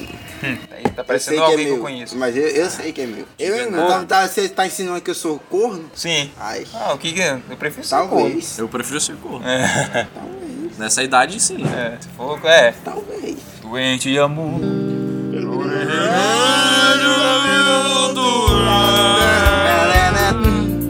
Tá 0.94 1.02
Eu 1.02 1.04
parecendo 1.04 1.36
sei 1.36 1.36
que 1.36 1.42
é 1.42 1.46
alguém 1.46 1.58
que, 1.58 1.64
meu, 1.64 1.76
eu 1.76 1.82
conheço. 1.82 2.16
mas 2.18 2.36
eu, 2.36 2.46
eu 2.46 2.70
sei 2.70 2.92
que 2.92 3.00
é 3.00 3.06
meu. 3.06 3.26
Eu, 3.38 3.70
Bom. 3.70 3.86
tá, 3.88 4.04
tá, 4.04 4.28
você 4.28 4.48
tá 4.48 4.66
ensinando 4.66 5.00
que 5.00 5.10
eu 5.10 5.14
sou 5.14 5.38
corno? 5.50 5.90
Sim. 5.94 6.30
Ai, 6.38 6.66
Ah, 6.74 6.92
o 6.94 6.98
que 6.98 7.12
que 7.12 7.20
é? 7.22 7.38
Eu 7.50 7.56
prefiro 7.56 7.84
ser 7.86 7.96
corno. 7.96 8.15
Talvez. 8.18 8.58
Eu 8.58 8.68
prefiro 8.68 9.00
ser 9.00 9.16
corno. 9.16 9.46
É, 9.46 10.06
Talvez, 10.14 10.78
Nessa 10.78 11.02
idade, 11.02 11.40
sim. 11.40 11.64
é, 11.64 11.96
se 12.00 12.08
for, 12.10 12.38
é. 12.44 12.74
talvez. 12.84 13.36
Doente 13.62 14.10
de 14.10 14.18
amor. 14.18 14.60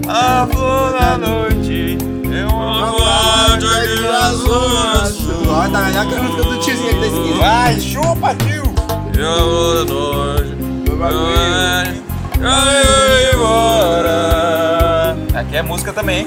A 0.08 0.46
flor 0.50 0.92
da 0.92 1.18
noite 1.18 1.98
é 2.32 2.46
uma 2.46 2.92
Ó, 5.48 5.68
tá 5.68 5.80
melhor 5.82 6.06
que 6.06 6.14
a 6.14 6.22
música 6.22 6.42
do 6.42 6.60
tiozinho 6.60 6.88
que 6.88 7.00
tá 7.00 7.06
esquerda. 7.06 7.38
Vai, 7.38 7.80
chupa, 7.80 8.34
tio! 8.36 8.66
É 15.56 15.62
música 15.62 15.90
também, 15.92 16.18
hein? 16.18 16.26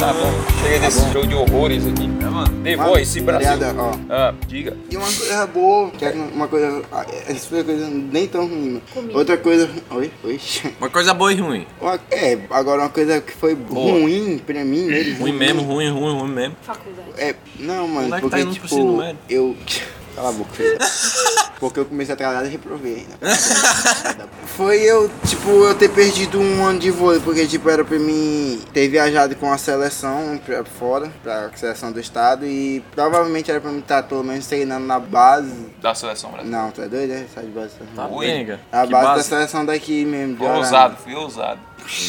Tá 0.00 0.12
bom, 0.12 0.32
chega 0.62 0.78
desse 0.80 1.12
show 1.12 1.26
de 1.26 1.34
horrores 1.34 1.86
aqui. 1.86 2.04
É, 2.04 2.24
mano. 2.24 2.62
The 2.62 2.76
Voice, 2.76 3.20
Brasil. 3.20 3.52
Obrigado, 3.52 3.78
ó. 3.78 3.94
Ah, 4.08 4.34
diga. 4.46 4.76
E 4.90 4.96
uma 4.96 5.06
coisa 5.06 5.46
boa, 5.46 5.90
que 5.90 6.04
é 6.06 6.12
uma 6.12 6.48
coisa. 6.48 6.82
ah, 6.90 7.04
Essa 7.28 7.48
foi 7.48 7.58
uma 7.58 7.64
coisa 7.64 7.88
nem 7.90 8.26
tão 8.26 8.46
ruim. 8.46 8.80
mano. 8.94 9.10
Outra 9.14 9.36
coisa. 9.36 9.68
Oi? 9.90 10.10
Oi? 10.24 10.40
Uma 10.80 10.88
coisa 10.90 11.12
boa 11.14 11.32
e 11.32 11.36
ruim. 11.36 11.66
Uma- 11.80 12.00
É, 12.10 12.38
agora 12.50 12.82
uma 12.82 12.88
coisa 12.90 13.20
que 13.20 13.32
foi 13.32 13.54
ruim 13.54 14.38
pra 14.44 14.64
mim 14.64 14.86
mesmo. 14.86 15.20
Ruim 15.20 15.32
mesmo, 15.32 15.62
ruim, 15.62 15.88
ruim, 15.90 16.18
ruim 16.18 16.30
mesmo. 16.30 16.56
Faculdade. 16.62 17.08
É, 17.18 17.34
não, 17.58 17.86
mano, 17.88 18.08
Moleque 18.08 18.10
tá 18.10 18.20
porque 18.20 18.40
indo 18.40 18.46
pro 18.46 18.54
tipo, 18.54 18.66
ensino 18.66 18.96
médio. 18.96 19.18
eu. 19.28 19.56
Cala 20.14 20.28
a 20.28 20.32
boca, 20.32 20.50
filho. 20.52 20.78
Porque 21.60 21.80
eu 21.80 21.84
comecei 21.86 22.12
a 22.12 22.16
trabalhar 22.16 22.44
e 22.44 22.48
reprovei 22.48 23.06
ainda. 23.06 23.16
Foi 24.56 24.80
eu, 24.82 25.10
tipo, 25.26 25.48
eu 25.64 25.74
ter 25.74 25.88
perdido 25.88 26.38
um 26.38 26.64
ano 26.64 26.78
de 26.78 26.90
vôlei, 26.90 27.18
porque 27.20 27.44
tipo, 27.46 27.68
era 27.68 27.84
pra 27.84 27.98
mim 27.98 28.60
ter 28.72 28.86
viajado 28.88 29.34
com 29.34 29.50
a 29.52 29.58
seleção 29.58 30.38
pra 30.44 30.64
fora, 30.64 31.10
pra 31.24 31.50
seleção 31.56 31.90
do 31.90 31.98
estado, 31.98 32.46
e 32.46 32.80
provavelmente 32.94 33.50
era 33.50 33.60
pra 33.60 33.72
mim 33.72 33.80
estar 33.80 34.04
pelo 34.04 34.22
menos 34.22 34.46
treinando 34.46 34.86
na 34.86 35.00
base. 35.00 35.52
Da 35.82 35.92
seleção 35.94 36.30
brasileira. 36.30 36.62
Não, 36.64 36.70
tu 36.70 36.82
é 36.82 36.88
doido, 36.88 37.08
né? 37.10 37.26
Sai 37.34 37.44
de 37.46 37.50
base. 37.50 37.70
Tá 37.96 38.06
Oi. 38.06 38.26
benga. 38.26 38.60
A 38.70 38.84
Que 38.86 38.92
base, 38.92 39.04
da 39.06 39.14
base? 39.14 39.28
seleção 39.28 39.64
daqui 39.66 40.04
mesmo. 40.04 40.44
ousado, 40.44 40.96
fui 41.02 41.14
ousado. 41.14 41.58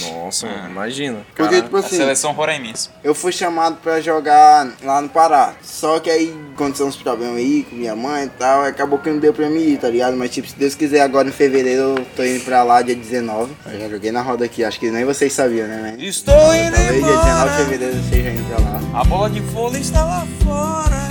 Nossa, 0.09 0.47
imagina. 0.69 1.19
Porque, 1.35 1.61
tipo 1.61 1.75
A 1.75 1.79
assim, 1.79 1.97
seleção 1.97 2.31
roraimense. 2.31 2.89
eu 3.03 3.13
fui 3.13 3.31
chamado 3.31 3.77
pra 3.83 3.99
jogar 4.01 4.67
lá 4.83 5.01
no 5.01 5.09
Pará. 5.09 5.53
Só 5.61 5.99
que 5.99 6.09
aí 6.09 6.35
aconteceu 6.53 6.85
uns 6.87 6.95
problemas 6.95 7.37
aí 7.37 7.65
com 7.69 7.75
minha 7.75 7.95
mãe 7.95 8.25
e 8.25 8.29
tal. 8.29 8.63
e 8.65 8.67
Acabou 8.69 8.97
que 8.99 9.09
não 9.09 9.19
deu 9.19 9.33
pra 9.33 9.49
mim 9.49 9.61
ir, 9.73 9.77
tá 9.77 9.89
ligado? 9.89 10.15
Mas 10.15 10.31
tipo, 10.31 10.47
se 10.47 10.55
Deus 10.55 10.75
quiser, 10.75 11.01
agora 11.01 11.27
em 11.27 11.31
fevereiro 11.31 11.81
eu 11.97 12.05
tô 12.15 12.23
indo 12.23 12.43
pra 12.43 12.63
lá 12.63 12.81
dia 12.81 12.95
19. 12.95 13.53
Eu 13.65 13.79
já 13.81 13.89
joguei 13.89 14.11
na 14.11 14.21
roda 14.21 14.45
aqui, 14.45 14.63
acho 14.63 14.79
que 14.79 14.89
nem 14.89 15.03
vocês 15.05 15.33
sabiam, 15.33 15.67
né? 15.67 15.93
Mas... 15.97 16.01
Estou 16.07 16.33
indo 16.55 16.71
Talvez 16.75 17.03
dia 17.03 17.17
19 17.17 17.23
de 17.23 17.29
embora. 17.29 17.55
fevereiro 17.57 17.95
eu 17.95 17.99
esteja 18.01 18.29
indo 18.29 18.43
pra 18.49 18.59
lá. 18.59 18.81
A 19.01 19.03
bola 19.03 19.29
de 19.29 19.39
vôlei 19.41 19.81
está 19.81 20.03
lá 20.05 20.25
fora. 20.43 21.05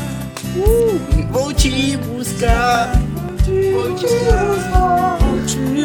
Uh, 0.57 1.27
vou 1.33 1.53
te 1.53 1.97
buscar. 1.99 2.93
Vou 3.47 3.95
te 3.97 4.07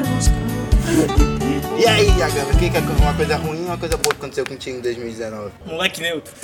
buscar. 0.01 1.38
E 1.77 1.85
aí, 1.87 2.09
Agama, 2.21 2.51
o 2.53 2.57
que 2.57 2.69
que 2.69 2.77
é 2.77 2.79
uma 2.79 3.13
coisa 3.13 3.35
ruim 3.37 3.61
e 3.63 3.65
uma 3.65 3.77
coisa 3.77 3.97
boa 3.97 4.13
que 4.13 4.19
aconteceu 4.21 4.45
contigo 4.45 4.77
em 4.77 4.81
2019? 4.81 5.51
Moleque 5.65 6.01
neutro. 6.01 6.33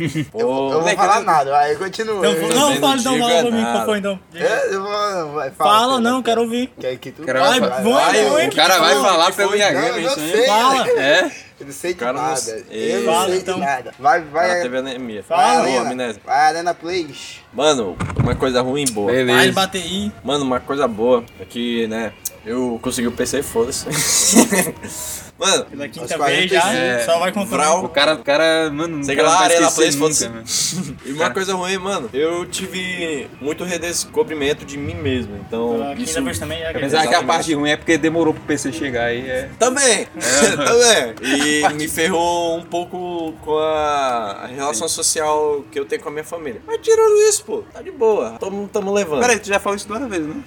Eu, 0.00 0.40
eu 0.40 0.46
vou 0.48 0.72
moleque, 0.80 0.96
falar 0.96 1.20
nada, 1.20 1.50
vai, 1.50 1.74
continua. 1.76 2.26
Então, 2.26 2.32
Eu- 2.32 2.54
não, 2.54 2.70
não 2.70 2.80
fala 2.80 2.96
então, 3.00 3.12
diga 3.12 3.24
fala 3.28 3.42
pra 3.42 3.50
mim 3.50 3.60
nada. 3.60 3.72
qual 3.74 3.84
foi 3.84 3.98
então. 3.98 4.20
Diga. 4.32 4.46
É, 4.46 4.74
eu 4.74 4.82
vou, 4.82 5.32
vai, 5.34 5.50
Fala, 5.50 5.92
filho. 5.98 6.00
não, 6.10 6.22
quero 6.22 6.40
ouvir. 6.40 6.72
Quer 6.80 6.96
que 6.96 7.10
tu 7.12 7.22
Cara, 7.22 7.38
Vai, 7.40 7.60
vai, 7.60 7.68
vai, 7.68 7.82
vai, 7.82 8.24
vai, 8.30 8.48
o 8.48 8.54
cara 8.56 8.78
vai 8.78 8.94
falar 8.94 9.32
pelo 9.34 9.50
Não, 9.50 9.56
Yagami, 9.58 9.88
eu 9.88 9.98
isso 10.06 10.18
não 10.18 10.24
aí. 10.24 10.30
sei. 10.32 10.46
Fala. 10.46 10.88
É? 10.88 11.30
Eu 11.60 11.66
não 11.66 11.72
sei 11.74 11.92
de 11.92 11.98
Cara, 12.00 12.12
não 12.14 12.22
nada. 12.22 12.36
sei. 12.36 12.64
Eu 12.70 13.02
não 13.02 13.12
Fala, 13.12 13.26
sei 13.26 13.36
então. 13.36 13.54
de 13.56 13.60
nada. 13.60 13.94
Vai, 13.98 14.20
vai. 14.22 14.48
cara 14.48 14.62
teve 14.62 14.78
anemia. 14.78 15.24
Vai, 15.28 15.38
Fala, 15.38 15.60
Arena. 15.68 15.90
amnésia. 15.90 16.22
Vai, 16.24 16.46
Arena 16.46 16.72
Play. 16.74 17.14
Mano, 17.52 17.96
uma 18.18 18.34
coisa 18.34 18.60
ruim 18.62 18.84
e 18.88 18.90
boa. 18.92 19.06
Vai 19.12 19.24
Beleza. 19.24 19.52
bater 19.52 19.82
aí. 19.82 20.12
Mano, 20.22 20.44
uma 20.44 20.60
coisa 20.60 20.86
boa 20.86 21.24
é 21.40 21.44
que, 21.44 21.86
né, 21.88 22.12
eu 22.46 22.78
consegui 22.82 23.08
o 23.08 23.12
PC, 23.12 23.42
foda-se. 23.42 23.86
Mano, 25.40 25.64
Pela 25.64 25.88
quinta 25.88 26.18
vez 26.18 26.50
já, 26.50 26.60
46. 26.60 27.04
só 27.06 27.18
vai. 27.18 27.32
Vral. 27.32 27.82
O 27.86 27.88
cara, 27.88 28.12
o 28.14 28.18
cara, 28.22 28.70
mano, 28.70 29.02
Sei 29.02 29.16
lá, 29.16 29.22
não 29.22 29.30
vai 29.38 29.44
Arena 29.46 29.70
Place, 29.70 29.96
foda-se. 29.96 30.28
mano. 30.28 30.44
E 31.06 31.12
uma 31.12 31.30
coisa 31.30 31.54
ruim, 31.54 31.78
mano, 31.78 32.10
eu 32.12 32.44
tive 32.44 33.26
muito 33.40 33.64
redescobrimento 33.64 34.66
de 34.66 34.76
mim 34.76 34.92
mesmo. 34.94 35.34
Então, 35.46 35.72
Pela 35.78 35.94
isso. 35.94 36.04
quinta 36.04 36.20
vez 36.20 36.38
também 36.38 36.60
já. 36.60 36.70
Apesar 36.70 37.06
que 37.06 37.14
a 37.14 37.22
parte 37.22 37.54
ruim 37.54 37.70
é 37.70 37.76
porque 37.78 37.96
demorou 37.96 38.34
pro 38.34 38.42
PC 38.42 38.70
chegar 38.70 39.04
aí. 39.06 39.26
É. 39.26 39.48
Também! 39.58 40.06
Também! 40.56 41.14
E 41.22 41.72
me 41.72 41.88
ferrou 41.88 42.58
um 42.58 42.62
pouco 42.62 43.32
com 43.42 43.56
a, 43.58 44.42
a 44.42 44.46
relação 44.46 44.88
social 44.88 45.64
que 45.72 45.80
eu 45.80 45.86
tenho 45.86 46.02
com 46.02 46.10
a 46.10 46.12
minha 46.12 46.24
família. 46.24 46.60
Mas 46.66 46.80
tirando 46.82 47.16
isso, 47.30 47.39
pô, 47.40 47.62
tá 47.72 47.82
de 47.82 47.90
boa. 47.90 48.30
Tamo, 48.38 48.68
tamo 48.72 48.92
levando. 48.92 49.20
Peraí, 49.20 49.38
tu 49.38 49.48
já 49.48 49.58
falou 49.60 49.76
isso 49.76 49.88
duas 49.88 50.02
vezes, 50.08 50.26
né? 50.26 50.42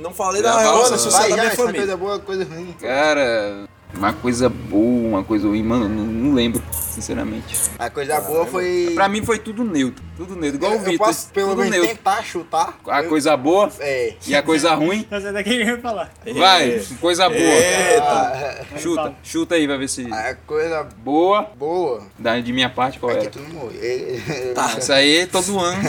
Não 0.00 0.12
falei 0.12 0.42
Já 0.42 0.52
da 0.52 0.60
relação 0.60 0.90
né? 0.92 0.98
social 0.98 1.20
Vai, 1.22 1.30
da 1.30 1.36
já, 1.36 1.42
minha 1.42 1.52
é 1.52 1.56
família. 1.56 1.80
coisa 1.80 1.96
boa, 1.96 2.18
coisa 2.18 2.44
ruim. 2.44 2.74
Cara, 2.80 3.66
uma 3.96 4.12
coisa 4.12 4.48
boa, 4.48 5.08
uma 5.08 5.24
coisa 5.24 5.46
ruim, 5.48 5.62
mano, 5.62 5.88
não, 5.88 6.04
não 6.04 6.34
lembro, 6.34 6.62
sinceramente. 6.72 7.56
A 7.78 7.88
coisa 7.90 8.20
boa 8.20 8.46
foi. 8.46 8.92
Pra 8.94 9.08
mim 9.08 9.24
foi 9.24 9.38
tudo 9.38 9.64
neutro. 9.64 10.02
Tudo 10.16 10.36
neutro, 10.36 10.56
igual 10.58 10.72
o 10.72 10.74
Eu, 10.76 10.78
eu 10.78 10.84
Vitor. 10.84 11.06
posso 11.08 11.28
pelo 11.30 11.56
menos 11.56 11.70
neutro. 11.72 11.88
tentar 11.88 12.22
chutar. 12.22 12.78
A 12.86 13.02
Eu- 13.02 13.08
coisa 13.08 13.36
boa 13.36 13.68
É. 13.80 14.14
e 14.26 14.34
a 14.34 14.42
coisa 14.42 14.72
ruim. 14.74 15.04
Mas 15.10 15.24
é 15.24 15.32
daqui 15.32 15.50
que 15.50 15.62
eu 15.62 15.66
ia 15.76 15.78
falar. 15.80 16.12
Vai, 16.36 16.80
coisa 17.00 17.28
boa. 17.28 17.40
Eita. 17.40 18.64
Chuta, 18.78 19.14
chuta 19.22 19.54
aí, 19.56 19.66
vai 19.66 19.78
ver 19.78 19.88
se. 19.88 20.06
A 20.12 20.34
coisa 20.46 20.84
Boa. 21.04 21.42
boa. 21.56 22.02
Da, 22.18 22.38
de 22.38 22.52
minha 22.52 22.68
parte, 22.70 22.98
qual 22.98 23.10
É 23.12 23.16
que 23.16 23.20
era? 23.22 23.30
tu 23.30 23.40
não 23.40 23.50
morre. 23.62 24.20
Tá, 24.54 24.76
isso 24.78 24.92
aí 24.92 25.18
é 25.18 25.26
todo 25.26 25.58
ano. 25.58 25.82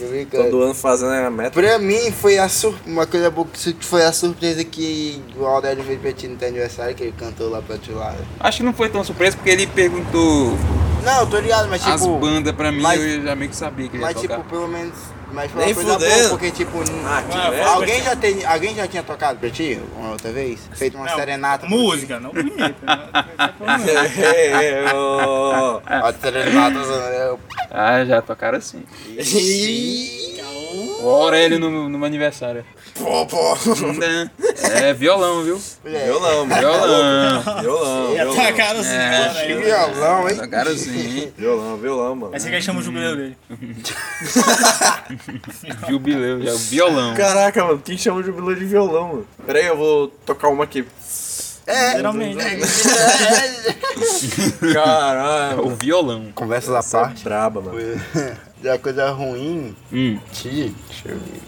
Eu 0.00 0.08
brincando. 0.10 0.44
Todo 0.44 0.62
ano 0.62 0.74
fazendo 0.74 1.12
a 1.12 1.30
meta. 1.30 1.50
Pra 1.50 1.78
mim 1.78 2.12
foi 2.12 2.38
a 2.38 2.48
sur... 2.48 2.74
uma 2.86 3.06
coisa 3.06 3.30
boa 3.30 3.46
que 3.48 3.74
foi 3.84 4.04
a 4.04 4.12
surpresa 4.12 4.62
que 4.64 5.20
o 5.36 5.44
Aurélio 5.44 5.82
veio 5.82 5.98
pra 5.98 6.12
ti 6.12 6.28
no 6.28 6.36
teu 6.36 6.48
aniversário, 6.48 6.94
que 6.94 7.02
ele 7.02 7.14
cantou 7.18 7.50
lá 7.50 7.60
pra 7.60 7.76
ti 7.78 7.90
lá. 7.90 8.14
Acho 8.38 8.58
que 8.58 8.62
não 8.64 8.72
foi 8.72 8.88
tão 8.88 9.02
surpresa 9.02 9.36
porque 9.36 9.50
ele 9.50 9.66
perguntou 9.66 10.56
Não, 11.04 11.20
eu 11.20 11.26
tô 11.26 11.38
ligado, 11.38 11.68
mas 11.68 11.86
as 11.86 12.00
tipo. 12.00 12.18
bandas 12.18 12.54
pra 12.54 12.70
mim 12.72 12.80
mas- 12.82 13.00
eu 13.00 13.22
já 13.22 13.34
meio 13.34 13.50
que 13.50 13.56
sabia 13.56 13.88
que 13.88 13.96
ele 13.96 14.02
ia 14.02 14.06
Mas 14.08 14.20
tocar. 14.20 14.36
tipo, 14.36 14.48
pelo 14.50 14.68
menos. 14.68 14.94
Mas 15.30 15.50
foi 15.52 15.62
Nem 15.66 15.74
uma 15.74 15.84
coisa 15.98 15.98
boa, 16.16 16.28
porque 16.30 16.50
tipo. 16.50 16.78
Ah, 17.06 17.22
que. 17.22 17.60
Alguém 17.60 18.02
já, 18.02 18.16
tem, 18.16 18.44
alguém 18.46 18.74
já 18.74 18.86
tinha 18.86 19.02
tocado 19.02 19.38
pra 19.38 19.50
ti 19.50 19.78
uma 19.96 20.12
outra 20.12 20.32
vez? 20.32 20.58
Feito 20.72 20.96
uma 20.96 21.04
Não, 21.06 21.14
serenata? 21.16 21.66
pra 21.66 21.68
Música, 21.68 22.18
não 22.18 22.30
bonita. 22.32 22.64
né? 22.64 22.74
É, 24.16 24.46
é, 24.80 24.84
ó. 24.94 25.80
ti? 25.80 25.82
A 25.86 26.12
serenata. 26.14 26.78
eu- 26.78 27.38
Ah, 27.70 28.02
já 28.06 28.22
tocaram 28.22 28.56
assim. 28.56 28.82
O 31.00 31.08
Aurélio 31.08 31.58
no, 31.60 31.88
no 31.88 31.96
meu 31.98 32.06
aniversário. 32.06 32.64
Pô, 32.94 33.24
pô. 33.26 33.56
É 34.82 34.92
violão, 34.92 35.42
viu? 35.44 35.60
É, 35.84 36.04
Violão, 36.06 36.44
mano. 36.46 36.60
Violão. 36.60 37.42
Violão, 37.62 38.12
Ia 38.14 38.24
violão. 38.24 38.36
tacar 38.36 38.76
assim, 38.76 38.94
É, 38.94 39.10
cara, 39.10 39.34
Que 39.34 39.40
aí. 39.52 39.62
violão, 39.62 40.28
hein? 40.28 40.36
Tocaram 40.36 40.70
assim. 40.72 41.32
Violão, 41.36 41.76
violão, 41.76 42.14
mano. 42.16 42.32
Você 42.40 42.50
quer 42.50 42.60
chamar 42.62 42.80
o 42.80 42.82
jubileu 42.82 43.16
dele. 43.16 43.36
Jubileu 45.88 46.42
já, 46.42 46.52
o 46.52 46.58
violão. 46.58 47.14
Caraca, 47.14 47.64
mano, 47.64 47.80
quem 47.84 47.96
chama 47.96 48.18
o 48.20 48.22
jubileu 48.22 48.54
de 48.56 48.64
violão, 48.64 49.08
mano? 49.08 49.26
Pera 49.46 49.58
aí, 49.60 49.66
eu 49.66 49.76
vou 49.76 50.08
tocar 50.26 50.48
uma 50.48 50.64
aqui. 50.64 50.84
É. 51.66 51.90
Literalmente. 51.90 52.38
Caralho. 54.72 55.66
O 55.66 55.70
violão. 55.76 56.32
Conversa 56.34 56.72
da 56.72 56.82
parte. 56.82 57.22
braba, 57.24 57.60
mano. 57.60 57.78
Da 58.62 58.78
coisa 58.78 59.10
ruim. 59.10 59.74
Hum. 59.92 60.18
Ti. 60.32 60.74
Deixa 60.88 61.08
eu 61.08 61.18
ver. 61.18 61.40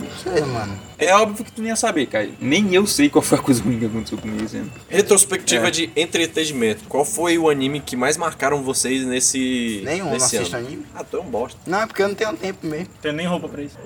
Não 0.00 0.10
sei, 0.16 0.42
mano. 0.44 0.78
É 0.98 1.14
óbvio 1.14 1.44
que 1.44 1.52
tu 1.52 1.60
não 1.62 1.68
ia 1.68 1.76
saber, 1.76 2.06
Caio. 2.06 2.34
Nem 2.40 2.74
eu 2.74 2.86
sei 2.86 3.08
qual 3.08 3.22
foi 3.22 3.38
a 3.38 3.40
coisa 3.42 3.62
ruim 3.62 3.78
que 3.78 3.86
aconteceu 3.86 4.18
comigo 4.18 4.44
esse 4.44 4.56
ano. 4.56 4.70
Retrospectiva 4.88 5.68
É. 5.68 5.70
de 5.70 5.90
entretenimento. 5.96 6.84
Qual 6.88 7.04
foi 7.04 7.36
o 7.38 7.48
anime 7.50 7.80
que 7.80 7.96
mais 7.96 8.16
marcaram 8.16 8.62
vocês 8.62 9.04
nesse. 9.04 9.82
Nenhum, 9.84 10.06
não 10.06 10.12
nesse 10.12 10.36
assisto 10.36 10.56
ano? 10.56 10.66
anime. 10.66 10.86
Ah, 10.94 11.04
tu 11.04 11.16
é 11.16 11.20
um 11.20 11.24
bosta. 11.24 11.58
Não, 11.66 11.80
é 11.82 11.86
porque 11.86 12.02
eu 12.02 12.08
não 12.08 12.14
tenho 12.14 12.34
tempo 12.36 12.66
mesmo. 12.66 12.86
Tem 13.02 13.12
nem 13.12 13.26
roupa 13.26 13.48
pra 13.48 13.62
isso. 13.62 13.76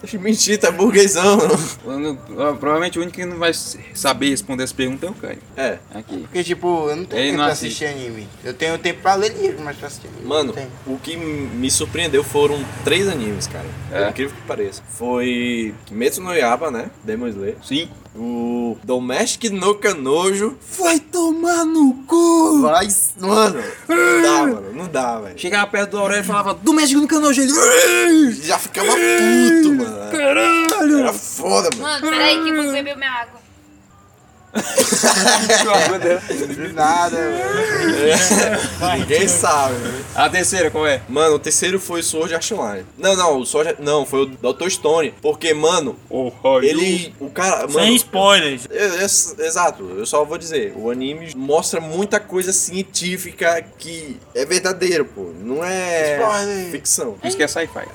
Deixa 0.00 0.16
eu 0.16 0.20
mentir, 0.20 0.58
tá 0.58 0.70
burguesão. 0.70 1.38
Quando- 1.82 2.18
ó, 2.38 2.52
provavelmente 2.54 2.98
o 2.98 3.02
único 3.02 3.16
que 3.16 3.24
não 3.24 3.38
vai 3.38 3.52
saber 3.94 4.30
responder 4.30 4.64
essa 4.64 4.74
pergunta 4.74 5.06
é 5.06 5.10
o 5.10 5.14
Caio. 5.14 5.38
É. 5.56 5.78
Aqui. 5.94 6.18
Porque, 6.18 6.44
tipo, 6.44 6.88
eu 6.88 6.96
não 6.96 7.04
tenho 7.04 7.20
Ele 7.20 7.26
tempo 7.30 7.38
não 7.38 7.44
pra 7.44 7.52
assiste. 7.52 7.84
assistir 7.84 8.04
anime. 8.06 8.28
Eu 8.44 8.54
tenho 8.54 8.78
tempo 8.78 9.00
pra 9.02 9.14
ler 9.14 9.32
livro, 9.36 9.62
mas 9.64 9.76
pra 9.76 9.88
assistir 9.88 10.08
anime. 10.08 10.24
Mano, 10.26 10.44
não 10.46 10.54
tenho. 10.54 10.68
o 10.86 10.98
que 10.98 11.16
me 11.16 11.70
surpreendeu 11.70 12.22
foram 12.24 12.62
três 12.84 13.08
animes, 13.08 13.46
cara. 13.46 13.66
É? 13.92 14.00
Por 14.02 14.10
incrível 14.10 14.34
que 14.36 14.42
pareça. 14.42 14.82
Foi 14.88 15.74
Kimetsu 15.86 16.20
no 16.22 16.34
Yaba, 16.44 16.70
né? 16.70 16.90
Demon 17.02 17.28
Slayer. 17.28 17.56
Sim. 17.62 17.88
O 18.16 18.76
Domestic 18.84 19.50
no 19.50 19.74
Canojo. 19.74 20.56
Vai 20.78 21.00
tomar 21.00 21.64
no 21.64 21.94
cu! 22.06 22.60
Vai, 22.62 22.86
mano. 23.18 23.62
Não 23.88 24.22
dá, 24.22 24.38
mano. 24.46 24.72
Não 24.72 24.88
dá, 24.88 25.20
velho. 25.20 25.38
Chegava 25.38 25.66
perto 25.66 25.92
do 25.92 25.98
Aurélio 25.98 26.22
e 26.22 26.26
falava, 26.26 26.54
do 26.54 26.72
México 26.72 27.00
no 27.00 27.08
canojo. 27.08 27.42
Ele... 27.42 28.32
Já 28.32 28.58
ficava 28.58 28.92
puto, 28.92 29.74
mano. 29.74 30.10
Caralho! 30.12 30.98
Era 30.98 31.12
foda, 31.12 31.70
mano. 31.76 31.82
Mano, 31.82 32.10
peraí 32.10 32.42
que 32.42 32.48
eu 32.50 32.62
vou 32.62 32.72
beber 32.72 32.96
minha 32.96 33.10
água. 33.10 33.43
De 36.54 36.72
nada, 36.72 37.16
velho. 37.16 38.98
Ninguém 38.98 39.26
sabe, 39.28 39.74
né? 39.74 40.04
A 40.14 40.28
terceira, 40.30 40.70
qual 40.70 40.86
é? 40.86 41.00
Mano, 41.08 41.36
o 41.36 41.38
terceiro 41.38 41.80
foi 41.80 42.00
o 42.00 42.02
Sword 42.02 42.34
Art 42.34 42.52
Online. 42.52 42.86
Não, 42.96 43.16
não, 43.16 43.40
o 43.40 43.46
Sword 43.46 43.76
Não, 43.80 44.06
foi 44.06 44.22
o 44.22 44.26
Dr. 44.26 44.68
Stone. 44.68 45.12
Porque, 45.20 45.52
mano, 45.52 45.96
ele. 46.62 47.12
O 47.18 47.28
cara. 47.30 47.66
Mano, 47.66 47.80
Sem 47.80 47.96
spoilers. 47.96 48.68
É, 48.70 48.84
é, 48.84 49.46
exato, 49.46 49.82
eu 49.96 50.06
só 50.06 50.24
vou 50.24 50.38
dizer, 50.38 50.72
o 50.76 50.90
anime 50.90 51.32
mostra 51.34 51.80
muita 51.80 52.20
coisa 52.20 52.52
científica 52.52 53.64
que 53.78 54.16
é 54.34 54.44
verdadeiro, 54.44 55.04
pô. 55.04 55.32
Não 55.40 55.64
é 55.64 56.18
Spoiler. 56.20 56.70
ficção. 56.70 57.16
Isso 57.24 57.36
que 57.36 57.42
é 57.42 57.48
sci-fi. 57.48 57.88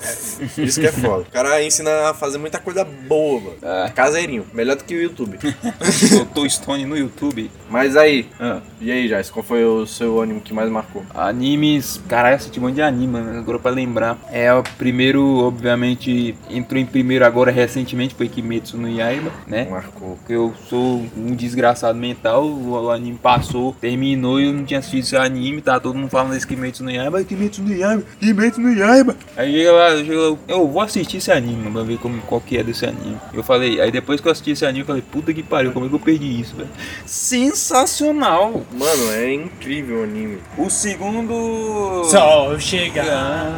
Isso 0.57 0.79
que 0.79 0.87
é 0.87 0.91
foda. 0.91 1.21
O 1.21 1.31
cara 1.31 1.63
ensina 1.63 2.09
a 2.09 2.13
fazer 2.13 2.37
muita 2.37 2.59
coisa 2.59 2.83
boa, 2.83 3.39
mano. 3.39 3.57
É. 3.61 3.89
Caseirinho, 3.89 4.45
melhor 4.53 4.75
do 4.75 4.83
que 4.83 4.95
o 4.95 5.01
YouTube. 5.01 5.37
Stone 6.49 6.85
no 6.85 6.97
YouTube. 6.97 7.49
Mas 7.69 7.95
aí, 7.95 8.27
Ah, 8.39 8.59
e 8.81 8.91
aí, 8.91 9.07
Jais, 9.07 9.29
qual 9.29 9.43
foi 9.43 9.63
o 9.63 9.85
seu 9.85 10.21
anime 10.21 10.41
que 10.41 10.53
mais 10.53 10.69
marcou? 10.69 11.03
animes. 11.13 12.01
Caralho, 12.07 12.35
assisti 12.35 12.59
um 12.59 12.63
monte 12.63 12.75
de 12.75 12.81
anime, 12.81 13.13
mano. 13.13 13.37
Agora 13.39 13.59
pra 13.59 13.71
lembrar. 13.71 14.17
É 14.31 14.51
o 14.53 14.63
primeiro, 14.77 15.23
obviamente, 15.39 16.35
entrou 16.49 16.79
em 16.81 16.85
primeiro 16.85 17.25
agora 17.25 17.51
recentemente, 17.51 18.15
foi 18.15 18.27
Kimetsu 18.27 18.77
no 18.77 18.89
Yaiba, 18.89 19.31
né? 19.47 19.67
Marcou. 19.69 20.15
Porque 20.17 20.33
eu 20.33 20.53
sou 20.67 21.05
um 21.15 21.35
desgraçado 21.35 21.97
mental, 21.97 22.45
o, 22.45 22.89
anime 22.89 23.17
passou, 23.21 23.75
terminou 23.79 24.39
e 24.39 24.45
eu 24.47 24.53
não 24.53 24.63
tinha 24.65 24.79
assistido 24.79 25.03
esse 25.03 25.15
anime, 25.17 25.61
tá 25.61 25.79
todo 25.79 25.97
mundo 25.97 26.09
falando 26.09 26.31
desse 26.33 26.47
Kimetsu 26.47 26.83
no 26.83 26.91
Yaiba, 26.91 27.23
Kimetsu 27.23 27.61
no 27.61 27.73
Yaiba, 27.73 28.03
Kimetsu 28.19 28.61
no 28.61 28.73
Yaiba. 28.73 29.15
Aí 29.37 29.51
chega 29.51 29.71
lá, 29.71 29.97
chega 29.97 30.29
lá, 30.29 30.37
eu 30.47 30.67
vou 30.67 30.81
assistir 30.81 31.17
esse 31.17 31.31
anime, 31.31 31.69
pra 31.71 31.83
ver 31.83 31.97
como, 31.99 32.19
qual 32.23 32.41
que 32.41 32.57
é 32.57 32.63
desse 32.63 32.85
anime. 32.85 33.17
Eu 33.33 33.43
falei, 33.43 33.79
aí 33.79 33.91
depois 33.91 34.19
que 34.19 34.27
eu 34.27 34.31
assisti 34.31 34.51
esse 34.51 34.65
anime, 34.65 34.81
eu 34.81 34.85
falei, 34.85 35.01
puta 35.01 35.33
que 35.33 35.43
pariu, 35.43 35.71
como 35.71 35.85
é 35.85 35.89
que 35.89 35.95
eu 35.95 35.99
perdi 35.99 36.38
isso, 36.39 36.55
velho? 36.55 36.69
Sensacional! 37.05 38.65
Mano, 38.71 39.11
é 39.13 39.33
incrível 39.33 40.01
o 40.01 40.03
anime. 40.03 40.39
O 40.57 40.69
segundo... 40.69 42.03
Sol 42.05 42.59
chegar. 42.59 43.53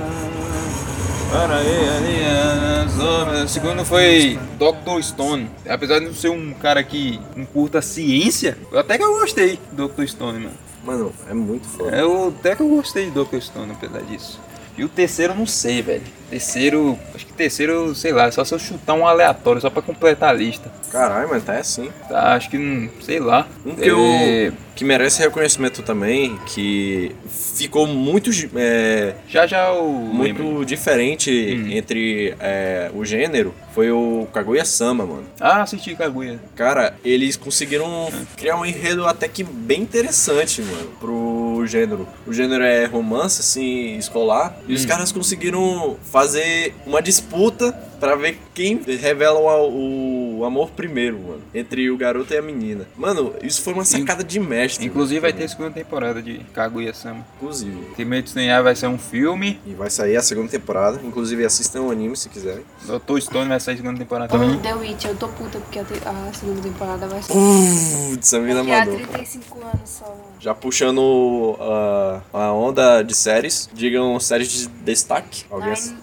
Para 1.32 1.58
aí, 1.58 1.90
ali, 1.90 2.20
ah, 2.26 3.44
O 3.46 3.48
segundo 3.48 3.86
foi 3.86 4.38
Dr. 4.58 5.02
Stone. 5.02 5.50
Apesar 5.68 6.00
de 6.00 6.08
não 6.08 6.14
ser 6.14 6.30
um 6.30 6.54
cara 6.54 6.84
que 6.84 7.22
não 7.38 7.46
curta 7.46 7.82
ciência, 7.82 8.58
eu 8.70 8.78
até 8.78 8.98
que 8.98 9.04
eu 9.04 9.18
gostei 9.18 9.58
do 9.72 9.88
Dr. 9.88 10.08
Stone, 10.08 10.40
mano. 10.40 10.58
Mano, 10.84 11.14
é 11.30 11.34
muito 11.34 11.68
foda. 11.68 11.96
Eu 11.96 12.34
até 12.38 12.56
que 12.56 12.62
eu 12.62 12.68
gostei 12.68 13.10
de 13.10 13.12
Dr. 13.12 13.40
Stone, 13.40 13.72
apesar 13.72 14.02
disso. 14.02 14.40
E 14.78 14.84
o 14.84 14.90
terceiro 14.90 15.32
eu 15.34 15.38
não 15.38 15.46
sei, 15.46 15.82
velho. 15.82 16.04
Terceiro, 16.32 16.98
acho 17.14 17.26
que 17.26 17.34
terceiro, 17.34 17.94
sei 17.94 18.14
lá, 18.14 18.32
só 18.32 18.46
se 18.46 18.54
eu 18.54 18.58
chutar 18.60 18.94
um 18.94 19.06
aleatório, 19.06 19.60
só 19.60 19.70
pra 19.70 19.82
completar 19.82 20.30
a 20.30 20.34
lista. 20.34 20.72
Caralho, 20.90 21.28
mas 21.30 21.44
tá 21.44 21.58
assim. 21.58 21.90
Tá, 22.08 22.36
acho 22.36 22.50
que, 22.50 22.90
sei 23.02 23.20
lá. 23.20 23.46
Um 23.66 23.76
que, 23.76 23.86
eu, 23.88 24.00
É, 24.00 24.52
que 24.74 24.86
merece 24.86 25.22
reconhecimento 25.22 25.82
também, 25.84 26.38
que 26.48 27.14
ficou 27.30 27.86
muito, 27.86 28.30
é, 28.56 29.14
Já 29.28 29.46
já 29.46 29.68
eu 29.74 30.10
lembro. 30.18 30.44
muito 30.46 30.66
diferente 30.66 31.30
Hum. 31.32 31.70
entre 31.72 32.34
é, 32.40 32.90
o 32.96 33.04
gênero, 33.04 33.54
foi 33.76 33.92
o 33.92 34.26
Kaguya-sama, 34.34 35.06
mano. 35.06 35.24
Ah, 35.40 35.62
assisti 35.64 35.96
Kaguya. 35.96 36.40
Cara, 36.56 36.94
eles 37.04 37.36
conseguiram 37.36 38.10
criar 38.38 38.56
um 38.58 38.66
enredo 38.66 39.06
até 39.06 39.28
que 39.28 39.44
bem 39.44 39.82
interessante, 39.82 40.62
mano, 40.62 40.90
pro 41.00 41.64
gênero. 41.68 42.08
O 42.26 42.32
gênero 42.34 42.64
é 42.64 42.86
romance, 42.86 43.42
assim, 43.42 43.98
escolar, 43.98 44.58
e 44.68 44.74
os 44.74 44.86
caras 44.86 45.12
conseguiram 45.12 45.98
fazer 46.12 46.21
uma 46.86 47.02
disputa 47.02 47.72
pra 48.00 48.16
ver 48.16 48.40
quem 48.54 48.82
revela 49.00 49.40
o, 49.40 50.40
o 50.40 50.46
amor 50.46 50.72
primeiro, 50.72 51.20
mano, 51.20 51.42
entre 51.54 51.90
o 51.92 51.96
garoto 51.98 52.34
e 52.34 52.38
a 52.38 52.42
menina. 52.42 52.88
Mano, 52.98 53.34
isso 53.44 53.62
foi 53.62 53.74
uma 53.74 53.86
sacada 53.86 54.24
de 54.24 54.40
mestre. 54.40 54.86
Inclusive 54.88 55.20
vai 55.20 55.30
mano, 55.30 55.40
ter 55.40 55.46
a 55.46 55.50
segunda 55.50 55.72
temporada 55.72 56.20
de 56.22 56.40
Kaguya-sama. 56.54 57.24
Inclusive. 57.38 57.78
Kimetsu 57.96 58.36
no 58.36 58.42
Yaiba 58.42 58.64
vai 58.64 58.76
ser 58.76 58.88
um 58.88 58.98
filme. 58.98 59.60
E 59.68 59.74
vai 59.74 59.90
sair 59.92 60.18
a 60.18 60.22
segunda 60.24 60.50
temporada. 60.50 61.00
Inclusive 61.04 61.46
assistam 61.46 61.82
o 61.84 61.92
anime 61.92 62.18
se 62.18 62.28
quiserem. 62.28 62.64
Dr. 62.86 63.20
Stone 63.22 63.48
vai 63.50 63.60
sair 63.60 63.76
a 63.76 63.78
segunda 63.78 64.00
temporada 64.00 64.30
também. 64.32 64.58
The 64.60 64.74
Witch, 64.74 65.06
eu 65.06 65.16
tô 65.16 65.28
puta 65.28 65.60
porque 65.60 65.78
a, 65.80 65.84
te- 65.84 66.02
a 66.04 66.34
segunda 66.34 66.62
temporada 66.62 67.08
vai 67.08 67.22
ser. 67.22 67.34
Putz, 67.34 68.34
a 68.34 68.40
mina 68.40 68.64
Daqui 68.64 68.72
a 68.72 68.80
mandou. 68.86 68.96
35 69.08 69.60
anos 69.64 69.80
só, 69.86 70.06
mano. 70.06 70.22
Já 70.40 70.56
puxando 70.56 70.98
uh, 71.60 72.22
a 72.34 72.52
onda 72.52 73.04
de 73.04 73.14
séries, 73.16 73.70
digam 73.72 74.20
séries 74.20 74.50
de 74.52 74.68
destaque. 74.68 75.46
Alguém 75.52 75.74
Nine, 75.74 75.98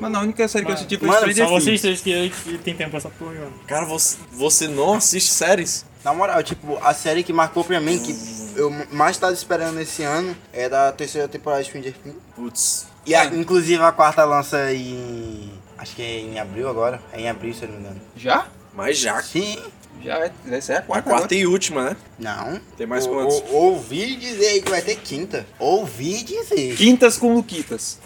Mas 0.00 0.14
a 0.14 0.20
única 0.20 0.48
série 0.48 0.64
que 0.64 0.70
eu 0.70 0.74
assisti 0.74 0.96
foi 0.96 1.08
Mano, 1.08 1.20
Stranger 1.20 1.46
Só 1.46 1.50
vocês 1.52 1.80
Things. 1.80 2.00
três 2.02 2.32
que, 2.32 2.52
que 2.52 2.58
tem 2.58 2.74
tempo 2.74 2.90
pra 2.90 2.98
essa 2.98 3.10
porra, 3.10 3.32
mano. 3.34 3.52
Cara, 3.66 3.84
você, 3.86 4.16
você 4.32 4.66
não 4.68 4.94
assiste 4.94 5.30
séries? 5.30 5.84
Na 6.04 6.14
moral, 6.14 6.42
tipo, 6.42 6.78
a 6.82 6.94
série 6.94 7.22
que 7.22 7.32
marcou 7.32 7.62
pra 7.62 7.78
mim, 7.80 7.98
que 7.98 8.14
eu 8.58 8.70
mais 8.90 9.18
tava 9.18 9.32
esperando 9.34 9.78
esse 9.80 10.02
ano, 10.02 10.34
é 10.52 10.68
da 10.68 10.90
terceira 10.92 11.28
temporada 11.28 11.62
de 11.62 11.68
Stranger 11.68 11.92
Things. 12.02 12.16
Putz. 12.34 12.86
E 13.06 13.14
a- 13.14 13.26
inclusive 13.26 13.82
a 13.82 13.92
quarta 13.92 14.24
lança 14.24 14.72
em. 14.72 15.50
Acho 15.76 15.94
que 15.96 16.02
é 16.02 16.20
em 16.20 16.38
abril 16.38 16.68
agora. 16.68 17.00
É 17.12 17.20
em 17.20 17.28
abril, 17.28 17.52
se 17.54 17.62
eu 17.62 17.68
não 17.68 17.76
me 17.76 17.80
engano. 17.82 18.00
Já? 18.16 18.46
Mas 18.74 18.98
já. 18.98 19.22
Sim. 19.22 19.58
Já 20.02 20.30
vai 20.46 20.62
ser 20.62 20.74
a 20.74 20.78
A 20.78 20.82
quarta. 20.82 21.10
quarta 21.10 21.34
e 21.34 21.46
última, 21.46 21.90
né? 21.90 21.96
Não. 22.18 22.58
Tem 22.78 22.86
mais 22.86 23.04
O- 23.06 23.10
quantos? 23.10 23.36
o- 23.50 23.54
ouvi 23.54 24.16
dizer 24.16 24.62
que 24.62 24.70
vai 24.70 24.80
ter 24.80 24.96
quinta. 24.96 25.46
Ouvi 25.58 26.22
dizer. 26.22 26.74
Quintas 26.76 27.18
com 27.18 27.34
Luquitas. 27.34 27.98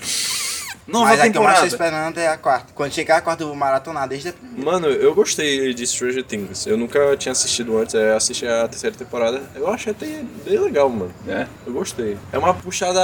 Nova 0.87 1.07
Mas 1.07 1.21
a 1.21 1.31
que 1.31 1.39
eu 1.39 1.43
mais 1.43 1.59
tô 1.61 1.65
temporada. 1.65 1.67
esperando 1.67 2.19
é 2.19 2.29
a 2.29 2.37
quarta. 2.37 2.67
Quando 2.75 2.93
chegar 2.93 3.17
a 3.17 3.21
quarta, 3.23 3.43
eu 3.43 3.47
vou 3.49 3.57
maratonar 3.57 4.07
desde 4.07 4.29
a 4.29 4.33
primeira. 4.35 4.71
Mano, 4.71 4.87
eu 4.89 5.15
gostei 5.15 5.73
de 5.73 5.87
Stranger 5.87 6.23
Things. 6.23 6.67
Eu 6.67 6.77
nunca 6.77 7.17
tinha 7.17 7.33
assistido 7.33 7.79
antes, 7.79 7.95
é, 7.95 8.13
assisti 8.15 8.47
a 8.47 8.69
terceira 8.69 8.95
temporada. 8.95 9.43
Eu 9.55 9.67
achei 9.69 9.93
até 9.93 10.23
bem 10.45 10.59
legal, 10.59 10.91
mano. 10.91 11.11
É. 11.27 11.47
Eu 11.67 11.73
gostei. 11.73 12.19
É 12.33 12.39
uma 12.39 12.53
puxada 12.53 13.01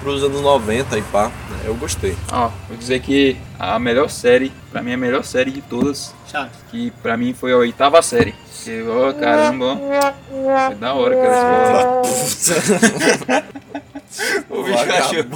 pros 0.00 0.22
anos 0.22 0.40
90 0.40 0.96
e 0.98 1.02
pá. 1.02 1.32
Eu 1.64 1.74
gostei. 1.74 2.16
Ó, 2.30 2.48
vou 2.68 2.76
dizer 2.76 3.00
que 3.00 3.36
a 3.58 3.76
melhor 3.78 4.08
série, 4.08 4.52
pra 4.70 4.80
mim 4.80 4.92
a 4.92 4.96
melhor 4.96 5.24
série 5.24 5.50
de 5.50 5.62
todas, 5.62 6.14
Chato. 6.30 6.52
que 6.70 6.92
pra 7.02 7.16
mim 7.16 7.34
foi 7.34 7.52
a 7.52 7.56
oitava 7.56 8.00
série. 8.02 8.34
Que, 8.62 8.82
ó, 8.88 9.12
caramba, 9.12 9.64
ó. 9.64 9.76
Foi 10.66 10.74
da 10.76 10.94
hora, 10.94 11.16
cara. 11.16 12.02
O 14.48 14.62
bicho 14.62 14.78
achou. 14.78 15.26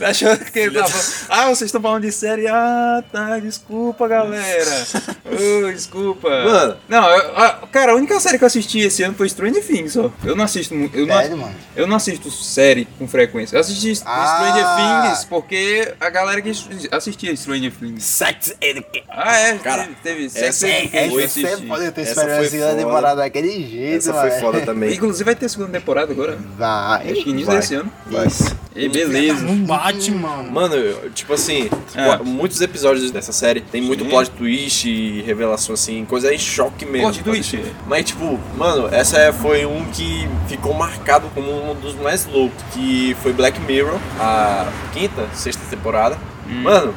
Achou 0.06 0.36
que 0.36 0.58
ele 0.58 0.78
tava. 0.78 0.92
Ah, 1.28 1.44
vocês 1.46 1.62
estão 1.68 1.80
falando 1.80 2.02
de 2.02 2.12
série? 2.12 2.46
Ah, 2.46 3.02
tá. 3.12 3.38
Desculpa, 3.38 4.06
galera. 4.08 4.86
Ô, 5.26 5.72
desculpa. 5.72 6.28
Mano. 6.28 6.76
Não, 6.88 7.08
eu- 7.08 7.36
a- 7.36 7.68
cara, 7.70 7.92
a 7.92 7.94
única 7.94 8.18
série 8.20 8.38
que 8.38 8.44
eu 8.44 8.46
assisti 8.46 8.80
esse 8.80 9.02
ano 9.02 9.14
foi 9.14 9.28
Stranger 9.28 9.64
Things, 9.64 9.96
ó. 9.96 10.10
Eu 10.24 10.36
não 10.36 10.44
assisto. 10.44 10.74
Eu 10.92 11.06
não, 11.06 11.16
Sério, 11.16 11.36
mano? 11.36 11.54
eu 11.76 11.86
não 11.86 11.96
assisto 11.96 12.30
série 12.30 12.86
com 12.98 13.06
frequência. 13.08 13.56
Eu 13.56 13.60
assisti 13.60 13.92
Ah. 14.04 14.36
Stranger 14.36 14.66
Things 14.76 15.24
porque 15.24 15.94
a 16.00 16.10
galera 16.10 16.40
que 16.42 16.50
assistia 16.90 17.34
Stranger 17.36 17.72
Things. 17.72 18.04
Sex 18.04 18.54
Education. 18.60 19.04
Ah, 19.08 19.36
é? 19.38 19.58
Cara, 19.58 19.88
teve, 20.02 20.28
teve 20.28 20.46
essa 20.46 20.66
Sex 20.66 20.94
é- 20.94 21.06
Education, 21.06 21.66
pode 21.68 21.90
ter 21.92 22.00
Essa 22.02 22.10
esperado 22.10 22.36
foi 22.38 22.46
a 22.46 22.50
segunda 22.50 22.68
foda. 22.70 22.76
temporada 22.84 23.16
daquele 23.16 23.66
jeito, 23.68 23.96
Essa 23.96 24.12
foi 24.12 24.28
mano. 24.30 24.40
foda 24.40 24.60
também. 24.62 24.94
Inclusive 24.94 25.24
vai 25.24 25.34
ter 25.34 25.48
segunda 25.48 25.70
temporada 25.72 26.12
agora. 26.12 26.38
Vai. 26.56 27.10
Que 27.30 27.36
início 27.36 27.46
Vai. 27.46 27.56
desse 27.60 27.74
ano. 27.74 27.92
Isso. 28.26 28.56
E 28.74 28.88
beleza. 28.88 29.44
Não 29.44 29.56
bate, 29.64 30.10
mano. 30.12 30.50
Mano, 30.50 30.74
eu- 30.74 31.10
tipo 31.10 31.32
assim, 31.32 31.68
É. 31.94 32.16
muitos 32.18 32.60
episódios 32.60 33.10
dessa 33.10 33.32
série 33.32 33.60
tem 33.60 33.80
muito 33.82 34.04
Sim. 34.04 34.10
plot 34.10 34.30
twist 34.30 34.88
e 34.88 35.22
revelação 35.22 35.74
assim, 35.74 36.04
coisa 36.04 36.32
em 36.32 36.38
choque 36.38 36.84
mesmo. 36.86 37.08
Plot 37.08 37.22
twist? 37.24 37.58
Mas 37.86 38.04
tipo, 38.06 38.38
mano, 38.56 38.88
essa 38.92 39.18
é- 39.18 39.32
foi 39.32 39.66
um 39.66 39.84
que 39.86 40.28
ficou 40.48 40.72
marcado 40.74 41.28
como 41.34 41.50
um 41.70 41.74
dos 41.74 41.94
mais 41.96 42.26
loucos, 42.26 42.62
que 42.72 43.16
foi 43.22 43.32
Black 43.32 43.60
Mirror, 43.60 43.98
a 44.18 44.68
quinta, 44.92 45.26
sexta 45.34 45.62
temporada. 45.68 46.16
Hum. 46.50 46.62
Mano, 46.62 46.94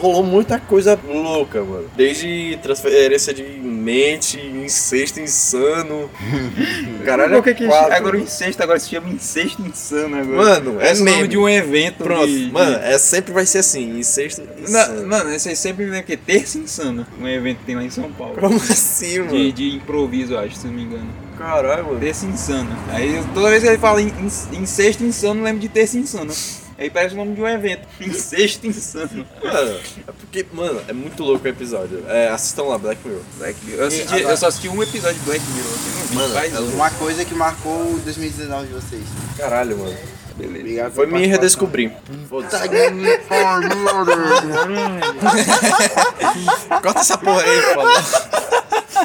rolou, 0.00 0.22
muita 0.22 0.58
coisa 0.58 0.98
louca, 1.06 1.62
mano. 1.62 1.84
Desde 1.96 2.58
transferência 2.62 3.34
de 3.34 3.42
mente, 3.42 4.38
incesto 4.40 5.20
insano. 5.20 6.10
Caralho, 7.04 7.42
que 7.42 7.54
que 7.54 7.66
quatro. 7.66 7.92
agora 7.92 8.16
o 8.16 8.20
incesto 8.20 8.62
agora 8.62 8.78
se 8.78 8.88
chama 8.88 9.10
incesto 9.10 9.60
insano 9.62 10.16
agora? 10.16 10.36
Mano, 10.36 10.80
é 10.80 10.92
Esse 10.92 11.02
nome 11.04 11.28
de 11.28 11.36
um 11.36 11.48
evento. 11.48 12.02
Pronto, 12.02 12.26
de- 12.26 12.46
de- 12.46 12.52
mano, 12.52 12.76
é, 12.76 12.96
sempre 12.98 13.32
vai 13.32 13.44
ser 13.46 13.58
assim, 13.58 13.98
incesto 13.98 14.42
Na- 14.42 14.62
insano. 14.62 15.06
mano, 15.06 15.34
esse 15.34 15.48
aí 15.50 15.56
sempre 15.56 15.84
lembra 15.84 16.02
que 16.02 16.14
é 16.14 16.16
Terça 16.16 16.58
Insano, 16.58 17.06
um 17.20 17.28
evento 17.28 17.58
que 17.58 17.64
tem 17.66 17.76
lá 17.76 17.84
em 17.84 17.90
São 17.90 18.10
Paulo. 18.12 18.36
Como 18.38 18.56
assim, 18.56 19.18
mano? 19.18 19.30
De, 19.32 19.52
de 19.52 19.76
improviso, 19.76 20.36
acho, 20.36 20.56
se 20.56 20.66
não 20.66 20.72
me 20.74 20.82
engano. 20.82 21.08
Caralho, 21.36 21.84
mano. 21.86 22.00
Terça 22.00 22.26
Insano. 22.26 22.70
Aí 22.90 23.22
toda 23.34 23.50
vez 23.50 23.62
que 23.62 23.68
ele 23.68 23.78
fala 23.78 24.00
incesto 24.00 25.04
insano, 25.04 25.40
eu 25.40 25.44
lembro 25.44 25.60
de 25.60 25.68
Terça 25.68 25.96
Insano. 25.98 26.32
Aí 26.78 26.88
parece 26.88 27.14
o 27.14 27.18
nome 27.18 27.34
de 27.34 27.42
um 27.42 27.48
evento. 27.48 27.86
Incesto 28.00 28.66
insano. 28.66 29.26
Mano, 29.42 29.80
é 30.06 30.12
porque, 30.12 30.46
mano, 30.52 30.80
é 30.86 30.92
muito 30.92 31.22
louco 31.24 31.44
o 31.44 31.48
episódio. 31.48 32.04
É, 32.08 32.28
assistam 32.28 32.62
lá, 32.64 32.78
Black 32.78 33.00
Mirror. 33.06 33.22
Black 33.38 33.58
Mirror. 33.64 33.80
Eu, 33.80 33.86
assisti- 33.88 34.20
eu 34.20 34.36
só 34.36 34.46
assisti 34.46 34.68
um 34.68 34.80
episódio 34.82 35.18
de 35.18 35.24
Black 35.24 35.44
Mirror. 35.50 35.72
Vi, 36.08 36.14
Mano, 36.16 36.34
faz 36.34 36.54
é 36.54 36.60
um. 36.60 36.68
Uma 36.74 36.90
coisa 36.90 37.24
que 37.24 37.34
marcou 37.34 37.94
o 37.94 37.98
2019 38.04 38.68
de 38.68 38.74
vocês. 38.74 39.02
Caralho, 39.36 39.76
mano. 39.76 39.96
Beleza. 40.36 40.58
Obrigado 40.60 40.92
Foi 40.92 41.06
me 41.08 41.26
redescobrir. 41.26 41.90
Foda-se. 42.28 42.68
Corta 46.80 47.00
essa 47.00 47.18
porra 47.18 47.42
aí, 47.42 47.60
por 47.62 47.74
favor. 47.74 48.37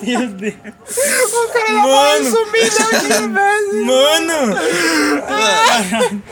Meu 0.05 0.27
Deus. 0.27 0.55
Mano, 1.73 2.31
mano, 3.85 4.55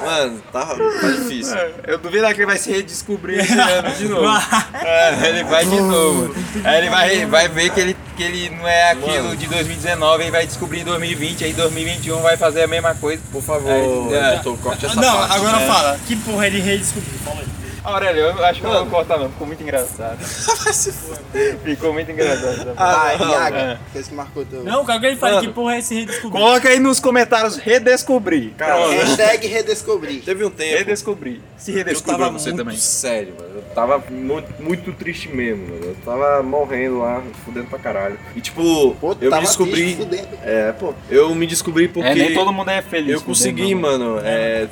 Mano, 0.04 0.42
tá, 0.52 0.66
tá 0.66 1.08
difícil. 1.18 1.56
Eu 1.88 1.98
duvido 1.98 2.26
que 2.28 2.34
ele 2.34 2.46
vai 2.46 2.58
se 2.58 2.72
redescobrir 2.72 3.40
esse 3.40 3.54
ano 3.54 3.92
de 3.96 4.08
novo. 4.08 4.28
É, 4.84 5.30
ele 5.30 5.44
vai 5.44 5.66
de 5.66 5.80
novo. 5.80 6.36
Aí 6.64 6.78
ele 6.80 6.90
vai, 6.90 7.26
vai 7.26 7.48
ver 7.48 7.70
que 7.72 7.80
ele, 7.80 7.98
que 8.18 8.24
ele 8.24 8.50
não 8.50 8.68
é 8.68 8.92
aquilo 8.92 9.26
Mano. 9.26 9.36
de 9.38 9.48
2019, 9.48 10.24
ele 10.24 10.32
vai 10.32 10.46
descobrir 10.46 10.82
em 10.82 10.84
2020, 10.84 11.44
aí 11.44 11.54
2021 11.54 12.22
vai 12.22 12.36
fazer 12.38 12.64
a 12.64 12.68
mesma 12.68 12.96
coisa. 12.96 13.22
Por 13.32 13.42
favor, 13.42 13.72
Aí, 13.72 14.14
é. 14.14 14.34
editor, 14.34 14.58
corte 14.58 14.86
essa 14.86 14.96
Não, 14.96 15.18
parte. 15.18 15.36
agora 15.36 15.62
É. 15.62 15.68
fala. 15.68 16.00
Que 16.08 16.16
porra 16.18 16.48
ele 16.48 16.60
redescobriu? 16.60 17.14
Fala 17.24 17.40
aí. 17.42 17.48
Aurélio, 17.84 18.22
eu 18.22 18.46
acho 18.46 18.60
que 18.62 18.66
eu 18.66 18.72
não 18.72 18.82
vou 18.86 18.92
cortar 19.00 19.18
não, 19.18 19.30
ficou 19.30 19.48
muito 19.48 19.62
engraçado. 19.64 20.20
Ficou 21.64 21.94
muito 21.94 22.12
engraçado. 22.12 22.76
Vai, 22.76 23.18
não, 23.18 23.30
Iago. 23.32 23.56
é. 23.56 23.80
que 23.92 23.98
esse 23.98 24.14
marcou 24.14 24.46
teu. 24.46 24.64
Não, 24.64 24.86
cara, 24.86 25.00
que 25.00 25.06
ele 25.08 25.16
fala 25.16 25.42
que 25.42 25.50
porra 25.50 25.76
é 25.76 25.80
esse 25.80 25.96
redescobriu? 25.96 26.32
Coloca 26.32 26.70
aí 26.70 26.80
nos 26.80 27.00
comentários 27.00 27.58
redescobrir. 27.58 28.52
Cara, 28.58 28.76
Pronto. 28.76 28.92
Hashtag 28.92 29.48
redescobrir. 29.48 30.22
Teve 30.24 30.44
um 30.46 30.50
tempo. 30.50 30.78
Redescobrir. 30.78 31.40
Se 31.58 31.72
Eu 31.72 31.78
redescobriu 31.78 32.18
tava 32.26 32.38
você 32.38 32.50
muito 32.50 32.64
também. 32.64 32.78
sério, 32.78 33.34
mano. 33.40 33.52
Eu 33.56 33.62
tava 33.74 34.04
muito, 34.10 34.62
muito 34.62 34.92
triste 34.94 35.30
mesmo, 35.30 35.68
mano. 35.68 35.86
Eu 35.86 35.96
tava 36.04 36.44
morrendo 36.44 37.00
lá, 37.00 37.24
fudendo 37.46 37.68
pra 37.68 37.80
caralho. 37.80 38.20
E 38.36 38.42
tipo, 38.42 38.96
Pô, 39.00 39.12
eu 39.12 39.16
me 39.16 39.30
tava 39.30 39.42
descobri. 39.44 39.72
triste, 39.74 39.98
fudendo. 39.98 40.28
É, 40.44 40.72
pô. 40.74 40.94
Eu 41.10 41.34
me 41.34 41.48
descobri 41.48 41.88
porque. 41.88 42.10
É, 42.10 42.16
nem 42.16 42.34
todo 42.34 42.52
mundo 42.52 42.70
é 42.70 42.82
feliz. 42.82 43.14
Eu 43.14 43.22
consegui, 43.22 43.74
né, 43.74 43.82
mano, 43.82 44.20
é, 44.24 44.68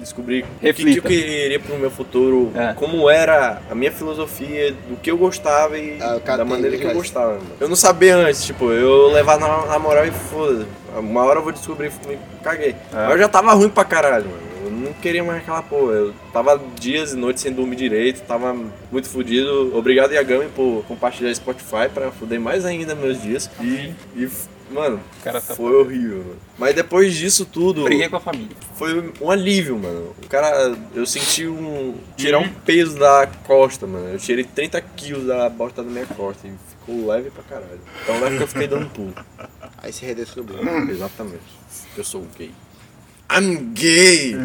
descobrir 0.00 0.42
o 0.42 0.44
que, 0.44 0.50
que 0.58 0.66
Reflita. 0.66 0.98
eu 0.98 1.02
queria 1.02 1.60
pro 1.60 1.78
meu 1.78 1.90
futuro, 1.90 2.41
É. 2.54 2.72
como 2.74 3.08
era 3.08 3.60
a 3.70 3.74
minha 3.74 3.92
filosofia, 3.92 4.72
do 4.88 4.96
que 4.96 5.10
eu 5.10 5.16
gostava 5.16 5.76
e 5.78 5.98
Ah, 6.00 6.20
eu 6.26 6.36
da 6.36 6.44
maneira 6.44 6.76
que 6.76 6.84
eu 6.84 6.94
gostava. 6.94 7.34
Mano. 7.34 7.46
Eu 7.60 7.68
não 7.68 7.76
sabia 7.76 8.16
antes, 8.16 8.44
tipo, 8.44 8.72
eu 8.72 9.08
levar 9.08 9.38
na, 9.38 9.66
na 9.66 9.78
moral 9.78 10.06
e 10.06 10.10
foda. 10.10 10.66
Uma 10.96 11.24
hora 11.24 11.38
eu 11.38 11.42
vou 11.42 11.52
descobrir, 11.52 11.92
me 12.06 12.18
caguei. 12.42 12.70
É. 12.70 12.76
Mas 12.92 13.10
eu 13.12 13.18
já 13.18 13.28
tava 13.28 13.52
ruim 13.52 13.68
pra 13.68 13.84
caralho, 13.84 14.26
mano. 14.26 14.51
Eu 14.92 14.94
não 14.94 15.00
queria 15.00 15.24
mais 15.24 15.38
aquela 15.42 15.62
porra. 15.62 15.92
Eu 15.92 16.14
tava 16.32 16.60
dias 16.78 17.12
e 17.12 17.16
noites 17.16 17.42
sem 17.42 17.52
dormir 17.52 17.76
direito, 17.76 18.20
tava 18.26 18.54
muito 18.90 19.08
fudido. 19.08 19.76
Obrigado, 19.76 20.12
Yagami, 20.12 20.48
por 20.50 20.84
compartilhar 20.86 21.34
Spotify 21.34 21.88
pra 21.92 22.10
fuder 22.10 22.40
mais 22.40 22.64
ainda 22.64 22.94
meus 22.94 23.20
dias. 23.22 23.50
E, 23.60 23.92
e 24.16 24.28
mano, 24.70 25.00
tá- 25.22 25.40
foi 25.40 25.74
horrível, 25.74 26.18
mano. 26.18 26.36
Mas 26.58 26.74
depois 26.74 27.14
disso 27.14 27.44
tudo 27.46 27.84
Briguei 27.84 28.08
com 28.08 28.16
a 28.16 28.20
família. 28.20 28.56
foi 28.76 29.12
um 29.20 29.30
alívio, 29.30 29.78
mano. 29.78 30.14
O 30.22 30.26
cara, 30.28 30.74
eu 30.94 31.06
senti 31.06 31.46
um. 31.46 31.94
tirar 32.16 32.38
Uhum. 32.38 32.44
um 32.44 32.48
peso 32.64 32.98
da 32.98 33.26
costa, 33.44 33.86
mano. 33.86 34.08
Eu 34.08 34.18
tirei 34.18 34.44
30 34.44 34.80
quilos 34.80 35.26
da 35.26 35.48
bosta 35.48 35.82
da 35.82 35.90
minha 35.90 36.06
costa 36.06 36.46
e 36.46 36.52
ficou 36.70 37.06
leve 37.08 37.30
pra 37.30 37.42
caralho. 37.44 37.80
Então 38.02 38.20
leve 38.20 38.36
que 38.36 38.42
eu 38.42 38.48
fiquei 38.48 38.66
dando 38.68 38.88
pulo. 38.90 39.14
Aí 39.78 39.92
se 39.92 40.04
redescobriu. 40.04 40.58
Exatamente. 40.90 41.42
Eu 41.96 42.04
sou 42.04 42.24
gay. 42.38 42.50
I'm 43.34 43.72
gay! 43.72 44.36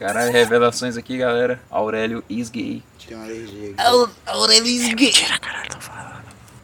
Caralho, 0.00 0.32
revelações 0.32 0.96
aqui, 0.96 1.18
galera. 1.18 1.60
Aurélio 1.70 2.24
is 2.26 2.48
gay. 2.48 2.82
Tinha 2.98 3.18
uma 3.18 3.26
alergia. 3.26 3.74
aqui. 4.90 5.14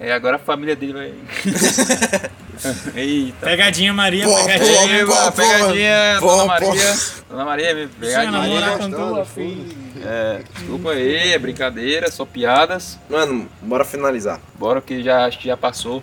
É, 0.01 0.11
agora 0.11 0.37
a 0.37 0.39
família 0.39 0.75
dele 0.75 0.95
vai. 0.95 1.13
Eita. 2.97 3.45
Pegadinha 3.47 3.93
Maria, 3.93 4.25
Pô, 4.25 4.35
pegadinha. 4.35 4.99
Eba, 5.01 5.15
pô, 5.31 5.33
pegadinha, 5.33 6.17
pô, 6.19 6.27
Dona 6.29 6.43
pô. 6.43 6.67
Maria. 6.67 6.97
Dona 7.29 7.45
Maria, 7.45 7.91
pegadinha. 8.01 8.89
tua 8.89 9.09
foda-se. 9.11 9.31
filha. 9.35 9.77
É, 10.03 10.41
desculpa 10.55 10.91
aí, 10.93 11.33
é 11.35 11.39
brincadeira, 11.39 12.11
só 12.11 12.25
piadas. 12.25 12.99
Mano, 13.11 13.47
bora 13.61 13.85
finalizar. 13.85 14.41
Bora 14.55 14.81
que 14.81 15.03
já 15.03 15.27
acho 15.27 15.39
que 15.39 15.47
já 15.47 15.59
passou. 15.59 16.03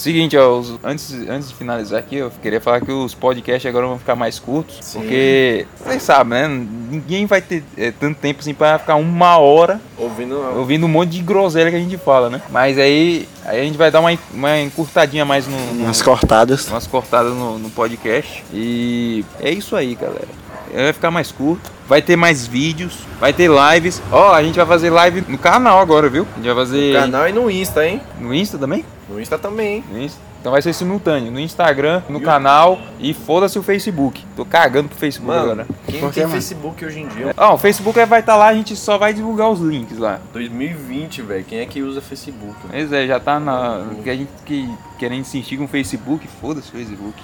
Seguinte, 0.00 0.34
ó, 0.36 0.58
os- 0.58 0.78
antes, 0.82 1.12
antes 1.28 1.50
de 1.50 1.54
finalizar 1.54 1.98
aqui, 1.98 2.16
eu 2.16 2.30
queria 2.42 2.58
falar 2.60 2.80
que 2.80 2.90
os 2.90 3.14
podcasts 3.14 3.68
agora 3.68 3.86
vão 3.86 3.98
ficar 3.98 4.16
mais 4.16 4.38
curtos, 4.38 4.78
Sim. 4.80 5.00
porque 5.00 5.66
vocês 5.84 6.02
sabem, 6.02 6.30
né? 6.48 6.66
Ninguém 6.90 7.26
vai 7.26 7.42
ter 7.42 7.62
é, 7.76 7.90
tanto 7.90 8.18
tempo 8.18 8.40
assim 8.40 8.54
pra 8.54 8.78
ficar 8.78 8.96
uma 8.96 9.36
hora 9.36 9.78
Ouvindo. 9.98 10.36
ouvindo 10.56 10.86
um 10.86 10.88
monte 10.88 11.10
de 11.10 11.20
groselha 11.22 11.70
que 11.70 11.76
a 11.76 11.80
gente 11.80 11.98
fala, 11.98 12.30
né? 12.30 12.40
Mas 12.50 12.78
aí, 12.78 13.28
aí 13.44 13.60
a 13.60 13.64
gente 13.64 13.76
vai 13.76 13.90
dar 13.90 14.00
uma, 14.00 14.10
uma 14.32 14.58
encurtadinha 14.58 15.24
mais 15.26 15.46
no, 15.46 15.58
no, 15.74 15.84
Umas 15.84 16.00
cortadas. 16.00 16.66
umas 16.68 16.86
cortadas 16.86 17.34
no, 17.34 17.58
no 17.58 17.68
podcast. 17.68 18.42
E 18.54 19.22
é 19.38 19.50
isso 19.50 19.76
aí, 19.76 19.94
galera. 19.94 20.39
Vai 20.72 20.92
ficar 20.92 21.10
mais 21.10 21.30
curto. 21.32 21.70
Vai 21.88 22.00
ter 22.00 22.16
mais 22.16 22.46
vídeos. 22.46 22.98
Vai 23.18 23.32
ter 23.32 23.50
lives. 23.50 24.00
Ó, 24.12 24.32
a 24.32 24.42
gente 24.42 24.56
vai 24.56 24.66
fazer 24.66 24.90
live 24.90 25.24
no 25.28 25.38
canal 25.38 25.80
agora, 25.80 26.08
viu? 26.08 26.26
A 26.32 26.36
gente 26.36 26.46
vai 26.46 26.54
fazer 26.54 26.94
No 26.94 27.00
canal 27.00 27.28
e 27.28 27.32
no 27.32 27.50
Insta, 27.50 27.86
hein? 27.86 28.00
no 28.18 28.32
Insta 28.34 28.56
também? 28.56 28.84
No 29.08 29.20
Insta 29.20 29.38
também, 29.38 29.76
hein? 29.76 29.84
No 29.90 30.00
Insta. 30.00 30.30
Então 30.40 30.52
vai 30.52 30.62
ser 30.62 30.72
simultâneo. 30.72 31.30
No 31.30 31.38
Instagram, 31.38 32.02
no 32.08 32.18
canal 32.18 32.78
e 32.98 33.12
foda-se 33.12 33.58
o 33.58 33.62
Facebook. 33.62 34.24
Tô 34.34 34.42
cagando 34.46 34.88
pro 34.88 34.96
Facebook 34.96 35.26
Mano, 35.28 35.52
agora. 35.52 35.66
quem 35.86 36.00
Por 36.00 36.12
tem 36.12 36.22
mano? 36.22 36.34
Facebook 36.34 36.82
hoje 36.82 37.00
em 37.00 37.08
dia? 37.08 37.34
Ó, 37.36 37.54
o 37.54 37.58
Facebook 37.58 38.02
vai 38.06 38.20
estar 38.20 38.36
lá, 38.36 38.46
a 38.48 38.54
gente 38.54 38.74
só 38.74 38.96
vai 38.96 39.12
divulgar 39.12 39.50
os 39.50 39.60
links 39.60 39.98
lá. 39.98 40.18
2020, 40.32 41.20
velho. 41.22 41.44
Quem 41.44 41.58
é 41.58 41.66
que 41.66 41.82
usa 41.82 42.00
Facebook? 42.00 42.54
Pois 42.70 42.90
é, 42.90 43.06
já 43.06 43.20
tá 43.20 43.38
na. 43.38 43.84
Que 44.02 44.08
a 44.08 44.16
gente 44.16 44.30
que 44.46 44.66
querendo 44.98 45.20
insistir 45.20 45.58
com 45.58 45.64
o 45.64 45.68
Facebook, 45.68 46.26
foda-se 46.40 46.68
o 46.68 46.72
Facebook. 46.72 47.22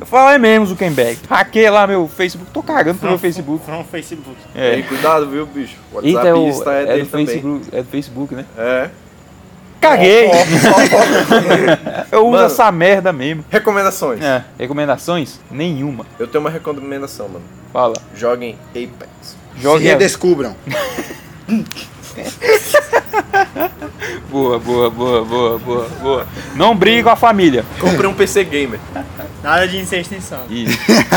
Eu 0.00 0.06
falo, 0.06 0.30
é 0.30 0.38
mesmo, 0.38 0.66
Zuckerberg. 0.66 1.18
Hackeia 1.28 1.70
lá 1.70 1.86
meu 1.86 2.08
Facebook. 2.08 2.50
Tô 2.52 2.62
cagando 2.62 2.98
pro 2.98 3.08
meu 3.08 3.18
Facebook. 3.18 3.64
From 3.64 3.84
Facebook. 3.84 4.36
E 4.54 4.58
É. 4.60 4.82
cuidado, 4.82 5.28
viu, 5.28 5.46
bicho? 5.46 5.76
O 5.92 5.96
WhatsApp 5.96 6.16
Eita, 6.16 6.28
é, 6.28 6.34
o, 6.34 6.48
Insta 6.48 6.72
é, 6.72 6.82
é, 6.82 6.98
do 6.98 7.06
também. 7.06 7.26
Facebook, 7.26 7.68
é 7.72 7.82
do 7.82 7.88
Facebook, 7.88 8.34
né? 8.34 8.44
É. 8.58 8.90
Caguei! 9.80 10.30
Eu 12.10 12.22
uso 12.22 12.30
Mano. 12.30 12.46
essa 12.46 12.72
merda 12.72 13.12
mesmo. 13.12 13.44
Recomendações. 13.50 14.22
É. 14.22 14.42
Recomendações? 14.58 15.38
Nenhuma. 15.50 16.06
Eu 16.18 16.26
tenho 16.26 16.42
uma 16.42 16.48
recomendação, 16.50 17.28
mano. 17.28 17.44
Fala. 17.72 17.94
Joguem 18.14 18.58
Apex. 18.70 19.10
Se 19.22 19.62
Jogue 19.62 19.86
a... 19.86 19.92
redescubram. 19.92 20.56
Boa, 24.30 24.58
boa, 24.58 24.90
boa, 24.90 25.24
boa, 25.24 25.58
boa, 25.58 25.88
boa. 26.00 26.26
Não 26.56 26.74
brigue 26.74 27.04
com 27.04 27.10
a 27.10 27.16
família. 27.16 27.64
Comprei 27.78 28.08
um 28.10 28.14
PC 28.14 28.42
Gamer. 28.44 28.80
Nada 29.42 29.68
de 29.68 29.78
incesto 29.78 30.14
insano. 30.14 30.44
E, 30.50 30.66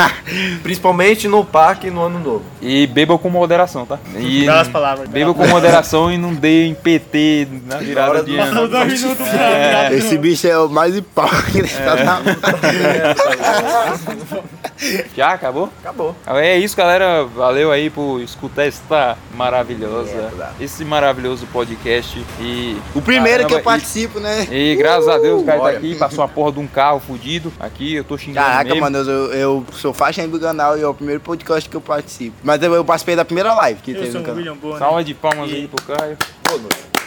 Principalmente 0.61 1.27
no 1.27 1.43
parque 1.43 1.89
no 1.89 2.03
ano 2.03 2.19
novo. 2.19 2.43
e 2.61 2.85
beba 2.85 3.17
com 3.17 3.29
moderação, 3.29 3.85
tá? 3.85 3.97
E 4.15 4.41
Belas 4.41 4.67
palavras. 4.67 5.09
beba 5.09 5.33
com 5.33 5.47
moderação 5.47 6.11
e 6.11 6.17
não 6.17 6.33
dê 6.33 6.67
em 6.67 6.75
PT 6.75 7.47
na 7.65 7.77
virada 7.77 8.09
hora 8.11 8.23
de 8.23 8.37
ano. 8.37 8.69
Pra 8.69 9.93
Esse 9.93 10.17
bicho 10.17 10.47
é 10.47 10.57
o 10.59 10.69
mais 10.69 10.95
hipócrita 10.95 11.95
da 11.95 12.21
Já 15.15 15.31
acabou? 15.31 15.69
Acabou. 15.79 16.15
É 16.27 16.57
isso, 16.57 16.75
galera. 16.75 17.23
Valeu 17.25 17.71
aí 17.71 17.89
por 17.89 18.21
escutar 18.21 18.65
esta 18.65 19.17
maravilhosa, 19.35 20.13
Merda. 20.13 20.51
esse 20.59 20.83
maravilhoso 20.85 21.47
podcast. 21.47 22.23
E 22.39 22.77
O 22.93 23.01
primeiro 23.01 23.39
que 23.47 23.53
eu 23.53 23.59
Caramba, 23.61 23.63
participo, 23.71 24.19
né? 24.19 24.47
E, 24.51 24.73
e 24.73 24.75
graças 24.75 25.07
a 25.07 25.17
Deus 25.17 25.41
o 25.41 25.45
cara 25.45 25.59
tá 25.59 25.69
aqui, 25.69 25.95
passou 25.95 26.23
a 26.23 26.27
porra 26.27 26.51
de 26.51 26.59
um 26.59 26.67
carro 26.67 26.99
fudido 26.99 27.51
aqui, 27.59 27.95
eu 27.95 28.03
tô 28.03 28.17
xingando 28.17 28.45
Caraca, 28.45 28.65
mesmo. 28.69 28.81
mano, 28.81 28.97
eu, 28.97 29.33
eu 29.33 29.65
sou 29.73 29.93
faixa 29.93 30.27
do 30.27 30.39
canal 30.39 30.77
e 30.77 30.81
é 30.81 30.87
o 30.87 30.93
primeiro 30.93 31.21
podcast 31.21 31.69
que 31.69 31.75
eu 31.75 31.81
participo. 31.81 32.35
Mas 32.43 32.61
eu, 32.61 32.73
eu 32.73 32.83
participei 32.85 33.15
da 33.15 33.25
primeira 33.25 33.53
live 33.53 33.81
que 33.81 33.91
Eu 33.91 33.99
teve 33.99 34.11
sou 34.11 34.15
no 34.15 34.21
um 34.21 34.25
canal. 34.25 34.37
William 34.37 34.55
Bonner. 34.55 34.79
Salva 34.79 35.03
de 35.03 35.13
palmas 35.13 35.51
aí 35.51 35.67
pro 35.67 35.83
Caio. 35.95 36.17
Boa 36.47 36.59
noite. 36.59 37.06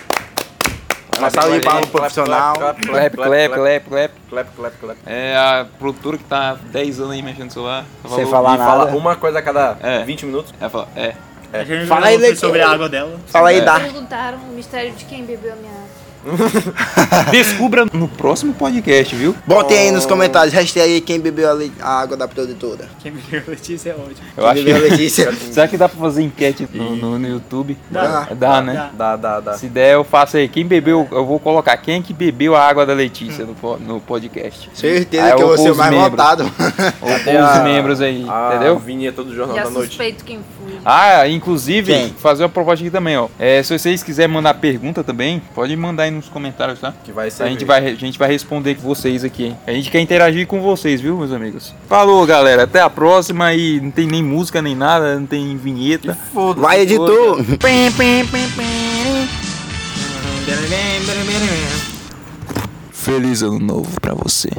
Uma 1.21 1.31
salva 1.31 1.59
de 1.59 1.65
palmas 1.65 1.89
profissional. 1.89 2.55
clap, 2.57 2.81
Clap, 2.87 3.15
clap, 3.17 3.49
clap, 3.55 3.85
clap. 3.89 4.15
Clap, 4.57 4.75
clap. 4.81 4.99
É 5.07 5.37
a 5.37 5.67
produtora 5.79 6.17
que 6.19 6.25
tá 6.25 6.51
há 6.51 6.55
10 6.55 7.01
anos 7.01 7.13
aí 7.13 7.23
mexendo 7.23 7.45
no 7.47 7.51
celular. 7.53 7.85
Sem 8.15 8.27
falar 8.27 8.55
E 8.55 8.59
fala 8.59 8.85
nada. 8.87 8.97
uma 8.97 9.17
coisa 9.17 9.39
a 9.39 9.43
cada 9.43 9.77
É. 9.83 10.03
20 10.05 10.27
minutos. 10.27 10.53
Ela 10.61 10.71
fala, 10.71 10.89
é. 10.97 11.15
A 11.53 11.65
gente 11.65 11.87
Fala 11.87 12.07
aí, 12.07 12.17
Leque. 12.17 12.37
sobre 12.37 12.63
a 12.63 12.71
água 12.71 12.89
dela. 12.89 13.19
Fala 13.27 13.49
aí, 13.49 13.59
É. 13.59 13.61
dá. 13.61 13.81
Perguntaram 13.81 14.39
o 14.39 14.53
mistério 14.53 14.93
de 14.93 15.05
quem 15.05 15.25
bebeu 15.25 15.53
a 15.53 15.57
minha 15.57 15.73
água. 15.73 15.90
Descubra 17.31 17.87
no 17.93 18.09
próximo 18.09 18.53
podcast, 18.53 19.15
viu? 19.15 19.35
Botem 19.47 19.77
aí 19.79 19.91
nos 19.91 20.07
comentários, 20.07 20.53
hashtag 20.55 20.93
aí 20.95 21.01
quem 21.01 21.19
bebeu 21.21 21.49
a, 21.51 21.53
le- 21.55 21.73
a 21.81 22.01
água 22.01 22.17
da 22.17 22.29
produtora. 22.29 22.89
Quem 23.01 23.13
bebeu 23.13 23.43
Letícia 23.49 23.91
é 23.91 23.95
ótimo. 23.95 24.27
Eu 24.37 24.43
Quem 24.45 24.53
acho 24.53 24.63
bebeu 24.65 24.77
a 24.77 24.81
que. 24.83 24.89
Letícia. 24.91 25.33
Será 25.53 25.69
que 25.69 25.77
dá 25.77 25.89
pra 25.89 25.99
fazer 25.99 26.23
enquete 26.23 26.69
no, 26.73 26.97
no, 26.97 27.19
no 27.19 27.29
YouTube? 27.29 27.77
Dá. 27.91 28.29
Dá, 28.37 28.61
né? 28.63 28.91
Dá, 28.95 29.17
dá, 29.17 29.41
dá. 29.41 29.53
Se 29.55 29.67
der, 29.69 29.95
eu 29.95 30.05
faço 30.05 30.37
aí. 30.37 30.49
Quem 30.49 30.67
bebeu, 30.67 31.09
eu 31.11 31.25
vou 31.27 31.39
colocar 31.39 31.77
quem 31.77 31.99
é 31.99 32.03
que 32.03 32.13
bebeu 32.13 32.55
a 32.55 32.61
água 32.67 32.85
da 32.85 32.93
Letícia 32.93 33.45
no, 33.45 33.55
po- 33.55 33.77
no 33.79 34.01
podcast. 34.01 34.71
Certeza 34.75 35.25
Aí 35.25 35.35
que 35.37 35.43
eu 35.43 35.49
vou 35.49 35.57
ser 35.59 35.69
o 35.69 35.73
os 35.73 35.79
mais 35.79 35.91
membros. 35.91 36.11
votado. 36.11 36.51
Ou 37.01 37.09
os 37.09 37.57
a- 37.59 37.63
membros 37.65 38.01
aí, 38.01 38.25
a 38.29 38.51
entendeu? 38.55 38.79
vinheta 38.79 39.23
do 39.25 39.35
Jornal 39.35 39.57
Já 39.57 39.65
da 39.65 39.71
Noite. 39.71 39.89
suspeito 39.89 40.25
quem 40.25 40.41
foi. 40.59 40.60
Ah, 40.85 41.29
inclusive, 41.29 41.93
Quem? 41.93 42.09
fazer 42.11 42.43
uma 42.43 42.49
proposta 42.49 42.85
aqui 42.85 42.91
também, 42.91 43.17
ó. 43.17 43.29
É, 43.39 43.63
se 43.63 43.77
vocês 43.79 44.03
quiserem 44.03 44.33
mandar 44.33 44.55
pergunta 44.55 45.05
também, 45.05 45.43
pode 45.55 45.75
mandar 45.77 46.05
aí 46.05 46.11
nos 46.11 46.29
comentários, 46.29 46.81
tá? 46.81 46.95
Que 47.05 47.13
vai 47.13 47.31
ser. 47.31 47.43
A 47.45 47.49
gente 47.49 47.65
vai, 47.65 47.87
a 47.87 47.95
gente 47.95 48.19
vai 48.19 48.29
responder 48.31 48.75
com 48.77 48.83
vocês 48.83 49.25
aqui, 49.25 49.47
hein? 49.47 49.57
A 49.67 49.73
gente 49.73 49.91
quer 49.91 50.01
interagir 50.01 50.47
com 50.47 50.61
vocês, 50.61 51.01
viu, 51.01 51.17
meus 51.17 51.33
amigos? 51.33 51.75
Falou, 51.89 52.25
galera. 52.27 52.65
Até 52.65 52.81
a 52.81 52.91
próxima 52.91 53.53
e 53.55 53.81
não 53.81 53.91
tem 53.91 54.07
nem 54.07 54.23
música 54.23 54.63
nem 54.63 54.75
nada, 54.75 55.19
não 55.19 55.27
tem 55.27 55.57
vinheta. 55.57 56.17
Vai, 56.57 56.81
editor. 56.81 57.43
Feliz 62.93 63.43
ano 63.43 63.59
novo 63.59 64.01
pra 64.01 64.15
você. 64.15 64.51